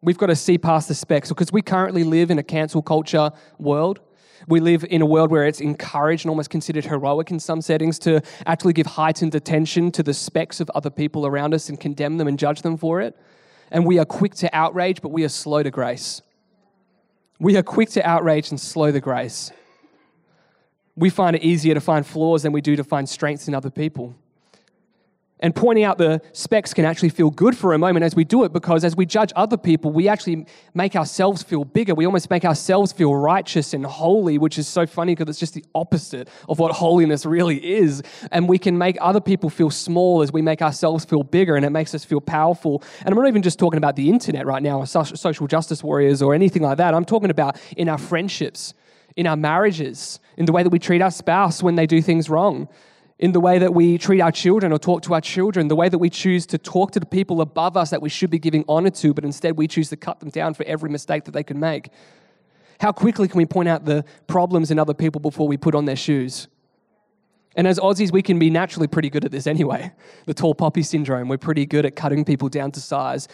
We've 0.02 0.18
got 0.18 0.28
to 0.28 0.36
see 0.36 0.58
past 0.58 0.88
the 0.88 0.96
specs 0.96 1.30
because 1.30 1.52
we 1.52 1.62
currently 1.62 2.04
live 2.04 2.32
in 2.32 2.40
a 2.40 2.44
cancel 2.44 2.82
culture 2.82 3.32
world. 3.58 4.00
We 4.48 4.60
live 4.60 4.86
in 4.90 5.02
a 5.02 5.06
world 5.06 5.32
where 5.32 5.46
it's 5.46 5.62
encouraged 5.62 6.26
and 6.26 6.30
almost 6.30 6.50
considered 6.50 6.86
heroic 6.86 7.32
in 7.32 7.40
some 7.40 7.62
settings 7.62 8.00
to 8.00 8.22
actually 8.46 8.74
give 8.74 8.86
heightened 8.86 9.36
attention 9.36 9.92
to 9.94 10.04
the 10.04 10.14
specks 10.14 10.60
of 10.60 10.70
other 10.76 10.90
people 10.90 11.26
around 11.26 11.54
us 11.54 11.70
and 11.70 11.80
condemn 11.80 12.18
them 12.18 12.28
and 12.28 12.40
judge 12.40 12.62
them 12.62 12.78
for 12.78 13.02
it. 13.02 13.18
And 13.72 13.86
we 13.86 14.00
are 14.00 14.06
quick 14.06 14.36
to 14.36 14.56
outrage, 14.56 15.02
but 15.02 15.10
we 15.10 15.24
are 15.24 15.30
slow 15.30 15.62
to 15.64 15.72
grace. 15.72 16.22
We 17.40 17.56
are 17.58 17.64
quick 17.64 17.90
to 17.92 18.08
outrage 18.08 18.50
and 18.50 18.60
slow 18.60 18.92
to 18.92 19.00
grace. 19.00 19.52
We 20.96 21.10
find 21.10 21.36
it 21.36 21.44
easier 21.44 21.74
to 21.74 21.82
find 21.82 22.06
flaws 22.06 22.44
than 22.44 22.52
we 22.52 22.62
do 22.62 22.76
to 22.76 22.84
find 22.84 23.08
strengths 23.08 23.48
in 23.48 23.56
other 23.56 23.70
people. 23.70 24.16
And 25.42 25.56
pointing 25.56 25.86
out 25.86 25.98
the 25.98 26.22
specs 26.34 26.74
can 26.74 26.84
actually 26.84 27.10
feel 27.10 27.30
good 27.30 27.56
for 27.56 27.74
a 27.74 27.78
moment 27.78 28.04
as 28.04 28.14
we 28.14 28.26
do 28.26 28.44
it 28.44 28.52
because 28.52 28.84
as 28.84 28.96
we 28.96 29.06
judge 29.06 29.32
other 29.38 29.56
people, 29.56 29.92
we 29.92 30.10
actually 30.10 30.46
make 30.74 30.98
ourselves 30.98 31.44
feel 31.44 31.64
bigger. 31.64 31.96
We 31.96 32.06
almost 32.06 32.30
make 32.30 32.44
ourselves 32.44 32.92
feel 32.92 33.16
righteous 33.16 33.74
and 33.74 33.86
holy, 33.86 34.38
which 34.38 34.58
is 34.58 34.68
so 34.68 34.86
funny 34.86 35.16
because 35.16 35.30
it's 35.30 35.40
just 35.40 35.54
the 35.54 35.64
opposite 35.74 36.28
of 36.50 36.60
what 36.60 36.74
holiness 36.74 37.26
really 37.26 37.78
is. 37.78 38.04
And 38.32 38.50
we 38.50 38.58
can 38.58 38.78
make 38.78 38.98
other 39.00 39.22
people 39.22 39.50
feel 39.50 39.70
small 39.70 40.22
as 40.22 40.34
we 40.34 40.42
make 40.42 40.62
ourselves 40.62 41.06
feel 41.06 41.24
bigger 41.24 41.56
and 41.56 41.66
it 41.66 41.70
makes 41.70 41.96
us 41.96 42.04
feel 42.04 42.20
powerful. 42.22 42.84
And 43.00 43.10
I'm 43.10 43.16
not 43.16 43.30
even 43.30 43.42
just 43.42 43.60
talking 43.60 43.78
about 43.78 43.96
the 43.96 44.10
internet 44.10 44.46
right 44.46 44.62
now 44.62 44.80
or 44.80 44.88
social 44.88 45.48
justice 45.48 45.82
warriors 45.82 46.22
or 46.22 46.34
anything 46.34 46.64
like 46.64 46.78
that. 46.80 46.94
I'm 46.94 47.06
talking 47.06 47.30
about 47.30 47.58
in 47.78 47.88
our 47.88 47.98
friendships, 47.98 48.74
in 49.16 49.26
our 49.26 49.38
marriages, 49.38 50.20
in 50.36 50.46
the 50.46 50.52
way 50.52 50.64
that 50.64 50.70
we 50.70 50.80
treat 50.80 51.02
our 51.02 51.12
spouse 51.12 51.64
when 51.64 51.76
they 51.76 51.86
do 51.86 52.02
things 52.02 52.30
wrong 52.30 52.68
in 53.20 53.34
the 53.34 53.40
way 53.40 53.60
that 53.60 53.74
we 53.74 53.98
treat 53.98 54.22
our 54.22 54.32
children 54.32 54.72
or 54.72 54.80
talk 54.80 55.02
to 55.04 55.14
our 55.14 55.22
children, 55.22 55.68
the 55.68 55.76
way 55.76 55.90
that 55.90 55.98
we 55.98 56.10
choose 56.10 56.46
to 56.48 56.58
talk 56.58 56.92
to 56.92 57.00
the 57.02 57.06
people 57.06 57.42
above 57.42 57.76
us 57.76 57.90
that 57.90 58.02
we 58.02 58.10
should 58.10 58.30
be 58.30 58.40
giving 58.40 58.64
honor 58.68 58.90
to, 58.90 59.14
but 59.14 59.26
instead 59.26 59.58
we 59.58 59.68
choose 59.68 59.90
to 59.90 59.98
cut 59.98 60.22
them 60.22 60.30
down 60.30 60.54
for 60.54 60.66
every 60.66 60.90
mistake 60.90 61.26
that 61.26 61.32
they 61.32 61.44
can 61.44 61.60
make. 61.60 61.90
How 62.80 62.94
quickly 62.94 63.28
can 63.28 63.38
we 63.38 63.46
point 63.46 63.68
out 63.68 63.84
the 63.84 64.06
problems 64.28 64.72
in 64.72 64.80
other 64.80 64.94
people 64.94 65.20
before 65.20 65.50
we 65.50 65.58
put 65.58 65.76
on 65.76 65.84
their 65.84 65.98
shoes? 65.98 66.48
And 67.58 67.68
as 67.68 67.78
Aussies, 67.78 68.12
we 68.12 68.22
can 68.22 68.40
be 68.40 68.50
naturally 68.50 68.88
pretty 68.88 69.10
good 69.10 69.26
at 69.26 69.32
this 69.32 69.48
anyway. 69.48 69.92
The 70.26 70.34
tall 70.34 70.56
poppy 70.56 70.84
syndrome, 70.84 71.28
we're 71.28 71.38
pretty 71.38 71.66
good 71.66 71.86
at 71.86 71.96
cutting 71.96 72.24
people 72.24 72.50
down 72.50 72.72
to 72.72 72.80
size, 72.80 73.28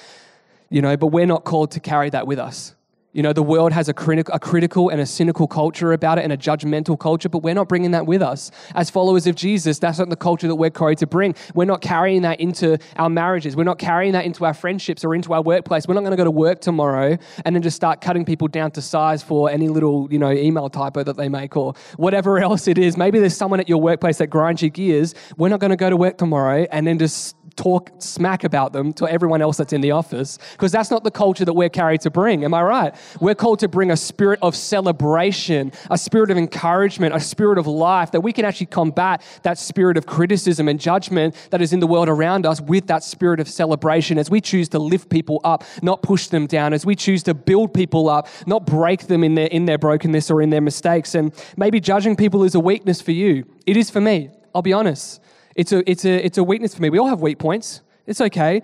you 0.69 0.81
know, 0.81 0.95
but 0.97 1.07
we're 1.07 1.25
not 1.25 1.43
called 1.43 1.71
to 1.71 1.79
carry 1.79 2.09
that 2.09 2.25
with 2.25 2.39
us. 2.39 2.74
You 3.15 3.23
know, 3.23 3.31
the 3.31 3.41
world 3.41 3.71
has 3.71 3.87
a, 3.87 3.93
criti- 3.93 4.29
a 4.33 4.39
critical 4.41 4.89
and 4.89 4.99
a 4.99 5.05
cynical 5.05 5.47
culture 5.47 5.93
about 5.93 6.17
it 6.17 6.25
and 6.25 6.33
a 6.33 6.37
judgmental 6.37 6.99
culture, 6.99 7.29
but 7.29 7.43
we're 7.43 7.53
not 7.53 7.69
bringing 7.69 7.91
that 7.91 8.05
with 8.05 8.21
us. 8.21 8.51
As 8.75 8.89
followers 8.89 9.25
of 9.25 9.35
Jesus, 9.35 9.79
that's 9.79 9.99
not 9.99 10.09
the 10.09 10.17
culture 10.17 10.49
that 10.49 10.55
we're 10.55 10.69
called 10.69 10.97
to 10.97 11.07
bring. 11.07 11.33
We're 11.53 11.63
not 11.63 11.79
carrying 11.79 12.23
that 12.23 12.41
into 12.41 12.77
our 12.97 13.09
marriages. 13.09 13.55
We're 13.55 13.63
not 13.63 13.79
carrying 13.79 14.11
that 14.11 14.25
into 14.25 14.43
our 14.43 14.53
friendships 14.53 15.05
or 15.05 15.15
into 15.15 15.31
our 15.31 15.41
workplace. 15.41 15.87
We're 15.87 15.93
not 15.93 16.01
going 16.01 16.11
to 16.11 16.17
go 16.17 16.25
to 16.25 16.31
work 16.31 16.59
tomorrow 16.59 17.17
and 17.45 17.55
then 17.55 17.61
just 17.61 17.77
start 17.77 18.01
cutting 18.01 18.25
people 18.25 18.49
down 18.49 18.71
to 18.71 18.81
size 18.81 19.23
for 19.23 19.49
any 19.49 19.69
little, 19.69 20.11
you 20.11 20.19
know, 20.19 20.31
email 20.31 20.69
typo 20.69 21.01
that 21.01 21.15
they 21.15 21.29
make 21.29 21.55
or 21.55 21.73
whatever 21.95 22.37
else 22.43 22.67
it 22.67 22.77
is. 22.77 22.97
Maybe 22.97 23.19
there's 23.19 23.37
someone 23.37 23.61
at 23.61 23.69
your 23.69 23.79
workplace 23.79 24.17
that 24.17 24.27
grinds 24.27 24.61
your 24.61 24.71
gears. 24.71 25.15
We're 25.37 25.47
not 25.47 25.61
going 25.61 25.71
to 25.71 25.77
go 25.77 25.89
to 25.89 25.95
work 25.95 26.17
tomorrow 26.17 26.67
and 26.69 26.85
then 26.85 26.99
just 26.99 27.37
talk 27.55 27.91
smack 27.99 28.43
about 28.43 28.73
them 28.73 28.91
to 28.93 29.07
everyone 29.07 29.41
else 29.41 29.57
that's 29.57 29.73
in 29.73 29.81
the 29.81 29.91
office 29.91 30.37
because 30.53 30.71
that's 30.71 30.91
not 30.91 31.03
the 31.03 31.11
culture 31.11 31.45
that 31.45 31.53
we're 31.53 31.69
carried 31.69 32.01
to 32.01 32.09
bring. 32.09 32.43
Am 32.43 32.53
I 32.53 32.61
right? 32.61 32.95
We're 33.21 33.35
called 33.35 33.59
to 33.59 33.67
bring 33.67 33.91
a 33.91 33.97
spirit 33.97 34.39
of 34.41 34.55
celebration, 34.55 35.71
a 35.89 35.97
spirit 35.97 36.31
of 36.31 36.37
encouragement, 36.37 37.15
a 37.15 37.19
spirit 37.19 37.57
of 37.57 37.67
life 37.67 38.11
that 38.11 38.21
we 38.21 38.33
can 38.33 38.45
actually 38.45 38.67
combat 38.67 39.21
that 39.43 39.57
spirit 39.57 39.97
of 39.97 40.05
criticism 40.05 40.67
and 40.67 40.79
judgment 40.79 41.35
that 41.51 41.61
is 41.61 41.71
in 41.71 41.79
the 41.79 41.87
world 41.87 42.09
around 42.09 42.45
us 42.45 42.59
with 42.59 42.87
that 42.87 43.03
spirit 43.03 43.39
of 43.39 43.47
celebration 43.47 44.17
as 44.17 44.29
we 44.29 44.41
choose 44.41 44.69
to 44.69 44.79
lift 44.79 45.09
people 45.09 45.39
up, 45.43 45.63
not 45.81 46.01
push 46.01 46.27
them 46.27 46.47
down, 46.47 46.73
as 46.73 46.85
we 46.85 46.95
choose 46.95 47.23
to 47.23 47.33
build 47.33 47.73
people 47.73 48.09
up, 48.09 48.27
not 48.45 48.65
break 48.65 49.07
them 49.07 49.23
in 49.23 49.35
their, 49.35 49.47
in 49.47 49.65
their 49.65 49.77
brokenness 49.77 50.29
or 50.29 50.41
in 50.41 50.49
their 50.49 50.61
mistakes. 50.61 51.15
And 51.15 51.33
maybe 51.55 51.79
judging 51.79 52.15
people 52.15 52.43
is 52.43 52.55
a 52.55 52.59
weakness 52.59 53.01
for 53.01 53.11
you. 53.11 53.45
It 53.65 53.77
is 53.77 53.89
for 53.89 54.01
me. 54.01 54.29
I'll 54.53 54.61
be 54.61 54.73
honest. 54.73 55.21
It's 55.55 55.71
a, 55.71 55.89
it's, 55.89 56.05
a, 56.05 56.25
it's 56.25 56.37
a 56.37 56.43
weakness 56.43 56.75
for 56.75 56.81
me. 56.81 56.89
We 56.89 56.99
all 56.99 57.07
have 57.07 57.21
weak 57.21 57.39
points. 57.39 57.81
It's 58.05 58.21
okay. 58.21 58.61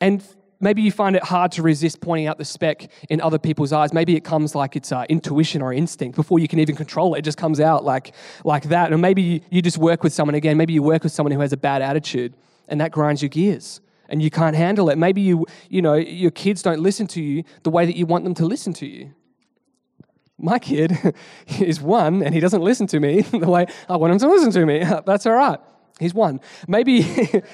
And 0.00 0.24
maybe 0.60 0.82
you 0.82 0.90
find 0.90 1.16
it 1.16 1.22
hard 1.22 1.52
to 1.52 1.62
resist 1.62 2.00
pointing 2.00 2.26
out 2.26 2.38
the 2.38 2.44
speck 2.44 2.90
in 3.08 3.20
other 3.20 3.38
people's 3.38 3.72
eyes. 3.72 3.92
Maybe 3.92 4.16
it 4.16 4.24
comes 4.24 4.54
like 4.54 4.76
it's 4.76 4.92
uh, 4.92 5.04
intuition 5.08 5.62
or 5.62 5.72
instinct 5.72 6.16
before 6.16 6.38
you 6.38 6.48
can 6.48 6.58
even 6.58 6.76
control 6.76 7.14
it. 7.14 7.20
It 7.20 7.22
just 7.22 7.38
comes 7.38 7.60
out 7.60 7.84
like, 7.84 8.14
like 8.44 8.64
that. 8.64 8.92
And 8.92 9.00
maybe 9.00 9.22
you, 9.22 9.40
you 9.50 9.62
just 9.62 9.78
work 9.78 10.02
with 10.02 10.12
someone 10.12 10.34
again. 10.34 10.56
Maybe 10.56 10.72
you 10.72 10.82
work 10.82 11.02
with 11.02 11.12
someone 11.12 11.32
who 11.32 11.40
has 11.40 11.52
a 11.52 11.56
bad 11.56 11.82
attitude 11.82 12.34
and 12.68 12.80
that 12.80 12.90
grinds 12.92 13.22
your 13.22 13.28
gears 13.28 13.80
and 14.08 14.20
you 14.22 14.30
can't 14.30 14.56
handle 14.56 14.90
it. 14.90 14.98
Maybe 14.98 15.20
you, 15.20 15.46
you 15.68 15.80
know, 15.82 15.94
your 15.94 16.30
kids 16.30 16.62
don't 16.62 16.80
listen 16.80 17.06
to 17.08 17.22
you 17.22 17.44
the 17.62 17.70
way 17.70 17.86
that 17.86 17.96
you 17.96 18.06
want 18.06 18.24
them 18.24 18.34
to 18.34 18.46
listen 18.46 18.72
to 18.74 18.86
you. 18.86 19.14
My 20.36 20.58
kid 20.58 20.96
is 21.60 21.80
one 21.80 22.22
and 22.22 22.34
he 22.34 22.40
doesn't 22.40 22.62
listen 22.62 22.86
to 22.88 23.00
me 23.00 23.20
the 23.22 23.48
way 23.48 23.66
I 23.88 23.96
want 23.96 24.12
him 24.12 24.18
to 24.20 24.28
listen 24.28 24.50
to 24.52 24.66
me. 24.66 24.84
That's 25.06 25.26
all 25.26 25.34
right. 25.34 25.60
He's 26.00 26.14
one. 26.14 26.40
Maybe, 26.66 27.06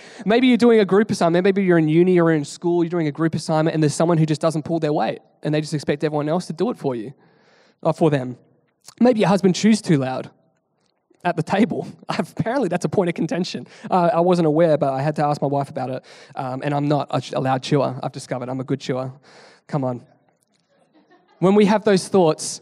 maybe 0.25 0.47
you're 0.47 0.57
doing 0.57 0.79
a 0.79 0.85
group 0.85 1.11
assignment. 1.11 1.43
Maybe 1.43 1.65
you're 1.65 1.79
in 1.79 1.89
uni 1.89 2.19
or 2.21 2.31
in 2.31 2.45
school, 2.45 2.85
you're 2.85 2.91
doing 2.91 3.09
a 3.09 3.13
group 3.13 3.35
assignment, 3.35 3.75
and 3.75 3.83
there's 3.83 3.95
someone 3.95 4.19
who 4.19 4.25
just 4.25 4.41
doesn't 4.41 4.65
pull 4.65 4.79
their 4.79 4.93
weight, 4.93 5.19
and 5.43 5.53
they 5.53 5.61
just 5.61 5.75
expect 5.75 6.05
everyone 6.05 6.29
else 6.29 6.47
to 6.47 6.53
do 6.53 6.71
it 6.71 6.79
for 6.79 6.95
you, 6.95 7.13
or 7.83 7.93
for 7.93 8.09
them. 8.09 8.39
Maybe 9.01 9.21
your 9.21 9.29
husband 9.29 9.57
chews 9.57 9.83
too 9.83 9.99
loud 9.99 10.31
at 11.25 11.35
the 11.35 11.43
table. 11.43 11.89
Apparently, 12.09 12.69
that's 12.69 12.85
a 12.85 12.89
point 12.89 13.09
of 13.09 13.17
contention. 13.17 13.67
Uh, 13.91 14.11
I 14.15 14.21
wasn't 14.21 14.47
aware, 14.47 14.79
but 14.79 14.93
I 14.93 15.03
had 15.03 15.17
to 15.17 15.25
ask 15.27 15.43
my 15.43 15.49
wife 15.49 15.69
about 15.69 15.91
it, 15.91 16.05
um, 16.37 16.63
and 16.65 16.73
I'm 16.73 16.87
not 16.87 17.09
a 17.35 17.41
loud 17.41 17.65
chewer. 17.65 17.99
I've 18.01 18.13
discovered 18.13 18.49
I'm 18.49 18.61
a 18.61 18.65
good 18.65 18.81
chewer. 18.81 19.11
Come 19.67 19.83
on. 19.83 20.07
When 21.41 21.57
we 21.57 21.65
have 21.65 21.85
those 21.85 22.07
thoughts, 22.07 22.61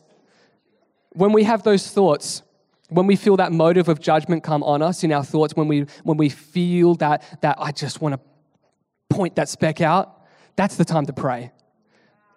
when 1.11 1.33
we 1.33 1.45
have 1.45 1.63
those 1.63 1.91
thoughts, 1.91 2.43
when 2.95 3.07
we 3.07 3.17
feel 3.17 3.37
that 3.37 3.53
motive 3.53 3.89
of 3.89 4.01
judgment 4.01 4.45
come 4.45 4.63
on 4.63 4.81
us 4.81 5.03
in 5.03 5.13
our 5.13 5.25
thoughts, 5.25 5.55
when 5.57 5.69
we, 5.69 5.87
when 6.05 6.17
we 6.17 6.29
feel 6.29 6.95
that, 6.97 7.41
that 7.43 7.57
I 7.61 7.73
just 7.73 8.01
want 8.01 8.15
to 8.15 8.21
point 9.15 9.35
that 9.37 9.49
speck 9.49 9.81
out, 9.81 10.23
that's 10.57 10.77
the 10.77 10.85
time 10.85 11.07
to 11.07 11.13
pray. 11.13 11.51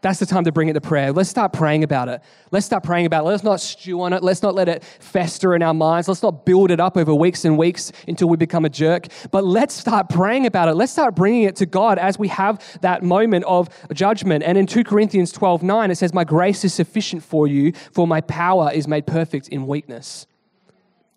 That's 0.02 0.20
the 0.20 0.26
time 0.26 0.44
to 0.44 0.52
bring 0.52 0.70
it 0.70 0.74
to 0.74 0.82
prayer. 0.82 1.12
Let's 1.12 1.30
start 1.30 1.54
praying 1.54 1.84
about 1.84 2.08
it. 2.08 2.22
Let's 2.52 2.66
start 2.66 2.84
praying 2.84 3.08
about 3.08 3.26
it. 3.26 3.28
Let's 3.28 3.44
not 3.44 3.60
stew 3.60 4.02
on 4.02 4.14
it. 4.14 4.24
Let's 4.24 4.44
not 4.44 4.54
let 4.54 4.70
it 4.70 4.84
fester 4.84 5.56
in 5.56 5.64
our 5.64 5.74
minds. 5.74 6.08
Let's 6.08 6.22
not 6.22 6.46
build 6.46 6.70
it 6.70 6.80
up 6.80 6.98
over 6.98 7.16
weeks 7.16 7.46
and 7.46 7.58
weeks 7.58 7.92
until 8.08 8.30
we 8.30 8.38
become 8.38 8.64
a 8.64 8.70
jerk. 8.70 9.08
But 9.32 9.44
let's 9.44 9.74
start 9.74 10.08
praying 10.10 10.46
about 10.46 10.70
it. 10.70 10.76
Let's 10.76 10.92
start 10.92 11.16
bringing 11.16 11.44
it 11.44 11.56
to 11.58 11.66
God 11.66 11.98
as 11.98 12.20
we 12.20 12.28
have 12.28 12.80
that 12.82 13.02
moment 13.02 13.46
of 13.46 13.70
judgment. 13.92 14.44
And 14.44 14.58
in 14.58 14.68
2 14.68 14.84
Corinthians 14.84 15.32
12 15.32 15.64
9, 15.64 15.92
it 15.92 15.96
says, 15.96 16.14
My 16.14 16.24
grace 16.24 16.64
is 16.64 16.74
sufficient 16.74 17.24
for 17.24 17.48
you, 17.48 17.74
for 17.92 18.08
my 18.08 18.22
power 18.22 18.72
is 18.72 18.88
made 18.88 19.08
perfect 19.08 19.48
in 19.50 19.66
weakness. 19.66 20.28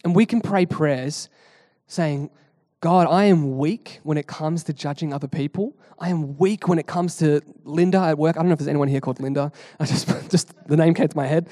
And 0.04 0.14
we 0.14 0.26
can 0.26 0.40
pray 0.40 0.66
prayers 0.66 1.28
saying, 1.86 2.30
God, 2.80 3.06
I 3.08 3.24
am 3.24 3.58
weak 3.58 4.00
when 4.02 4.16
it 4.16 4.26
comes 4.26 4.64
to 4.64 4.72
judging 4.72 5.12
other 5.12 5.28
people. 5.28 5.76
I 5.98 6.08
am 6.08 6.38
weak 6.38 6.66
when 6.66 6.78
it 6.78 6.86
comes 6.86 7.16
to 7.18 7.42
Linda 7.64 7.98
at 7.98 8.16
work. 8.16 8.36
I 8.36 8.40
don't 8.40 8.48
know 8.48 8.54
if 8.54 8.58
there's 8.58 8.68
anyone 8.68 8.88
here 8.88 9.00
called 9.00 9.20
Linda. 9.20 9.52
I 9.78 9.84
just, 9.84 10.08
just 10.30 10.52
the 10.66 10.76
name 10.76 10.94
came 10.94 11.08
to 11.08 11.16
my 11.16 11.26
head. 11.26 11.48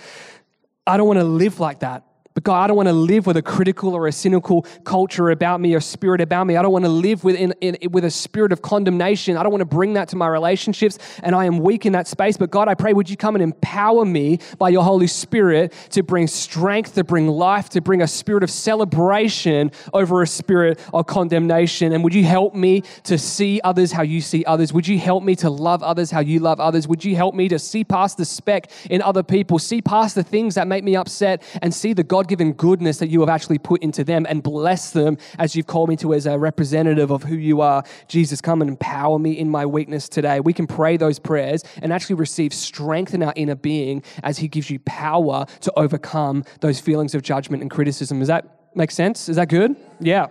I 0.86 0.96
don't 0.96 1.06
want 1.06 1.18
to 1.18 1.24
live 1.24 1.60
like 1.60 1.80
that. 1.80 2.07
But 2.38 2.44
God, 2.44 2.62
I 2.62 2.66
don't 2.68 2.76
want 2.76 2.88
to 2.88 2.92
live 2.92 3.26
with 3.26 3.36
a 3.36 3.42
critical 3.42 3.96
or 3.96 4.06
a 4.06 4.12
cynical 4.12 4.62
culture 4.84 5.30
about 5.30 5.60
me 5.60 5.74
or 5.74 5.80
spirit 5.80 6.20
about 6.20 6.46
me. 6.46 6.56
I 6.56 6.62
don't 6.62 6.70
want 6.70 6.84
to 6.84 6.88
live 6.88 7.24
with, 7.24 7.34
in, 7.34 7.52
in, 7.60 7.76
with 7.90 8.04
a 8.04 8.12
spirit 8.12 8.52
of 8.52 8.62
condemnation. 8.62 9.36
I 9.36 9.42
don't 9.42 9.50
want 9.50 9.62
to 9.62 9.64
bring 9.64 9.94
that 9.94 10.06
to 10.10 10.16
my 10.16 10.28
relationships, 10.28 11.00
and 11.24 11.34
I 11.34 11.46
am 11.46 11.58
weak 11.58 11.84
in 11.84 11.94
that 11.94 12.06
space. 12.06 12.36
But 12.36 12.52
God, 12.52 12.68
I 12.68 12.76
pray, 12.76 12.92
would 12.92 13.10
you 13.10 13.16
come 13.16 13.34
and 13.34 13.42
empower 13.42 14.04
me 14.04 14.38
by 14.56 14.68
your 14.68 14.84
Holy 14.84 15.08
Spirit 15.08 15.72
to 15.90 16.04
bring 16.04 16.28
strength, 16.28 16.94
to 16.94 17.02
bring 17.02 17.26
life, 17.26 17.70
to 17.70 17.80
bring 17.80 18.02
a 18.02 18.06
spirit 18.06 18.44
of 18.44 18.52
celebration 18.52 19.72
over 19.92 20.22
a 20.22 20.26
spirit 20.28 20.78
of 20.94 21.08
condemnation? 21.08 21.92
And 21.92 22.04
would 22.04 22.14
you 22.14 22.22
help 22.22 22.54
me 22.54 22.84
to 23.02 23.18
see 23.18 23.60
others 23.64 23.90
how 23.90 24.02
you 24.02 24.20
see 24.20 24.44
others? 24.44 24.72
Would 24.72 24.86
you 24.86 25.00
help 25.00 25.24
me 25.24 25.34
to 25.34 25.50
love 25.50 25.82
others 25.82 26.12
how 26.12 26.20
you 26.20 26.38
love 26.38 26.60
others? 26.60 26.86
Would 26.86 27.04
you 27.04 27.16
help 27.16 27.34
me 27.34 27.48
to 27.48 27.58
see 27.58 27.82
past 27.82 28.16
the 28.16 28.24
speck 28.24 28.70
in 28.88 29.02
other 29.02 29.24
people, 29.24 29.58
see 29.58 29.82
past 29.82 30.14
the 30.14 30.22
things 30.22 30.54
that 30.54 30.68
make 30.68 30.84
me 30.84 30.94
upset, 30.94 31.42
and 31.62 31.74
see 31.74 31.92
the 31.92 32.04
God 32.04 32.27
given 32.28 32.52
goodness 32.52 32.98
that 32.98 33.08
you 33.08 33.20
have 33.20 33.28
actually 33.28 33.58
put 33.58 33.82
into 33.82 34.04
them 34.04 34.26
and 34.28 34.42
bless 34.42 34.90
them 34.90 35.18
as 35.38 35.56
you've 35.56 35.66
called 35.66 35.88
me 35.88 35.96
to 35.96 36.14
as 36.14 36.26
a 36.26 36.38
representative 36.38 37.10
of 37.10 37.24
who 37.24 37.34
you 37.34 37.60
are. 37.60 37.82
Jesus, 38.06 38.40
come 38.40 38.60
and 38.60 38.70
empower 38.70 39.18
me 39.18 39.32
in 39.32 39.50
my 39.50 39.66
weakness 39.66 40.08
today. 40.08 40.40
We 40.40 40.52
can 40.52 40.66
pray 40.66 40.96
those 40.96 41.18
prayers 41.18 41.64
and 41.82 41.92
actually 41.92 42.16
receive 42.16 42.54
strength 42.54 43.14
in 43.14 43.22
our 43.22 43.32
inner 43.34 43.56
being 43.56 44.02
as 44.22 44.38
He 44.38 44.48
gives 44.48 44.70
you 44.70 44.78
power 44.80 45.46
to 45.62 45.72
overcome 45.76 46.44
those 46.60 46.78
feelings 46.80 47.14
of 47.14 47.22
judgment 47.22 47.62
and 47.62 47.70
criticism. 47.70 48.18
Does 48.20 48.28
that 48.28 48.70
make 48.74 48.90
sense? 48.90 49.28
Is 49.28 49.36
that 49.36 49.48
good? 49.48 49.76
Yeah. 50.00 50.28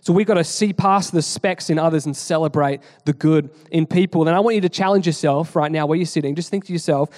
So 0.00 0.12
we've 0.12 0.26
got 0.26 0.34
to 0.34 0.44
see 0.44 0.72
past 0.72 1.10
the 1.10 1.20
specks 1.20 1.68
in 1.68 1.80
others 1.80 2.06
and 2.06 2.16
celebrate 2.16 2.80
the 3.06 3.12
good 3.12 3.50
in 3.72 3.86
people. 3.86 4.26
And 4.28 4.36
I 4.36 4.40
want 4.40 4.54
you 4.54 4.60
to 4.60 4.68
challenge 4.68 5.04
yourself 5.04 5.56
right 5.56 5.72
now 5.72 5.86
where 5.86 5.96
you're 5.96 6.06
sitting. 6.06 6.36
Just 6.36 6.48
think 6.48 6.64
to 6.66 6.72
yourself, 6.72 7.10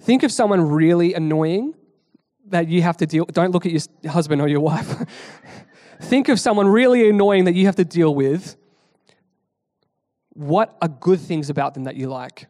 think 0.00 0.22
of 0.22 0.30
someone 0.30 0.62
really 0.62 1.12
annoying 1.12 1.74
that 2.50 2.68
you 2.68 2.82
have 2.82 2.96
to 2.98 3.06
deal 3.06 3.24
don't 3.26 3.52
look 3.52 3.66
at 3.66 3.72
your 3.72 4.12
husband 4.12 4.40
or 4.40 4.48
your 4.48 4.60
wife. 4.60 5.04
Think 6.00 6.28
of 6.28 6.40
someone 6.40 6.66
really 6.66 7.08
annoying 7.08 7.44
that 7.44 7.54
you 7.54 7.66
have 7.66 7.76
to 7.76 7.84
deal 7.84 8.14
with. 8.14 8.56
What 10.30 10.76
are 10.80 10.88
good 10.88 11.20
things 11.20 11.50
about 11.50 11.74
them 11.74 11.84
that 11.84 11.96
you 11.96 12.08
like? 12.08 12.46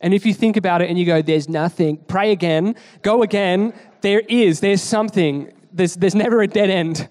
And 0.00 0.12
if 0.14 0.26
you 0.26 0.34
think 0.34 0.56
about 0.56 0.82
it 0.82 0.90
and 0.90 0.98
you 0.98 1.06
go 1.06 1.22
there's 1.22 1.48
nothing 1.48 1.96
pray 1.96 2.32
again 2.32 2.74
go 3.02 3.22
again. 3.22 3.72
There 4.00 4.20
is 4.20 4.60
there's 4.60 4.82
something. 4.82 5.52
There's, 5.72 5.94
there's 5.94 6.14
never 6.14 6.42
a 6.42 6.46
dead 6.46 6.68
end. 6.68 7.08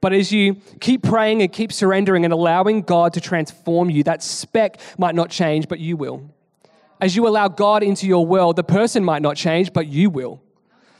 But 0.00 0.12
as 0.12 0.32
you 0.32 0.56
keep 0.80 1.02
praying 1.02 1.42
and 1.42 1.52
keep 1.52 1.72
surrendering 1.72 2.24
and 2.24 2.32
allowing 2.32 2.82
God 2.82 3.12
to 3.14 3.20
transform 3.20 3.90
you, 3.90 4.02
that 4.04 4.22
speck 4.22 4.80
might 4.96 5.14
not 5.14 5.28
change, 5.28 5.68
but 5.68 5.78
you 5.78 5.96
will. 5.96 6.30
As 7.00 7.16
you 7.16 7.26
allow 7.26 7.48
God 7.48 7.82
into 7.82 8.06
your 8.06 8.26
world, 8.26 8.56
the 8.56 8.64
person 8.64 9.04
might 9.04 9.22
not 9.22 9.36
change, 9.36 9.72
but 9.72 9.86
you 9.86 10.10
will. 10.10 10.42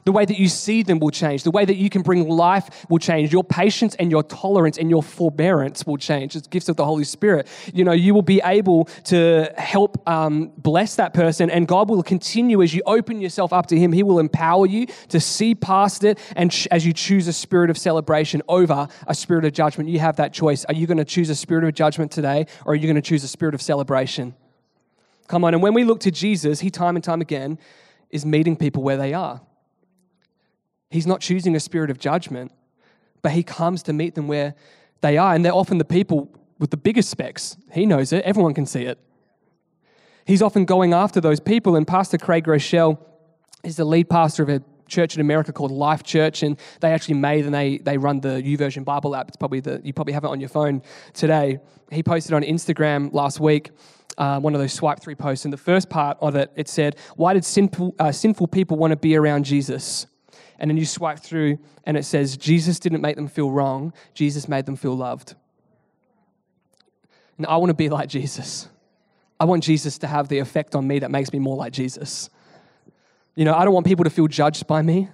The 0.05 0.13
way 0.13 0.25
that 0.25 0.39
you 0.39 0.49
see 0.49 0.83
them 0.83 0.99
will 0.99 1.11
change. 1.11 1.43
The 1.43 1.51
way 1.51 1.65
that 1.65 1.77
you 1.77 1.91
can 1.91 2.03
bring 2.03 2.27
life 2.27 2.87
will 2.89 2.99
change. 2.99 3.33
Your 3.33 3.45
patience 3.45 3.95
and 3.97 4.11
your 4.11 4.23
tolerance 4.23 4.79
and 4.79 4.89
your 4.89 5.03
forbearance 5.03 5.87
will 5.87 5.99
change. 5.99 6.37
It's 6.37 6.47
gifts 6.47 6.69
of 6.69 6.77
the 6.77 6.85
Holy 6.85 7.05
Spirit. 7.05 7.47
You 7.75 7.85
know, 7.85 7.93
you 7.93 8.15
will 8.15 8.23
be 8.23 8.41
able 8.43 8.87
to 9.05 9.53
help 9.59 10.09
um, 10.09 10.53
bless 10.57 10.97
that 10.97 11.13
person, 11.13 11.51
and 11.51 11.69
God 11.69 11.91
will 11.91 12.03
continue 12.03 12.63
as 12.63 12.75
you 12.75 12.83
open 12.87 13.21
yourself 13.21 13.53
up 13.53 13.67
to 13.67 13.79
Him. 13.79 13.93
He 13.93 14.03
will 14.03 14.19
empower 14.19 14.67
you 14.67 14.87
to 15.09 15.21
see 15.21 15.55
past 15.55 16.03
it, 16.03 16.19
and 16.35 16.67
as 16.71 16.87
you 16.87 16.93
choose 16.93 17.29
a 17.29 17.33
spirit 17.33 17.69
of 17.69 17.77
celebration 17.77 18.41
over 18.49 18.89
a 19.07 19.15
spirit 19.15 19.45
of 19.45 19.53
judgment, 19.53 19.91
you 19.91 19.99
have 19.99 20.17
that 20.17 20.33
choice. 20.33 20.65
Are 20.65 20.75
you 20.75 20.87
going 20.87 20.99
to 20.99 21.05
choose 21.05 21.29
a 21.29 21.37
spirit 21.37 21.65
of 21.65 21.75
judgment 21.75 22.11
today, 22.11 22.47
or 22.65 22.73
are 22.73 22.77
you 22.77 22.85
going 22.85 22.97
to 22.97 23.03
choose 23.03 23.23
a 23.23 23.29
spirit 23.29 23.55
of 23.55 23.61
celebration? 23.61 24.35
Come 25.31 25.45
on. 25.45 25.55
And 25.55 25.63
when 25.63 25.75
we 25.75 25.85
look 25.85 26.01
to 26.01 26.11
Jesus, 26.11 26.59
he 26.59 26.71
time 26.71 26.97
and 26.97 27.05
time 27.05 27.21
again 27.21 27.57
is 28.11 28.27
meeting 28.27 28.57
people 28.57 28.83
where 28.83 28.97
they 28.97 29.15
are. 29.15 29.41
He's 30.91 31.07
not 31.07 31.21
choosing 31.21 31.55
a 31.55 31.61
spirit 31.61 31.89
of 31.89 32.01
judgment, 32.01 32.51
but 33.23 33.31
he 33.31 33.45
comes 33.45 33.85
to 33.85 33.93
meet 33.93 34.17
them 34.17 34.27
where 34.27 34.57
they 35.03 35.19
are. 35.19 35.33
And 35.33 35.45
they're 35.45 35.55
often 35.55 35.79
the 35.79 35.85
people 35.85 36.37
with 36.59 36.73
the 36.73 36.77
biggest 36.77 37.11
specs. 37.11 37.57
He 37.71 37.87
knows 37.87 38.13
it, 38.13 38.25
everyone 38.25 38.55
can 38.55 38.67
see 38.67 38.83
it. 38.83 38.99
He's 40.25 40.43
often 40.43 40.65
going 40.65 40.93
after 40.93 41.21
those 41.21 41.39
people. 41.39 41.77
And 41.77 41.87
Pastor 41.87 42.19
Craig 42.19 42.45
Groeschel 42.45 42.99
is 43.63 43.77
the 43.77 43.85
lead 43.85 44.11
pastor 44.11 44.43
of 44.43 44.49
a 44.49 44.61
church 44.89 45.15
in 45.15 45.21
America 45.21 45.53
called 45.53 45.71
Life 45.71 46.03
Church, 46.03 46.43
and 46.43 46.59
they 46.81 46.93
actually 46.93 47.15
made 47.15 47.45
and 47.45 47.55
they 47.55 47.79
they 47.79 47.99
run 47.99 48.19
the 48.21 48.43
YouVersion 48.43 48.85
Bible 48.85 49.15
app. 49.15 49.29
It's 49.29 49.37
probably 49.37 49.61
the 49.61 49.81
you 49.85 49.93
probably 49.93 50.13
have 50.13 50.25
it 50.25 50.29
on 50.31 50.41
your 50.41 50.49
phone 50.49 50.83
today. 51.13 51.61
He 51.93 52.03
posted 52.03 52.35
on 52.35 52.43
Instagram 52.43 53.13
last 53.13 53.39
week 53.39 53.71
uh, 54.19 54.41
one 54.41 54.55
of 54.55 54.61
those 54.61 54.73
swipe 54.73 55.01
through 55.01 55.17
posts. 55.17 55.45
And 55.45 55.53
the 55.53 55.59
first 55.59 55.89
part 55.89 56.19
of 56.21 56.37
it, 56.37 56.51
it 56.57 56.69
said, 56.69 56.97
Why 57.17 57.35
did 57.35 57.45
sinful, 57.45 57.95
uh, 57.99 58.13
sinful 58.13 58.49
people 58.49 58.77
want 58.77 58.93
to 58.93 58.97
be 58.97 59.17
around 59.17 59.45
Jesus? 59.45 60.07
And 60.59 60.71
then 60.71 60.77
you 60.77 60.85
swipe 60.85 61.21
through 61.21 61.59
and 61.85 61.97
it 61.97 62.05
says, 62.05 62.37
Jesus 62.37 62.79
didn't 62.79 63.01
make 63.01 63.17
them 63.17 63.29
feel 63.29 63.51
wrong, 63.51 63.93
Jesus 64.15 64.49
made 64.49 64.67
them 64.67 64.77
feel 64.77 64.95
loved. 64.95 65.35
And 67.39 67.47
I 67.47 67.57
want 67.57 67.71
to 67.71 67.75
be 67.75 67.89
like 67.89 68.09
Jesus. 68.09 68.69
I 69.41 69.47
want 69.47 69.65
Jesus 69.65 69.97
to 69.99 70.07
have 70.07 70.29
the 70.29 70.39
effect 70.39 70.75
on 70.75 70.87
me 70.87 70.99
that 70.99 71.11
makes 71.11 71.33
me 71.33 71.39
more 71.39 71.57
like 71.57 71.73
Jesus. 71.73 72.29
You 73.35 73.47
know, 73.47 73.55
I 73.55 73.65
don't 73.65 73.73
want 73.73 73.87
people 73.87 74.05
to 74.05 74.11
feel 74.11 74.27
judged 74.27 74.67
by 74.67 74.83
me. 74.83 75.09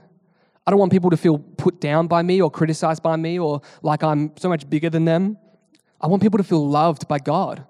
I 0.66 0.72
don't 0.72 0.80
want 0.80 0.90
people 0.90 1.10
to 1.10 1.16
feel 1.16 1.38
put 1.38 1.80
down 1.80 2.08
by 2.08 2.22
me 2.22 2.42
or 2.42 2.50
criticized 2.50 3.04
by 3.04 3.14
me 3.14 3.38
or 3.38 3.62
like 3.82 4.02
I'm 4.02 4.36
so 4.36 4.48
much 4.48 4.68
bigger 4.68 4.90
than 4.90 5.04
them. 5.04 5.38
I 6.00 6.08
want 6.08 6.20
people 6.20 6.38
to 6.38 6.44
feel 6.44 6.68
loved 6.68 7.06
by 7.06 7.20
God. 7.20 7.64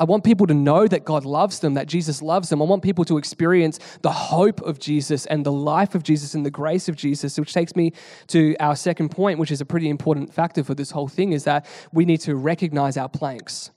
I 0.00 0.04
want 0.04 0.24
people 0.24 0.46
to 0.46 0.54
know 0.54 0.88
that 0.88 1.04
God 1.04 1.26
loves 1.26 1.60
them, 1.60 1.74
that 1.74 1.86
Jesus 1.86 2.22
loves 2.22 2.48
them. 2.48 2.62
I 2.62 2.64
want 2.64 2.82
people 2.82 3.04
to 3.04 3.18
experience 3.18 3.78
the 4.00 4.10
hope 4.10 4.62
of 4.62 4.78
Jesus 4.78 5.26
and 5.26 5.44
the 5.44 5.52
life 5.52 5.94
of 5.94 6.02
Jesus 6.02 6.34
and 6.34 6.44
the 6.44 6.50
grace 6.50 6.88
of 6.88 6.96
Jesus, 6.96 7.38
which 7.38 7.52
takes 7.52 7.76
me 7.76 7.92
to 8.28 8.56
our 8.60 8.74
second 8.74 9.10
point, 9.10 9.38
which 9.38 9.50
is 9.50 9.60
a 9.60 9.66
pretty 9.66 9.90
important 9.90 10.32
factor 10.32 10.64
for 10.64 10.74
this 10.74 10.90
whole 10.90 11.06
thing, 11.06 11.34
is 11.34 11.44
that 11.44 11.66
we 11.92 12.06
need 12.06 12.20
to 12.22 12.34
recognize 12.34 12.96
our 12.96 13.10
planks. 13.10 13.70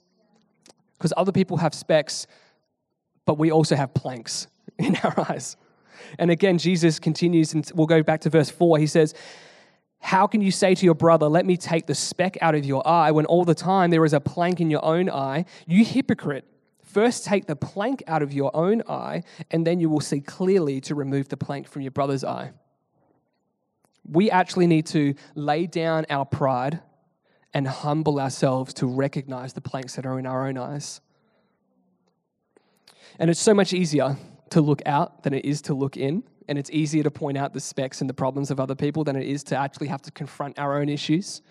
Because 0.96 1.12
other 1.14 1.32
people 1.32 1.58
have 1.58 1.74
specks, 1.74 2.26
but 3.26 3.36
we 3.36 3.52
also 3.52 3.76
have 3.76 3.92
planks 3.92 4.46
in 4.78 4.96
our 5.04 5.30
eyes. 5.30 5.58
And 6.18 6.30
again, 6.30 6.56
Jesus 6.56 6.98
continues, 6.98 7.52
and 7.52 7.70
we'll 7.74 7.86
go 7.86 8.02
back 8.02 8.22
to 8.22 8.30
verse 8.30 8.48
4. 8.48 8.78
He 8.78 8.86
says, 8.86 9.14
how 10.04 10.26
can 10.26 10.42
you 10.42 10.50
say 10.50 10.74
to 10.74 10.84
your 10.84 10.94
brother, 10.94 11.28
Let 11.28 11.46
me 11.46 11.56
take 11.56 11.86
the 11.86 11.94
speck 11.94 12.36
out 12.42 12.54
of 12.54 12.66
your 12.66 12.86
eye, 12.86 13.10
when 13.10 13.24
all 13.24 13.46
the 13.46 13.54
time 13.54 13.88
there 13.88 14.04
is 14.04 14.12
a 14.12 14.20
plank 14.20 14.60
in 14.60 14.68
your 14.68 14.84
own 14.84 15.08
eye? 15.08 15.46
You 15.66 15.82
hypocrite. 15.82 16.44
First 16.82 17.24
take 17.24 17.46
the 17.46 17.56
plank 17.56 18.02
out 18.06 18.20
of 18.20 18.30
your 18.30 18.54
own 18.54 18.82
eye, 18.86 19.22
and 19.50 19.66
then 19.66 19.80
you 19.80 19.88
will 19.88 20.02
see 20.02 20.20
clearly 20.20 20.82
to 20.82 20.94
remove 20.94 21.30
the 21.30 21.38
plank 21.38 21.66
from 21.66 21.80
your 21.80 21.90
brother's 21.90 22.22
eye. 22.22 22.52
We 24.06 24.30
actually 24.30 24.66
need 24.66 24.84
to 24.88 25.14
lay 25.34 25.66
down 25.66 26.04
our 26.10 26.26
pride 26.26 26.80
and 27.54 27.66
humble 27.66 28.20
ourselves 28.20 28.74
to 28.74 28.86
recognize 28.86 29.54
the 29.54 29.62
planks 29.62 29.96
that 29.96 30.04
are 30.04 30.18
in 30.18 30.26
our 30.26 30.46
own 30.46 30.58
eyes. 30.58 31.00
And 33.18 33.30
it's 33.30 33.40
so 33.40 33.54
much 33.54 33.72
easier 33.72 34.18
to 34.50 34.60
look 34.60 34.82
out 34.84 35.22
than 35.22 35.32
it 35.32 35.46
is 35.46 35.62
to 35.62 35.72
look 35.72 35.96
in 35.96 36.24
and 36.48 36.58
it's 36.58 36.70
easier 36.70 37.02
to 37.02 37.10
point 37.10 37.38
out 37.38 37.52
the 37.52 37.60
specks 37.60 38.00
and 38.00 38.10
the 38.10 38.14
problems 38.14 38.50
of 38.50 38.60
other 38.60 38.74
people 38.74 39.04
than 39.04 39.16
it 39.16 39.26
is 39.26 39.42
to 39.44 39.56
actually 39.56 39.88
have 39.88 40.02
to 40.02 40.10
confront 40.10 40.58
our 40.58 40.78
own 40.78 40.88
issues 40.88 41.42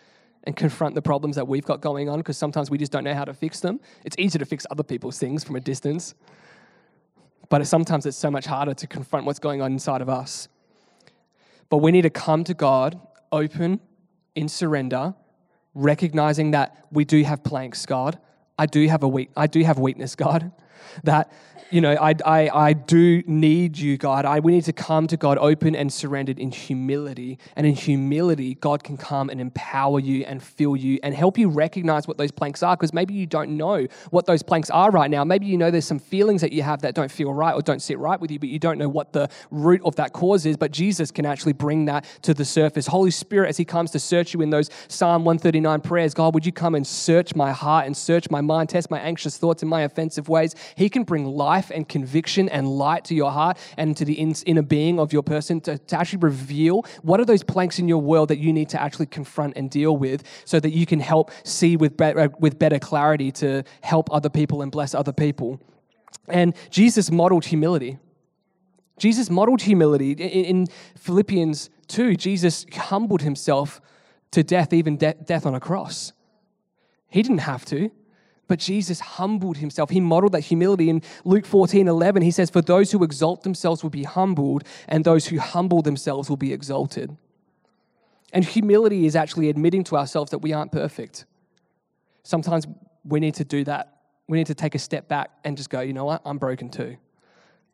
and 0.43 0.55
confront 0.55 0.93
the 0.93 1.01
problems 1.01 1.35
that 1.35 1.47
we've 1.47 1.65
got 1.65 1.81
going 1.81 2.09
on 2.09 2.19
because 2.19 2.37
sometimes 2.37 2.69
we 2.69 2.77
just 2.77 2.91
don't 2.91 3.03
know 3.03 3.13
how 3.13 3.25
to 3.25 3.33
fix 3.33 3.59
them. 3.59 3.79
It's 4.03 4.15
easier 4.19 4.39
to 4.39 4.45
fix 4.45 4.65
other 4.69 4.83
people's 4.83 5.17
things 5.17 5.43
from 5.43 5.55
a 5.55 5.59
distance, 5.59 6.15
but 7.49 7.65
sometimes 7.65 8.05
it's 8.05 8.17
so 8.17 8.29
much 8.29 8.45
harder 8.45 8.73
to 8.73 8.87
confront 8.87 9.25
what's 9.25 9.39
going 9.39 9.61
on 9.61 9.71
inside 9.71 10.01
of 10.01 10.09
us. 10.09 10.47
But 11.69 11.77
we 11.77 11.91
need 11.91 12.01
to 12.03 12.09
come 12.09 12.43
to 12.43 12.53
God 12.53 12.99
open, 13.31 13.79
in 14.35 14.47
surrender, 14.47 15.15
recognizing 15.73 16.51
that 16.51 16.85
we 16.91 17.05
do 17.05 17.23
have 17.23 17.43
planks, 17.43 17.85
God. 17.85 18.19
I 18.57 18.65
do 18.65 18.87
have 18.87 19.03
a 19.03 19.07
weak, 19.07 19.31
I 19.35 19.47
do 19.47 19.63
have 19.63 19.79
weakness, 19.79 20.15
God. 20.15 20.51
That 21.03 21.31
you 21.73 21.81
know, 21.81 21.97
I, 21.99 22.13
I, 22.23 22.49
I 22.49 22.73
do 22.73 23.23
need 23.25 23.79
you, 23.79 23.97
God. 23.97 24.25
I, 24.25 24.39
we 24.39 24.51
need 24.51 24.65
to 24.65 24.73
come 24.73 25.07
to 25.07 25.17
God 25.17 25.39
open 25.39 25.75
and 25.75 25.91
surrendered 25.91 26.37
in 26.37 26.51
humility. 26.51 27.39
And 27.55 27.65
in 27.65 27.73
humility, 27.73 28.53
God 28.53 28.83
can 28.83 28.95
come 28.95 29.31
and 29.31 29.41
empower 29.41 29.99
you 29.99 30.23
and 30.25 30.41
fill 30.41 30.75
you 30.75 30.99
and 31.01 31.15
help 31.15 31.35
you 31.35 31.49
recognize 31.49 32.07
what 32.07 32.17
those 32.19 32.29
planks 32.29 32.61
are 32.61 32.77
because 32.77 32.93
maybe 32.93 33.15
you 33.15 33.25
don't 33.25 33.57
know 33.57 33.87
what 34.11 34.27
those 34.27 34.43
planks 34.43 34.69
are 34.69 34.91
right 34.91 35.09
now. 35.09 35.23
Maybe 35.23 35.47
you 35.47 35.57
know 35.57 35.71
there's 35.71 35.87
some 35.87 35.97
feelings 35.97 36.41
that 36.41 36.51
you 36.51 36.61
have 36.61 36.83
that 36.83 36.93
don't 36.93 37.11
feel 37.11 37.33
right 37.33 37.55
or 37.55 37.63
don't 37.63 37.81
sit 37.81 37.97
right 37.97 38.21
with 38.21 38.29
you, 38.29 38.37
but 38.37 38.49
you 38.49 38.59
don't 38.59 38.77
know 38.77 38.89
what 38.89 39.11
the 39.11 39.27
root 39.49 39.81
of 39.83 39.95
that 39.95 40.13
cause 40.13 40.45
is. 40.45 40.57
But 40.57 40.71
Jesus 40.71 41.09
can 41.09 41.25
actually 41.25 41.53
bring 41.53 41.85
that 41.85 42.05
to 42.21 42.35
the 42.35 42.45
surface. 42.45 42.85
Holy 42.85 43.09
Spirit, 43.09 43.49
as 43.49 43.57
He 43.57 43.65
comes 43.65 43.89
to 43.91 43.99
search 43.99 44.35
you 44.35 44.41
in 44.41 44.51
those 44.51 44.69
Psalm 44.89 45.25
139 45.25 45.81
prayers, 45.81 46.13
God, 46.13 46.35
would 46.35 46.45
you 46.45 46.51
come 46.51 46.75
and 46.75 46.85
search 46.85 47.33
my 47.33 47.51
heart 47.51 47.87
and 47.87 47.97
search 47.97 48.29
my 48.29 48.41
mind, 48.41 48.69
test 48.69 48.91
my 48.91 48.99
anxious 48.99 49.39
thoughts 49.39 49.63
and 49.63 49.69
my 49.71 49.81
offensive 49.81 50.29
ways? 50.29 50.53
He 50.75 50.89
can 50.89 51.03
bring 51.03 51.25
life 51.25 51.71
and 51.73 51.87
conviction 51.87 52.49
and 52.49 52.67
light 52.67 53.05
to 53.05 53.15
your 53.15 53.31
heart 53.31 53.57
and 53.77 53.95
to 53.97 54.05
the 54.05 54.13
inner 54.13 54.61
being 54.61 54.99
of 54.99 55.13
your 55.13 55.23
person 55.23 55.61
to, 55.61 55.77
to 55.77 55.99
actually 55.99 56.19
reveal 56.19 56.85
what 57.01 57.19
are 57.19 57.25
those 57.25 57.43
planks 57.43 57.79
in 57.79 57.87
your 57.87 58.01
world 58.01 58.29
that 58.29 58.39
you 58.39 58.53
need 58.53 58.69
to 58.69 58.81
actually 58.81 59.05
confront 59.05 59.57
and 59.57 59.69
deal 59.69 59.95
with 59.95 60.23
so 60.45 60.59
that 60.59 60.71
you 60.71 60.85
can 60.85 60.99
help 60.99 61.31
see 61.43 61.77
with, 61.77 61.97
better, 61.97 62.19
uh, 62.19 62.27
with 62.39 62.57
better 62.59 62.79
clarity 62.79 63.31
to 63.31 63.63
help 63.81 64.11
other 64.11 64.29
people 64.29 64.61
and 64.61 64.71
bless 64.71 64.93
other 64.93 65.13
people. 65.13 65.59
And 66.27 66.55
Jesus 66.69 67.11
modeled 67.11 67.45
humility. 67.45 67.97
Jesus 68.97 69.29
modeled 69.29 69.61
humility. 69.63 70.11
In 70.11 70.67
Philippians 70.97 71.69
2, 71.87 72.15
Jesus 72.15 72.65
humbled 72.73 73.21
himself 73.21 73.81
to 74.31 74.43
death, 74.43 74.73
even 74.73 74.97
de- 74.97 75.13
death 75.13 75.45
on 75.45 75.55
a 75.55 75.59
cross. 75.59 76.13
He 77.09 77.21
didn't 77.21 77.39
have 77.39 77.65
to. 77.65 77.91
But 78.53 78.59
Jesus 78.59 78.99
humbled 78.99 79.57
himself. 79.57 79.89
He 79.89 79.99
modeled 79.99 80.33
that 80.33 80.41
humility. 80.41 80.87
In 80.87 81.01
Luke 81.25 81.47
14 81.47 81.87
11, 81.87 82.21
he 82.21 82.29
says, 82.29 82.51
For 82.51 82.61
those 82.61 82.91
who 82.91 83.03
exalt 83.03 83.41
themselves 83.41 83.81
will 83.81 83.89
be 83.89 84.03
humbled, 84.03 84.63
and 84.87 85.03
those 85.03 85.25
who 85.25 85.39
humble 85.39 85.81
themselves 85.81 86.29
will 86.29 86.37
be 86.37 86.53
exalted. 86.53 87.17
And 88.31 88.45
humility 88.45 89.07
is 89.07 89.15
actually 89.15 89.49
admitting 89.49 89.83
to 89.85 89.97
ourselves 89.97 90.29
that 90.29 90.37
we 90.37 90.53
aren't 90.53 90.71
perfect. 90.71 91.25
Sometimes 92.21 92.67
we 93.03 93.19
need 93.19 93.33
to 93.33 93.43
do 93.43 93.63
that. 93.63 93.97
We 94.27 94.37
need 94.37 94.45
to 94.45 94.53
take 94.53 94.75
a 94.75 94.79
step 94.79 95.07
back 95.07 95.31
and 95.43 95.57
just 95.57 95.71
go, 95.71 95.81
you 95.81 95.93
know 95.93 96.05
what? 96.05 96.21
I'm 96.23 96.37
broken 96.37 96.69
too. 96.69 96.97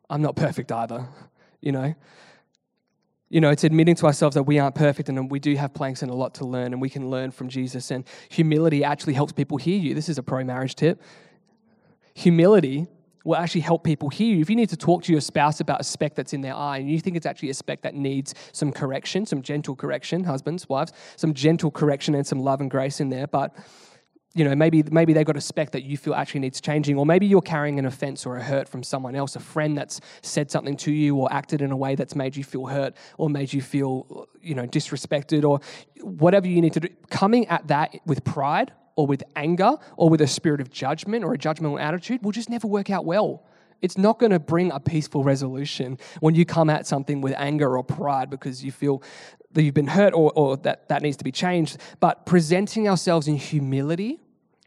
I'm 0.08 0.22
not 0.22 0.34
perfect 0.34 0.72
either, 0.72 1.06
you 1.60 1.72
know? 1.72 1.94
You 3.30 3.40
know, 3.40 3.50
it's 3.50 3.62
admitting 3.62 3.94
to 3.94 4.06
ourselves 4.06 4.34
that 4.34 4.42
we 4.42 4.58
aren't 4.58 4.74
perfect 4.74 5.08
and 5.08 5.30
we 5.30 5.38
do 5.38 5.54
have 5.54 5.72
planks 5.72 6.02
and 6.02 6.10
a 6.10 6.14
lot 6.14 6.34
to 6.34 6.44
learn, 6.44 6.72
and 6.72 6.82
we 6.82 6.90
can 6.90 7.08
learn 7.08 7.30
from 7.30 7.48
Jesus. 7.48 7.92
And 7.92 8.04
humility 8.28 8.82
actually 8.84 9.14
helps 9.14 9.32
people 9.32 9.56
hear 9.56 9.78
you. 9.78 9.94
This 9.94 10.08
is 10.08 10.18
a 10.18 10.22
pro 10.22 10.42
marriage 10.42 10.74
tip. 10.74 11.00
Humility 12.14 12.88
will 13.24 13.36
actually 13.36 13.60
help 13.60 13.84
people 13.84 14.08
hear 14.08 14.34
you. 14.34 14.40
If 14.40 14.50
you 14.50 14.56
need 14.56 14.70
to 14.70 14.76
talk 14.76 15.04
to 15.04 15.12
your 15.12 15.20
spouse 15.20 15.60
about 15.60 15.80
a 15.80 15.84
speck 15.84 16.14
that's 16.14 16.32
in 16.32 16.40
their 16.40 16.54
eye 16.54 16.78
and 16.78 16.90
you 16.90 16.98
think 16.98 17.16
it's 17.16 17.26
actually 17.26 17.50
a 17.50 17.54
speck 17.54 17.82
that 17.82 17.94
needs 17.94 18.34
some 18.52 18.72
correction, 18.72 19.26
some 19.26 19.42
gentle 19.42 19.76
correction, 19.76 20.24
husbands, 20.24 20.68
wives, 20.68 20.92
some 21.16 21.32
gentle 21.34 21.70
correction 21.70 22.14
and 22.14 22.26
some 22.26 22.40
love 22.40 22.60
and 22.60 22.70
grace 22.70 22.98
in 22.98 23.10
there, 23.10 23.26
but 23.26 23.54
you 24.34 24.44
know, 24.44 24.54
maybe 24.54 24.84
maybe 24.90 25.12
they've 25.12 25.26
got 25.26 25.36
a 25.36 25.40
speck 25.40 25.72
that 25.72 25.82
you 25.82 25.96
feel 25.96 26.14
actually 26.14 26.40
needs 26.40 26.60
changing, 26.60 26.96
or 26.96 27.04
maybe 27.04 27.26
you're 27.26 27.40
carrying 27.40 27.78
an 27.78 27.86
offense 27.86 28.24
or 28.24 28.36
a 28.36 28.42
hurt 28.42 28.68
from 28.68 28.82
someone 28.82 29.16
else, 29.16 29.34
a 29.34 29.40
friend 29.40 29.76
that's 29.76 30.00
said 30.22 30.50
something 30.50 30.76
to 30.76 30.92
you 30.92 31.16
or 31.16 31.32
acted 31.32 31.60
in 31.62 31.72
a 31.72 31.76
way 31.76 31.96
that's 31.96 32.14
made 32.14 32.36
you 32.36 32.44
feel 32.44 32.66
hurt 32.66 32.94
or 33.18 33.28
made 33.28 33.52
you 33.52 33.60
feel, 33.60 34.28
you 34.40 34.54
know, 34.54 34.66
disrespected 34.66 35.44
or 35.44 35.60
whatever 36.02 36.46
you 36.46 36.60
need 36.60 36.72
to 36.74 36.80
do. 36.80 36.88
Coming 37.10 37.48
at 37.48 37.66
that 37.68 37.96
with 38.06 38.22
pride 38.22 38.72
or 38.94 39.06
with 39.06 39.24
anger 39.34 39.76
or 39.96 40.08
with 40.08 40.20
a 40.20 40.28
spirit 40.28 40.60
of 40.60 40.70
judgment 40.70 41.24
or 41.24 41.34
a 41.34 41.38
judgmental 41.38 41.80
attitude 41.80 42.22
will 42.22 42.32
just 42.32 42.50
never 42.50 42.68
work 42.68 42.88
out 42.88 43.04
well. 43.04 43.44
It's 43.82 43.96
not 43.96 44.18
going 44.18 44.32
to 44.32 44.38
bring 44.38 44.70
a 44.72 44.80
peaceful 44.80 45.24
resolution 45.24 45.98
when 46.20 46.34
you 46.34 46.44
come 46.44 46.70
at 46.70 46.86
something 46.86 47.20
with 47.20 47.34
anger 47.36 47.76
or 47.76 47.84
pride 47.84 48.30
because 48.30 48.64
you 48.64 48.72
feel 48.72 49.02
that 49.52 49.62
you've 49.62 49.74
been 49.74 49.88
hurt 49.88 50.14
or, 50.14 50.32
or 50.34 50.56
that 50.58 50.88
that 50.88 51.02
needs 51.02 51.16
to 51.18 51.24
be 51.24 51.32
changed. 51.32 51.78
But 51.98 52.26
presenting 52.26 52.88
ourselves 52.88 53.26
in 53.26 53.36
humility, 53.36 54.20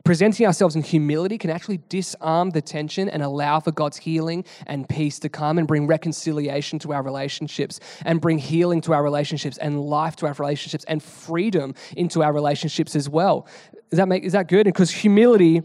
presenting 0.04 0.46
ourselves 0.46 0.76
in 0.76 0.84
humility 0.84 1.38
can 1.38 1.50
actually 1.50 1.80
disarm 1.88 2.50
the 2.50 2.62
tension 2.62 3.08
and 3.08 3.24
allow 3.24 3.60
for 3.60 3.72
God's 3.72 3.98
healing 3.98 4.44
and 4.68 4.88
peace 4.90 5.20
to 5.20 5.30
come 5.30 5.58
and 5.58 5.68
bring 5.68 5.88
reconciliation 5.88 6.80
to 6.80 6.92
our 6.94 7.02
relationships 7.02 7.80
and 8.04 8.20
bring 8.20 8.38
healing 8.38 8.82
to 8.82 8.94
our 8.94 9.04
relationships 9.04 9.58
and 9.58 9.80
life 9.80 10.16
to 10.18 10.26
our 10.26 10.34
relationships 10.34 10.84
and 10.86 11.02
freedom 11.02 11.74
into 11.96 12.22
our 12.22 12.34
relationships 12.34 12.96
as 12.96 13.08
well. 13.08 13.48
Does 13.90 13.98
that 13.98 14.08
make 14.08 14.24
is 14.24 14.34
that 14.34 14.48
good? 14.48 14.66
Because 14.66 14.92
humility 14.92 15.62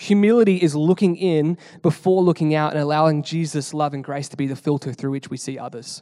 Humility 0.00 0.56
is 0.56 0.74
looking 0.74 1.14
in 1.14 1.58
before 1.82 2.22
looking 2.22 2.54
out 2.54 2.72
and 2.72 2.80
allowing 2.80 3.22
Jesus' 3.22 3.74
love 3.74 3.92
and 3.92 4.02
grace 4.02 4.30
to 4.30 4.36
be 4.36 4.46
the 4.46 4.56
filter 4.56 4.94
through 4.94 5.10
which 5.10 5.28
we 5.28 5.36
see 5.36 5.58
others. 5.58 6.00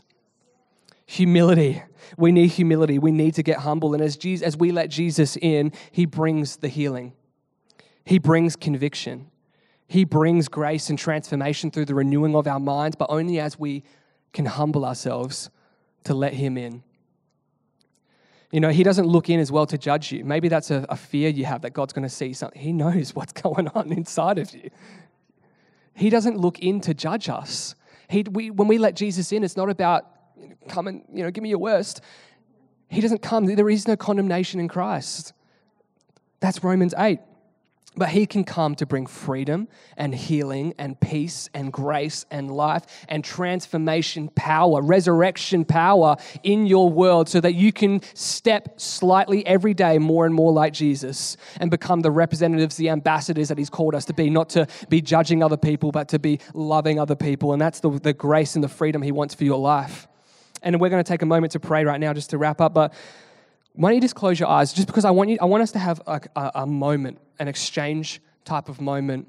Humility. 1.07 1.82
We 2.16 2.30
need 2.30 2.51
humility. 2.51 3.01
We 3.01 3.11
need 3.11 3.34
to 3.34 3.42
get 3.42 3.59
humble. 3.59 3.94
And 3.94 4.03
as, 4.03 4.16
Jesus, 4.16 4.46
as 4.46 4.57
we 4.57 4.70
let 4.70 4.88
Jesus 4.88 5.36
in, 5.36 5.72
he 5.90 6.07
brings 6.07 6.59
the 6.59 6.68
healing, 6.68 7.12
he 8.05 8.20
brings 8.20 8.55
conviction, 8.55 9.32
he 9.88 10.05
brings 10.05 10.46
grace 10.46 10.90
and 10.90 10.99
transformation 10.99 11.72
through 11.72 11.86
the 11.86 11.96
renewing 11.96 12.36
of 12.36 12.46
our 12.46 12.61
minds, 12.61 12.94
but 12.94 13.11
only 13.11 13.40
as 13.40 13.59
we 13.59 13.82
can 14.32 14.46
humble 14.46 14.84
ourselves 14.84 15.51
to 16.05 16.14
let 16.14 16.34
him 16.34 16.57
in. 16.57 16.84
You 18.51 18.61
know, 18.61 18.70
he 18.70 18.82
doesn't 18.82 19.07
look 19.07 19.28
in 19.28 19.40
as 19.40 19.53
well 19.53 19.66
to 19.66 19.76
judge 19.76 20.11
you. 20.11 20.24
Maybe 20.24 20.49
that's 20.49 20.70
a, 20.70 20.86
a 20.88 20.96
fear 20.96 21.28
you 21.28 21.44
have 21.44 21.62
that 21.62 21.70
God's 21.70 21.92
going 21.92 22.05
to 22.05 22.14
see 22.14 22.32
something. 22.32 22.61
He 22.61 22.72
knows 22.72 23.14
what's 23.14 23.32
going 23.32 23.68
on 23.68 23.92
inside 23.92 24.38
of 24.38 24.55
you. 24.55 24.70
He 25.94 26.11
doesn't 26.11 26.38
look 26.38 26.61
in 26.61 26.80
to 26.82 26.94
judge 26.94 27.28
us. 27.28 27.74
He, 28.09 28.22
we, 28.22 28.51
when 28.51 28.68
we 28.68 28.78
let 28.78 28.94
Jesus 28.94 29.32
in, 29.32 29.44
it's 29.44 29.57
not 29.57 29.68
about 29.68 30.07
come 30.68 30.86
and 30.86 31.03
you 31.12 31.24
know 31.24 31.30
give 31.30 31.42
me 31.42 31.49
your 31.49 31.59
worst. 31.59 32.01
He 32.88 33.01
doesn't 33.01 33.20
come. 33.20 33.46
There 33.46 33.68
is 33.68 33.86
no 33.86 33.96
condemnation 33.96 34.61
in 34.61 34.68
Christ. 34.68 35.32
That's 36.40 36.62
Romans 36.64 36.94
8. 36.96 37.18
But 37.99 38.11
he 38.11 38.26
can 38.26 38.44
come 38.44 38.76
to 38.76 38.86
bring 38.86 39.07
freedom 39.07 39.66
and 39.96 40.14
healing 40.14 40.72
and 40.78 40.99
peace 41.01 41.51
and 41.53 41.72
grace 41.72 42.24
and 42.30 42.49
life 42.49 42.84
and 43.09 43.24
transformation 43.24 44.28
power, 44.28 44.80
resurrection 44.80 45.64
power 45.64 46.16
in 46.44 46.66
your 46.66 46.88
world 46.88 47.28
so 47.28 47.40
that 47.40 47.55
you 47.55 47.72
can 47.72 48.01
step 48.14 48.80
slightly 48.80 49.44
every 49.44 49.74
day 49.74 49.99
more 49.99 50.26
and 50.26 50.34
more 50.34 50.53
like 50.53 50.72
Jesus 50.72 51.36
and 51.59 51.72
become 51.72 52.01
the 52.01 52.12
representatives, 52.12 52.76
the 52.76 52.88
ambassadors 52.90 53.49
that 53.49 53.59
he's 53.59 53.70
called 53.70 53.96
us 53.96 54.05
to 54.05 54.14
be, 54.14 54.30
not 54.30 54.49
to 54.51 54.68
be 54.88 55.01
judging 55.01 55.42
other 55.42 55.57
people, 55.57 55.90
but 55.90 56.07
to 56.11 56.20
be 56.20 56.38
loving 56.55 57.01
other 57.01 57.16
people. 57.16 57.53
And 57.53 57.61
that's 57.61 57.80
the, 57.80 57.90
the 57.90 58.12
grace 58.12 58.55
and 58.55 58.62
the 58.62 58.68
freedom 58.68 59.03
he 59.03 59.11
wants 59.11 59.34
for 59.34 59.42
your 59.42 59.59
life. 59.59 60.07
And 60.62 60.80
we're 60.80 60.88
going 60.88 61.03
to 61.03 61.09
take 61.09 61.22
a 61.22 61.26
moment 61.26 61.53
to 61.53 61.61
pray 61.61 61.84
right 61.84 62.01
now 62.01 62.12
just 62.12 62.30
to 62.30 62.38
wrap 62.38 62.61
up. 62.61 62.74
But 62.74 62.94
why 63.79 63.91
don't 63.91 63.95
you 63.95 64.01
just 64.01 64.16
close 64.16 64.41
your 64.41 64.49
eyes? 64.49 64.72
Just 64.72 64.89
because 64.89 65.05
I 65.05 65.12
want 65.12 65.31
you, 65.31 65.39
I 65.41 65.45
want 65.45 65.62
us 65.62 65.70
to 65.70 65.79
have 65.79 66.03
a, 66.05 66.20
a, 66.35 66.51
a 66.57 66.66
moment, 66.66 67.18
an 67.39 67.47
exchange 67.47 68.20
type 68.45 68.68
of 68.68 68.81
moment 68.81 69.29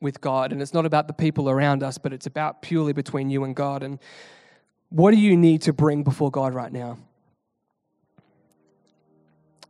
with 0.00 0.20
God. 0.20 0.50
And 0.50 0.60
it's 0.60 0.74
not 0.74 0.86
about 0.86 1.06
the 1.06 1.12
people 1.12 1.48
around 1.48 1.84
us, 1.84 1.96
but 1.96 2.12
it's 2.12 2.26
about 2.26 2.62
purely 2.62 2.92
between 2.92 3.30
you 3.30 3.44
and 3.44 3.54
God. 3.54 3.84
And 3.84 4.00
what 4.88 5.12
do 5.12 5.18
you 5.18 5.36
need 5.36 5.62
to 5.62 5.72
bring 5.72 6.02
before 6.02 6.32
God 6.32 6.52
right 6.52 6.72
now? 6.72 6.98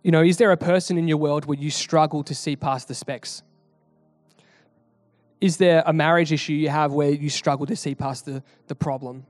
You 0.03 0.13
know, 0.13 0.23
is 0.23 0.39
there 0.39 0.51
a 0.51 0.57
person 0.57 0.97
in 0.97 1.07
your 1.07 1.19
world 1.19 1.45
where 1.45 1.59
you 1.59 1.69
struggle 1.69 2.25
to 2.25 2.35
see 2.35 2.57
past 2.57 2.89
the 2.89 2.95
specks? 2.95 3.43
Is 5.43 5.59
there 5.59 5.83
a 5.85 5.93
marriage 5.93 6.33
issue 6.33 6.55
you 6.55 6.71
have 6.71 6.95
where 6.95 7.11
you 7.11 7.29
struggle 7.29 7.67
to 7.67 7.77
see 7.77 7.95
past 7.95 8.25
the, 8.25 8.43
the 8.67 8.75
problem? 8.75 9.27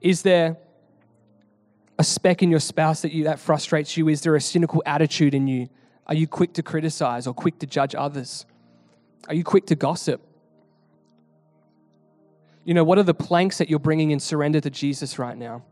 Is 0.00 0.22
there 0.22 0.58
a 1.98 2.04
speck 2.04 2.42
in 2.42 2.50
your 2.50 2.60
spouse 2.60 3.02
that 3.02 3.12
you 3.12 3.24
that 3.24 3.38
frustrates 3.38 3.96
you? 3.96 4.08
Is 4.08 4.22
there 4.22 4.34
a 4.34 4.40
cynical 4.40 4.82
attitude 4.84 5.34
in 5.34 5.46
you? 5.46 5.68
Are 6.06 6.14
you 6.14 6.26
quick 6.26 6.52
to 6.54 6.62
criticize 6.62 7.26
or 7.26 7.34
quick 7.34 7.58
to 7.60 7.66
judge 7.66 7.94
others? 7.94 8.46
Are 9.28 9.34
you 9.34 9.44
quick 9.44 9.66
to 9.66 9.74
gossip? 9.74 10.20
You 12.64 12.74
know, 12.74 12.84
what 12.84 12.98
are 12.98 13.02
the 13.02 13.14
planks 13.14 13.58
that 13.58 13.68
you're 13.68 13.78
bringing 13.78 14.10
in 14.10 14.20
surrender 14.20 14.60
to 14.60 14.70
Jesus 14.70 15.18
right 15.18 15.36
now? 15.36 15.64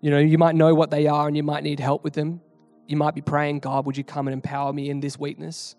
You 0.00 0.10
know, 0.10 0.18
you 0.18 0.36
might 0.36 0.56
know 0.56 0.74
what 0.74 0.90
they 0.90 1.06
are 1.06 1.28
and 1.28 1.36
you 1.36 1.44
might 1.44 1.62
need 1.62 1.78
help 1.80 2.02
with 2.02 2.12
them. 2.12 2.40
You 2.88 2.96
might 2.96 3.14
be 3.14 3.20
praying, 3.20 3.60
God, 3.60 3.86
would 3.86 3.96
you 3.96 4.04
come 4.04 4.26
and 4.26 4.34
empower 4.34 4.72
me 4.72 4.90
in 4.90 5.00
this 5.00 5.18
weakness? 5.18 5.76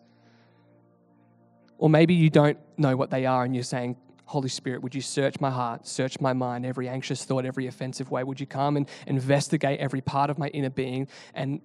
Or 1.77 1.89
maybe 1.89 2.13
you 2.13 2.29
don't 2.29 2.57
know 2.77 2.95
what 2.95 3.11
they 3.11 3.25
are 3.25 3.43
and 3.43 3.53
you're 3.53 3.65
saying, 3.65 3.97
Holy 4.33 4.49
Spirit, 4.49 4.81
would 4.81 4.95
you 4.95 5.01
search 5.01 5.39
my 5.39 5.51
heart, 5.51 5.85
search 5.87 6.19
my 6.19 6.33
mind, 6.33 6.65
every 6.65 6.89
anxious 6.89 7.23
thought, 7.23 7.45
every 7.45 7.67
offensive 7.67 8.09
way? 8.09 8.23
Would 8.23 8.39
you 8.39 8.47
come 8.47 8.77
and 8.77 8.89
investigate 9.05 9.79
every 9.79 10.01
part 10.01 10.31
of 10.31 10.39
my 10.39 10.47
inner 10.47 10.71
being 10.71 11.07
and 11.35 11.61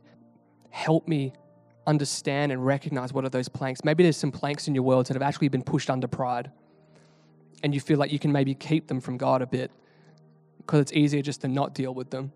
help 0.69 1.09
me 1.09 1.33
understand 1.87 2.53
and 2.53 2.67
recognize 2.67 3.11
what 3.11 3.25
are 3.25 3.31
those 3.31 3.49
planks? 3.49 3.85
Maybe 3.85 4.03
there's 4.03 4.19
some 4.19 4.31
planks 4.31 4.69
in 4.69 4.75
your 4.75 4.85
world 4.85 5.07
that 5.07 5.15
have 5.15 5.23
actually 5.23 5.49
been 5.49 5.63
pushed 5.63 5.89
under 5.89 6.07
pride, 6.07 6.51
and 7.63 7.73
you 7.73 7.81
feel 7.81 7.99
like 7.99 8.13
you 8.13 8.19
can 8.19 8.33
maybe 8.33 8.55
keep 8.55 8.87
them 8.87 9.01
from 9.01 9.17
God 9.17 9.41
a 9.41 9.47
bit 9.47 9.71
because 10.59 10.81
it's 10.81 10.93
easier 10.93 11.23
just 11.23 11.41
to 11.41 11.49
not 11.49 11.75
deal 11.75 11.95
with 11.95 12.11
them. 12.11 12.33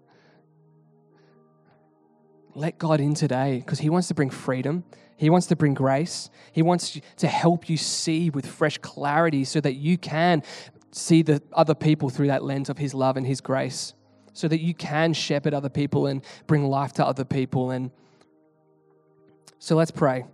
Let 2.54 2.78
God 2.78 3.00
in 3.00 3.14
today 3.14 3.58
because 3.58 3.78
He 3.78 3.88
wants 3.90 4.08
to 4.08 4.14
bring 4.14 4.30
freedom. 4.30 4.84
He 5.16 5.30
wants 5.30 5.46
to 5.48 5.56
bring 5.56 5.74
grace. 5.74 6.30
He 6.52 6.62
wants 6.62 7.00
to 7.18 7.26
help 7.28 7.68
you 7.68 7.76
see 7.76 8.30
with 8.30 8.46
fresh 8.46 8.78
clarity 8.78 9.44
so 9.44 9.60
that 9.60 9.74
you 9.74 9.96
can 9.96 10.42
see 10.90 11.22
the 11.22 11.42
other 11.52 11.74
people 11.74 12.10
through 12.10 12.26
that 12.26 12.42
lens 12.42 12.68
of 12.68 12.78
His 12.78 12.92
love 12.92 13.16
and 13.16 13.26
His 13.26 13.40
grace, 13.40 13.94
so 14.32 14.48
that 14.48 14.60
you 14.60 14.74
can 14.74 15.12
shepherd 15.12 15.54
other 15.54 15.68
people 15.70 16.06
and 16.06 16.22
bring 16.46 16.66
life 16.66 16.92
to 16.94 17.06
other 17.06 17.24
people. 17.24 17.70
And 17.70 17.90
so 19.58 19.76
let's 19.76 19.90
pray. 19.90 20.24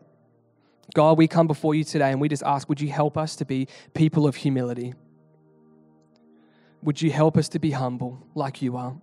God, 0.95 1.19
we 1.19 1.29
come 1.29 1.47
before 1.47 1.75
you 1.75 1.85
today 1.85 2.11
and 2.11 2.21
we 2.21 2.29
just 2.29 2.43
ask, 2.43 2.69
would 2.69 2.81
you 2.81 2.89
help 2.89 3.19
us 3.19 3.37
to 3.37 3.45
be 3.45 3.69
people 3.95 4.27
of 4.27 4.37
humility? 4.37 4.95
Would 6.83 7.03
you 7.03 7.11
help 7.11 7.37
us 7.37 7.49
to 7.51 7.59
be 7.59 7.73
humble 7.73 8.27
like 8.35 8.62
you 8.62 8.77
are? 8.77 8.97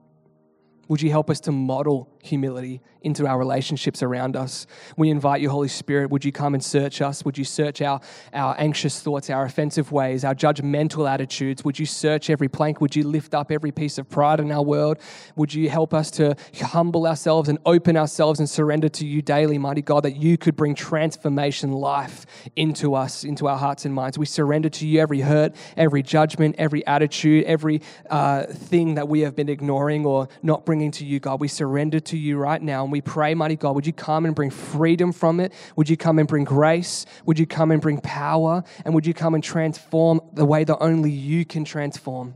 Would 0.88 1.02
you 1.02 1.12
help 1.12 1.30
us 1.30 1.40
to 1.42 1.52
model 1.52 2.10
humility 2.26 2.82
into 3.02 3.28
our 3.28 3.38
relationships 3.38 4.02
around 4.02 4.36
us? 4.36 4.68
We 4.98 5.10
invite 5.10 5.42
you, 5.42 5.50
Holy 5.50 5.68
Spirit, 5.68 6.10
would 6.10 6.26
you 6.26 6.32
come 6.32 6.54
and 6.54 6.64
search 6.64 7.02
us? 7.02 7.24
Would 7.24 7.38
you 7.38 7.44
search 7.44 7.82
our, 7.82 8.02
our 8.34 8.56
anxious 8.58 9.00
thoughts, 9.02 9.30
our 9.30 9.46
offensive 9.46 9.92
ways, 9.92 10.24
our 10.26 10.36
judgmental 10.36 11.10
attitudes? 11.10 11.64
Would 11.64 11.80
you 11.80 11.86
search 11.86 12.30
every 12.30 12.48
plank? 12.48 12.82
Would 12.82 12.96
you 12.96 13.04
lift 13.04 13.34
up 13.34 13.52
every 13.52 13.72
piece 13.72 13.98
of 13.98 14.10
pride 14.10 14.40
in 14.40 14.52
our 14.52 14.64
world? 14.64 14.98
Would 15.36 15.54
you 15.54 15.70
help 15.70 15.94
us 15.94 16.12
to 16.12 16.36
humble 16.62 17.08
ourselves 17.08 17.50
and 17.50 17.60
open 17.66 17.96
ourselves 17.98 18.40
and 18.40 18.50
surrender 18.50 18.90
to 18.90 19.06
you 19.06 19.22
daily, 19.22 19.58
mighty 19.58 19.82
God, 19.82 20.04
that 20.04 20.16
you 20.16 20.38
could 20.38 20.56
bring 20.56 20.76
transformation 20.76 21.72
life 21.72 22.26
into 22.56 22.96
us, 22.96 23.24
into 23.24 23.48
our 23.48 23.58
hearts 23.58 23.86
and 23.86 23.94
minds? 23.94 24.18
We 24.18 24.26
surrender 24.26 24.70
to 24.70 24.88
you 24.88 25.00
every 25.00 25.22
hurt, 25.22 25.56
every 25.78 26.04
judgment, 26.04 26.56
every 26.58 26.86
attitude, 26.88 27.46
every 27.46 27.82
uh, 28.10 28.46
thing 28.46 28.96
that 28.96 29.08
we 29.08 29.22
have 29.22 29.36
been 29.36 29.50
ignoring 29.50 30.06
or 30.06 30.28
not 30.42 30.66
bringing 30.66 30.92
to 30.92 31.06
you, 31.06 31.20
God. 31.20 31.40
We 31.40 31.48
surrender 31.48 32.00
to 32.16 32.22
you 32.22 32.38
right 32.38 32.62
now 32.62 32.84
and 32.84 32.92
we 32.92 33.02
pray, 33.02 33.36
mighty 33.36 33.56
God, 33.56 33.76
would 33.76 33.86
you 33.86 33.94
come 33.94 34.26
and 34.26 34.34
bring 34.36 34.50
freedom 34.50 35.12
from 35.12 35.40
it? 35.40 35.54
Would 35.76 35.90
you 35.90 35.98
come 35.98 36.20
and 36.20 36.28
bring 36.28 36.44
grace? 36.44 37.06
Would 37.26 37.38
you 37.38 37.46
come 37.46 37.72
and 37.72 37.82
bring 37.82 38.00
power? 38.00 38.64
And 38.84 38.94
would 38.94 39.06
you 39.06 39.14
come 39.14 39.36
and 39.36 39.44
transform 39.44 40.22
the 40.34 40.46
way 40.46 40.64
that 40.64 40.78
only 40.78 41.12
you 41.12 41.46
can 41.46 41.66
transform? 41.66 42.36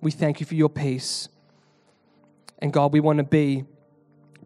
We 0.00 0.10
thank 0.10 0.40
you 0.40 0.46
for 0.46 0.54
your 0.54 0.68
peace. 0.68 1.28
And 2.58 2.72
God, 2.72 2.92
we 2.92 3.00
want 3.00 3.18
to 3.18 3.24
be 3.24 3.64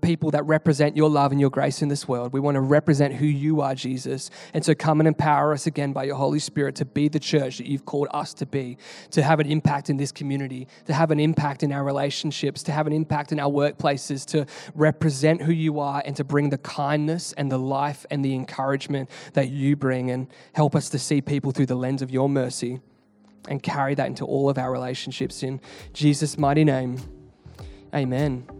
people 0.01 0.31
that 0.33 0.45
represent 0.45 0.97
your 0.97 1.09
love 1.09 1.33
and 1.33 1.41
your 1.41 1.51
grace 1.51 1.83
in 1.83 1.89
this 1.89 2.09
world. 2.09 2.33
We 2.33 2.41
want 2.41 2.55
to 2.57 2.61
represent 2.61 3.15
who 3.15 3.27
you 3.27 3.61
are, 3.61 3.75
Jesus. 3.75 4.31
And 4.55 4.65
so 4.65 4.75
come 4.75 5.01
and 5.01 5.07
empower 5.07 5.53
us 5.53 5.67
again 5.67 5.93
by 5.93 6.05
your 6.05 6.17
Holy 6.17 6.39
Spirit 6.39 6.75
to 6.77 6.85
be 6.85 7.09
the 7.09 7.19
church 7.19 7.59
that 7.59 7.67
you've 7.67 7.85
called 7.85 8.09
us 8.13 8.35
to 8.35 8.47
be, 8.47 8.79
to 9.11 9.23
have 9.23 9.41
an 9.41 9.51
impact 9.51 9.91
in 9.91 9.97
this 9.97 10.13
community, 10.13 10.67
to 10.87 10.95
have 10.95 11.11
an 11.11 11.21
impact 11.21 11.63
in 11.63 11.73
our 11.73 11.85
relationships, 11.85 12.63
to 12.65 12.73
have 12.73 12.87
an 12.87 12.93
impact 12.93 13.33
in 13.33 13.41
our 13.41 13.51
workplaces, 13.51 14.25
to 14.27 14.47
represent 14.75 15.43
who 15.43 15.53
you 15.53 15.81
are 15.81 16.03
and 16.05 16.17
to 16.17 16.25
bring 16.25 16.51
the 16.51 16.59
kindness 16.59 17.33
and 17.35 17.51
the 17.51 17.59
life 17.59 18.07
and 18.11 18.25
the 18.25 18.35
encouragement 18.35 19.11
that 19.35 19.49
you 19.49 19.77
bring 19.77 20.11
and 20.11 20.29
help 20.55 20.75
us 20.75 20.89
to 20.91 20.99
see 20.99 21.21
people 21.21 21.53
through 21.53 21.67
the 21.67 21.75
lens 21.75 22.03
of 22.03 22.11
your 22.11 22.29
mercy 22.29 22.81
and 23.49 23.63
carry 23.63 23.95
that 23.95 24.07
into 24.07 24.25
all 24.25 24.51
of 24.51 24.59
our 24.59 24.71
relationships 24.71 25.43
in 25.43 25.61
Jesus' 25.93 26.37
mighty 26.37 26.65
name. 26.65 26.99
Amen. 27.95 28.60